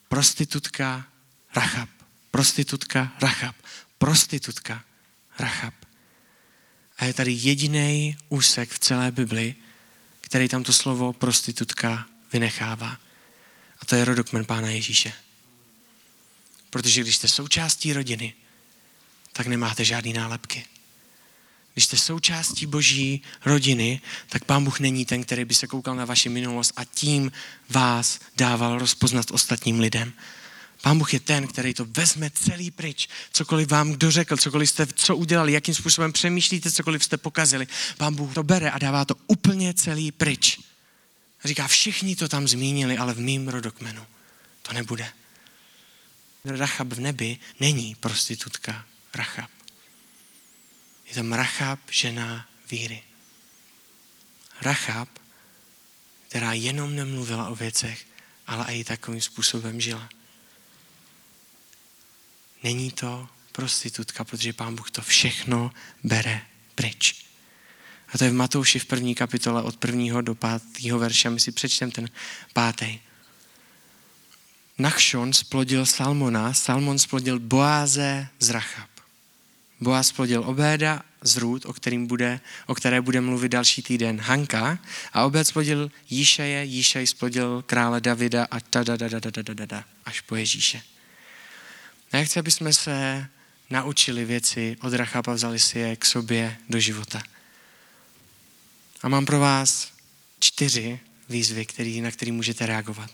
Prostitutka 0.07 1.05
Rachab. 1.55 1.89
Prostitutka 2.31 3.11
Rachab. 3.21 3.55
Prostitutka 3.97 4.83
Rachab. 5.39 5.73
A 6.97 7.05
je 7.05 7.13
tady 7.13 7.31
jediný 7.31 8.17
úsek 8.29 8.69
v 8.69 8.79
celé 8.79 9.11
Bibli, 9.11 9.55
který 10.21 10.47
tam 10.47 10.63
to 10.63 10.73
slovo 10.73 11.13
prostitutka 11.13 12.05
vynechává. 12.33 12.97
A 13.79 13.85
to 13.85 13.95
je 13.95 14.05
rodokmen 14.05 14.45
Pána 14.45 14.69
Ježíše. 14.69 15.13
Protože 16.69 17.01
když 17.01 17.15
jste 17.15 17.27
součástí 17.27 17.93
rodiny, 17.93 18.33
tak 19.33 19.47
nemáte 19.47 19.85
žádný 19.85 20.13
nálepky. 20.13 20.65
Když 21.73 21.85
jste 21.85 21.97
součástí 21.97 22.65
boží 22.65 23.21
rodiny, 23.45 24.01
tak 24.29 24.45
Pán 24.45 24.63
Bůh 24.63 24.79
není 24.79 25.05
ten, 25.05 25.23
který 25.23 25.45
by 25.45 25.55
se 25.55 25.67
koukal 25.67 25.95
na 25.95 26.05
vaši 26.05 26.29
minulost 26.29 26.73
a 26.75 26.85
tím 26.85 27.31
vás 27.69 28.19
dával 28.37 28.79
rozpoznat 28.79 29.31
ostatním 29.31 29.79
lidem. 29.79 30.13
Pán 30.81 30.97
Bůh 30.97 31.13
je 31.13 31.19
ten, 31.19 31.47
který 31.47 31.73
to 31.73 31.85
vezme 31.85 32.29
celý 32.29 32.71
pryč. 32.71 33.09
Cokoliv 33.31 33.71
vám 33.71 33.91
kdo 33.91 34.11
řekl, 34.11 34.37
cokoliv 34.37 34.69
jste 34.69 34.87
co 34.95 35.15
udělali, 35.15 35.51
jakým 35.51 35.75
způsobem 35.75 36.13
přemýšlíte, 36.13 36.71
cokoliv 36.71 37.03
jste 37.03 37.17
pokazili. 37.17 37.67
Pán 37.97 38.15
Bůh 38.15 38.33
to 38.33 38.43
bere 38.43 38.71
a 38.71 38.77
dává 38.77 39.05
to 39.05 39.15
úplně 39.27 39.73
celý 39.73 40.11
pryč. 40.11 40.59
Říká, 41.43 41.67
všichni 41.67 42.15
to 42.15 42.27
tam 42.27 42.47
zmínili, 42.47 42.97
ale 42.97 43.13
v 43.13 43.19
mým 43.19 43.47
rodokmenu 43.47 44.07
to 44.61 44.73
nebude. 44.73 45.13
Rachab 46.45 46.87
v 46.87 46.99
nebi 46.99 47.37
není 47.59 47.95
prostitutka 47.95 48.85
Rachab. 49.13 49.49
Je 51.05 51.15
tam 51.15 51.33
Rachab, 51.33 51.79
žena 51.91 52.49
víry. 52.71 53.03
Rachab, 54.61 55.09
která 56.27 56.53
jenom 56.53 56.95
nemluvila 56.95 57.49
o 57.49 57.55
věcech, 57.55 58.07
ale 58.47 58.75
i 58.75 58.83
takovým 58.83 59.21
způsobem 59.21 59.81
žila. 59.81 60.09
Není 62.63 62.91
to 62.91 63.29
prostitutka, 63.51 64.23
protože 64.23 64.53
pán 64.53 64.75
Bůh 64.75 64.91
to 64.91 65.01
všechno 65.01 65.71
bere 66.03 66.41
pryč. 66.75 67.25
A 68.13 68.17
to 68.17 68.23
je 68.23 68.29
v 68.29 68.33
Matouši 68.33 68.79
v 68.79 68.85
první 68.85 69.15
kapitole 69.15 69.63
od 69.63 69.77
prvního 69.77 70.21
do 70.21 70.35
pátého 70.35 70.99
verše. 70.99 71.29
My 71.29 71.39
si 71.39 71.51
přečtem 71.51 71.91
ten 71.91 72.09
pátý. 72.53 72.99
Nachšon 74.77 75.33
splodil 75.33 75.85
Salmona, 75.85 76.53
Salmon 76.53 76.99
splodil 76.99 77.39
Boáze 77.39 78.27
z 78.39 78.49
Rachab. 78.49 78.89
Boaz 79.79 80.07
splodil 80.07 80.43
Obéda 80.45 81.01
z 81.21 81.37
Růd, 81.37 81.65
o, 81.65 81.73
kterým 81.73 82.07
bude, 82.07 82.39
o 82.65 82.75
které 82.75 83.01
bude 83.01 83.21
mluvit 83.21 83.49
další 83.49 83.81
týden 83.81 84.21
Hanka. 84.21 84.79
A 85.13 85.25
Obed 85.25 85.47
splodil 85.47 85.91
Jíšeje, 86.09 86.63
Jíšej 86.63 87.07
splodil 87.07 87.61
krále 87.61 88.01
Davida 88.01 88.47
a 88.51 88.59
ta 88.59 88.83
da 88.83 88.97
da 88.97 89.07
da 89.07 89.19
da 89.19 89.29
da 89.31 89.53
da 89.53 89.65
da 89.65 89.83
až 90.05 90.21
po 90.21 90.35
Ježíše. 90.35 90.81
A 92.11 92.17
já 92.17 92.23
chci, 92.23 92.39
aby 92.39 92.51
jsme 92.51 92.73
se 92.73 93.27
naučili 93.69 94.25
věci 94.25 94.77
od 94.81 94.93
Rachaba, 94.93 95.33
vzali 95.33 95.59
si 95.59 95.79
je 95.79 95.95
k 95.95 96.05
sobě 96.05 96.57
do 96.69 96.79
života. 96.79 97.23
A 99.03 99.09
mám 99.09 99.25
pro 99.25 99.39
vás 99.39 99.91
čtyři 100.39 100.99
výzvy, 101.29 101.65
který, 101.65 102.01
na 102.01 102.11
které 102.11 102.31
můžete 102.31 102.65
reagovat. 102.65 103.11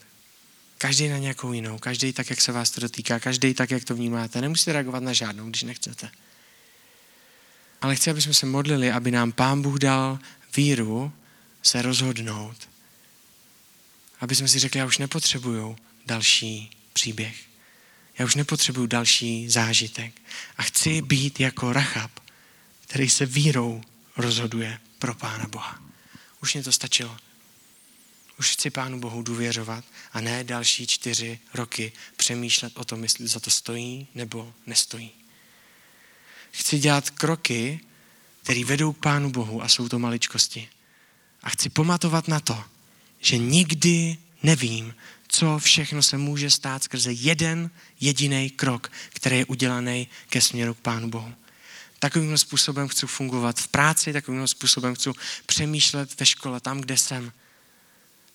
Každý 0.77 1.07
na 1.07 1.17
nějakou 1.17 1.53
jinou, 1.53 1.77
každý 1.77 2.13
tak, 2.13 2.29
jak 2.29 2.41
se 2.41 2.51
vás 2.51 2.69
to 2.69 2.81
dotýká, 2.81 3.19
každý 3.19 3.53
tak, 3.53 3.71
jak 3.71 3.83
to 3.83 3.95
vnímáte. 3.95 4.41
Nemusíte 4.41 4.73
reagovat 4.73 5.03
na 5.03 5.13
žádnou, 5.13 5.49
když 5.49 5.63
nechcete. 5.63 6.11
Ale 7.81 7.95
chci, 7.95 8.09
aby 8.09 8.21
jsme 8.21 8.33
se 8.33 8.45
modlili, 8.45 8.91
aby 8.91 9.11
nám 9.11 9.31
Pán 9.31 9.61
Bůh 9.61 9.79
dal 9.79 10.19
víru 10.55 11.11
se 11.61 11.81
rozhodnout. 11.81 12.69
Aby 14.19 14.35
jsme 14.35 14.47
si 14.47 14.59
řekli, 14.59 14.79
já 14.79 14.85
už 14.85 14.97
nepotřebuju 14.97 15.77
další 16.05 16.71
příběh. 16.93 17.35
Já 18.17 18.25
už 18.25 18.35
nepotřebuju 18.35 18.87
další 18.87 19.49
zážitek. 19.49 20.21
A 20.57 20.63
chci 20.63 21.01
být 21.01 21.39
jako 21.39 21.73
Rachab, 21.73 22.11
který 22.81 23.09
se 23.09 23.25
vírou 23.25 23.81
rozhoduje 24.21 24.79
pro 24.99 25.15
Pána 25.15 25.47
Boha. 25.47 25.81
Už 26.41 26.53
mě 26.53 26.63
to 26.63 26.71
stačilo. 26.71 27.17
Už 28.39 28.51
chci 28.51 28.69
Pánu 28.69 28.99
Bohu 28.99 29.21
důvěřovat 29.21 29.85
a 30.13 30.21
ne 30.21 30.43
další 30.43 30.87
čtyři 30.87 31.39
roky 31.53 31.91
přemýšlet 32.17 32.77
o 32.77 32.85
tom, 32.85 33.03
jestli 33.03 33.27
za 33.27 33.39
to 33.39 33.49
stojí 33.49 34.07
nebo 34.15 34.53
nestojí. 34.65 35.11
Chci 36.51 36.79
dělat 36.79 37.09
kroky, 37.09 37.79
které 38.43 38.65
vedou 38.65 38.93
k 38.93 38.97
Pánu 38.97 39.31
Bohu 39.31 39.63
a 39.63 39.69
jsou 39.69 39.89
to 39.89 39.99
maličkosti. 39.99 40.69
A 41.43 41.49
chci 41.49 41.69
pamatovat 41.69 42.27
na 42.27 42.39
to, 42.39 42.63
že 43.19 43.37
nikdy 43.37 44.17
nevím, 44.43 44.95
co 45.27 45.59
všechno 45.59 46.03
se 46.03 46.17
může 46.17 46.49
stát 46.49 46.83
skrze 46.83 47.11
jeden 47.11 47.69
jediný 47.99 48.49
krok, 48.49 48.91
který 49.09 49.37
je 49.37 49.45
udělaný 49.45 50.07
ke 50.29 50.41
směru 50.41 50.73
k 50.73 50.79
Pánu 50.79 51.09
Bohu. 51.09 51.33
Takovým 51.99 52.37
způsobem 52.37 52.87
chci 52.87 53.07
fungovat 53.07 53.59
v 53.59 53.67
práci, 53.67 54.13
takovým 54.13 54.47
způsobem 54.47 54.95
chci 54.95 55.09
přemýšlet 55.45 56.19
ve 56.19 56.25
škole, 56.25 56.59
tam, 56.59 56.81
kde 56.81 56.97
jsem. 56.97 57.31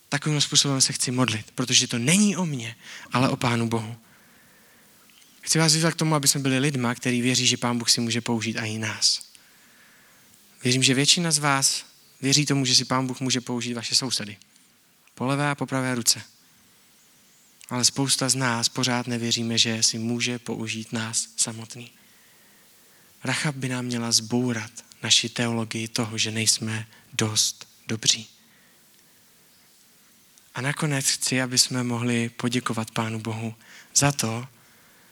Takovým 0.09 0.41
způsobem 0.41 0.81
se 0.81 0.93
chci 0.93 1.11
modlit, 1.11 1.51
protože 1.51 1.89
to 1.89 1.99
není 1.99 2.37
o 2.37 2.47
mně, 2.47 2.77
ale 3.12 3.29
o 3.29 3.37
Pánu 3.37 3.69
Bohu. 3.69 3.97
Chci 5.41 5.59
vás 5.59 5.75
vyzvat 5.75 5.95
k 5.95 5.97
tomu, 5.97 6.15
aby 6.15 6.29
jsme 6.29 6.41
byli 6.41 6.59
lidma, 6.59 6.95
který 6.95 7.21
věří, 7.21 7.47
že 7.47 7.57
Pán 7.57 7.79
Bůh 7.79 7.91
si 7.91 8.01
může 8.01 8.21
použít 8.21 8.57
i 8.57 8.79
nás. 8.79 9.23
Věřím, 10.65 10.83
že 10.83 10.95
většina 10.95 11.31
z 11.31 11.39
vás 11.39 11.85
věří 12.21 12.47
tomu, 12.47 12.65
že 12.65 12.75
si 12.75 12.85
Pán 12.85 13.07
Bůh 13.07 13.21
může 13.21 13.41
použít 13.41 13.75
vaše 13.75 13.95
sousedy. 13.95 14.37
Po 15.15 15.27
levé 15.27 15.51
a 15.51 15.55
po 15.55 15.67
pravé 15.67 15.95
ruce. 15.95 16.23
Ale 17.69 17.85
spousta 17.85 18.29
z 18.29 18.35
nás 18.35 18.69
pořád 18.69 19.07
nevěříme, 19.07 19.59
že 19.59 19.83
si 19.83 19.99
může 19.99 20.39
použít 20.39 20.93
nás 20.93 21.29
samotný. 21.37 21.91
Rachab 23.25 23.55
by 23.55 23.68
nám 23.68 23.85
měla 23.85 24.12
zbourat 24.12 24.70
naši 25.03 25.29
teologii 25.29 25.89
toho, 25.89 26.18
že 26.18 26.31
nejsme 26.31 26.87
dost 27.12 27.68
dobří. 27.87 28.29
A 30.55 30.61
nakonec 30.61 31.09
chci, 31.09 31.43
aby 31.43 31.59
jsme 31.59 31.83
mohli 31.83 32.29
poděkovat 32.29 32.91
Pánu 32.91 33.20
Bohu 33.20 33.55
za 33.95 34.12
to, 34.12 34.47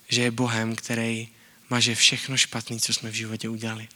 že 0.08 0.22
je 0.22 0.30
Bohem, 0.30 0.76
který 0.76 1.28
maže 1.70 1.94
všechno 1.94 2.36
špatné, 2.36 2.80
co 2.80 2.94
jsme 2.94 3.10
v 3.10 3.14
životě 3.14 3.48
udělali. 3.48 3.88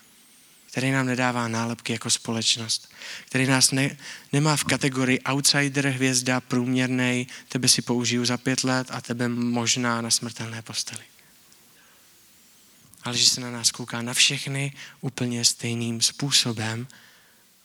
Který 0.70 0.90
nám 0.90 1.06
nedává 1.06 1.48
nálepky 1.48 1.92
jako 1.92 2.10
společnost. 2.10 2.92
Který 3.26 3.46
nás 3.46 3.70
ne, 3.70 3.96
nemá 4.32 4.56
v 4.56 4.64
kategorii 4.64 5.20
outsider, 5.20 5.88
hvězda, 5.88 6.40
průměrnej, 6.40 7.26
tebe 7.48 7.68
si 7.68 7.82
použiju 7.82 8.24
za 8.24 8.36
pět 8.36 8.64
let 8.64 8.88
a 8.90 9.00
tebe 9.00 9.28
možná 9.28 10.00
na 10.00 10.10
smrtelné 10.10 10.62
posteli. 10.62 11.02
Ale 13.06 13.16
že 13.16 13.28
se 13.28 13.40
na 13.40 13.50
nás 13.50 13.70
kouká 13.70 14.02
na 14.02 14.14
všechny 14.14 14.72
úplně 15.00 15.44
stejným 15.44 16.02
způsobem 16.02 16.86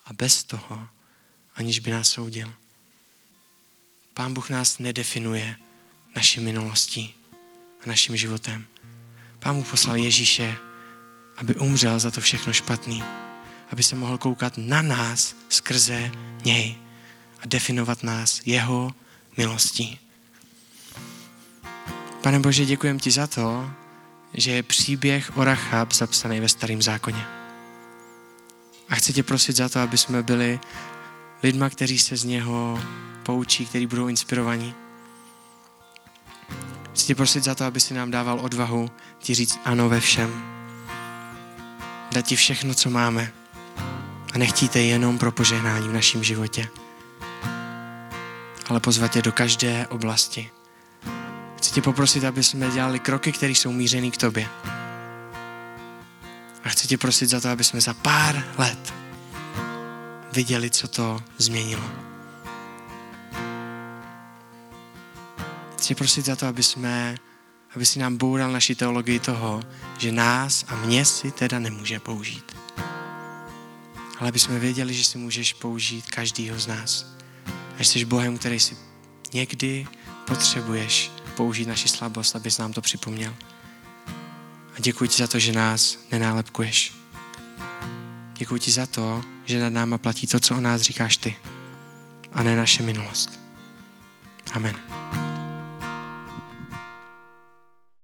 a 0.05 0.13
bez 0.13 0.43
toho, 0.43 0.87
aniž 1.55 1.79
by 1.79 1.91
nás 1.91 2.09
soudil. 2.09 2.53
Pán 4.13 4.33
Bůh 4.33 4.49
nás 4.49 4.79
nedefinuje 4.79 5.55
naší 6.15 6.39
minulostí 6.39 7.13
a 7.83 7.89
naším 7.89 8.17
životem. 8.17 8.65
Pán 9.39 9.55
mu 9.55 9.63
poslal 9.63 9.95
Ježíše, 9.95 10.55
aby 11.37 11.55
umřel 11.55 11.99
za 11.99 12.11
to 12.11 12.21
všechno 12.21 12.53
špatný, 12.53 13.03
aby 13.69 13.83
se 13.83 13.95
mohl 13.95 14.17
koukat 14.17 14.53
na 14.57 14.81
nás 14.81 15.35
skrze 15.49 16.11
něj 16.45 16.75
a 17.39 17.45
definovat 17.45 18.03
nás 18.03 18.41
jeho 18.45 18.93
milostí. 19.37 19.99
Pane 22.21 22.39
Bože, 22.39 22.65
děkujem 22.65 22.99
ti 22.99 23.11
za 23.11 23.27
to, 23.27 23.80
že 24.33 24.51
je 24.51 24.63
příběh 24.63 25.37
o 25.37 25.43
Rachab 25.43 25.93
zapsaný 25.93 26.39
ve 26.39 26.49
starém 26.49 26.81
zákoně. 26.81 27.25
A 28.89 28.95
chci 28.95 29.13
tě 29.13 29.23
prosit 29.23 29.55
za 29.55 29.69
to, 29.69 29.79
aby 29.79 29.97
jsme 29.97 30.23
byli 30.23 30.59
lidma, 31.43 31.69
kteří 31.69 31.99
se 31.99 32.17
z 32.17 32.23
něho 32.23 32.79
poučí, 33.23 33.65
kteří 33.65 33.87
budou 33.87 34.07
inspirovaní. 34.07 34.73
Chci 36.93 37.05
tě 37.05 37.15
prosit 37.15 37.43
za 37.43 37.55
to, 37.55 37.65
aby 37.65 37.79
si 37.79 37.93
nám 37.93 38.11
dával 38.11 38.39
odvahu 38.39 38.91
ti 39.19 39.35
říct 39.35 39.59
ano 39.65 39.89
ve 39.89 39.99
všem. 39.99 40.43
Dát 42.11 42.25
ti 42.25 42.35
všechno, 42.35 42.73
co 42.73 42.89
máme. 42.89 43.31
A 44.33 44.37
nechtíte 44.37 44.79
jenom 44.79 45.17
pro 45.17 45.31
požehnání 45.31 45.87
v 45.87 45.93
našem 45.93 46.23
životě. 46.23 46.67
Ale 48.69 48.79
pozvat 48.79 49.11
tě 49.11 49.21
do 49.21 49.31
každé 49.31 49.87
oblasti. 49.87 50.49
Chci 51.61 51.71
tě 51.71 51.81
poprosit, 51.81 52.23
aby 52.23 52.43
jsme 52.43 52.71
dělali 52.71 52.99
kroky, 52.99 53.31
které 53.31 53.51
jsou 53.51 53.71
mířený 53.71 54.11
k 54.11 54.17
tobě. 54.17 54.49
A 56.63 56.69
chci 56.69 56.87
tě 56.87 56.97
prosit 56.97 57.29
za 57.29 57.41
to, 57.41 57.49
aby 57.49 57.63
jsme 57.63 57.81
za 57.81 57.93
pár 57.93 58.43
let 58.57 58.93
viděli, 60.33 60.69
co 60.69 60.87
to 60.87 61.23
změnilo. 61.37 61.83
Chci 65.77 65.95
prosit 65.95 66.25
za 66.25 66.35
to, 66.35 66.47
aby 66.47 66.63
jsme, 66.63 67.15
aby 67.75 67.85
si 67.85 67.99
nám 67.99 68.17
boural 68.17 68.51
naši 68.51 68.75
teologii 68.75 69.19
toho, 69.19 69.61
že 69.97 70.11
nás 70.11 70.65
a 70.67 70.75
mě 70.75 71.05
si 71.05 71.31
teda 71.31 71.59
nemůže 71.59 71.99
použít. 71.99 72.57
Ale 74.19 74.29
aby 74.29 74.39
jsme 74.39 74.59
věděli, 74.59 74.93
že 74.93 75.03
si 75.03 75.17
můžeš 75.17 75.53
použít 75.53 76.11
každýho 76.11 76.59
z 76.59 76.67
nás. 76.67 77.05
A 77.77 77.83
že 77.83 77.85
jsi 77.85 78.05
Bohem, 78.05 78.37
který 78.37 78.59
si 78.59 78.77
někdy 79.33 79.87
potřebuješ 80.25 81.20
použít 81.31 81.67
naši 81.67 81.87
slabost, 81.87 82.35
abys 82.35 82.57
nám 82.57 82.73
to 82.73 82.81
připomněl. 82.81 83.35
A 84.77 84.79
děkuji 84.79 85.09
ti 85.09 85.17
za 85.17 85.27
to, 85.27 85.39
že 85.39 85.51
nás 85.51 85.97
nenálepkuješ. 86.11 86.93
Děkuji 88.33 88.59
ti 88.59 88.71
za 88.71 88.85
to, 88.85 89.23
že 89.45 89.59
nad 89.59 89.73
náma 89.73 89.97
platí 89.97 90.27
to, 90.27 90.39
co 90.39 90.55
o 90.55 90.61
nás 90.61 90.81
říkáš 90.81 91.17
ty, 91.17 91.35
a 92.31 92.43
ne 92.43 92.55
naše 92.55 92.83
minulost. 92.83 93.39
Amen. 94.53 94.90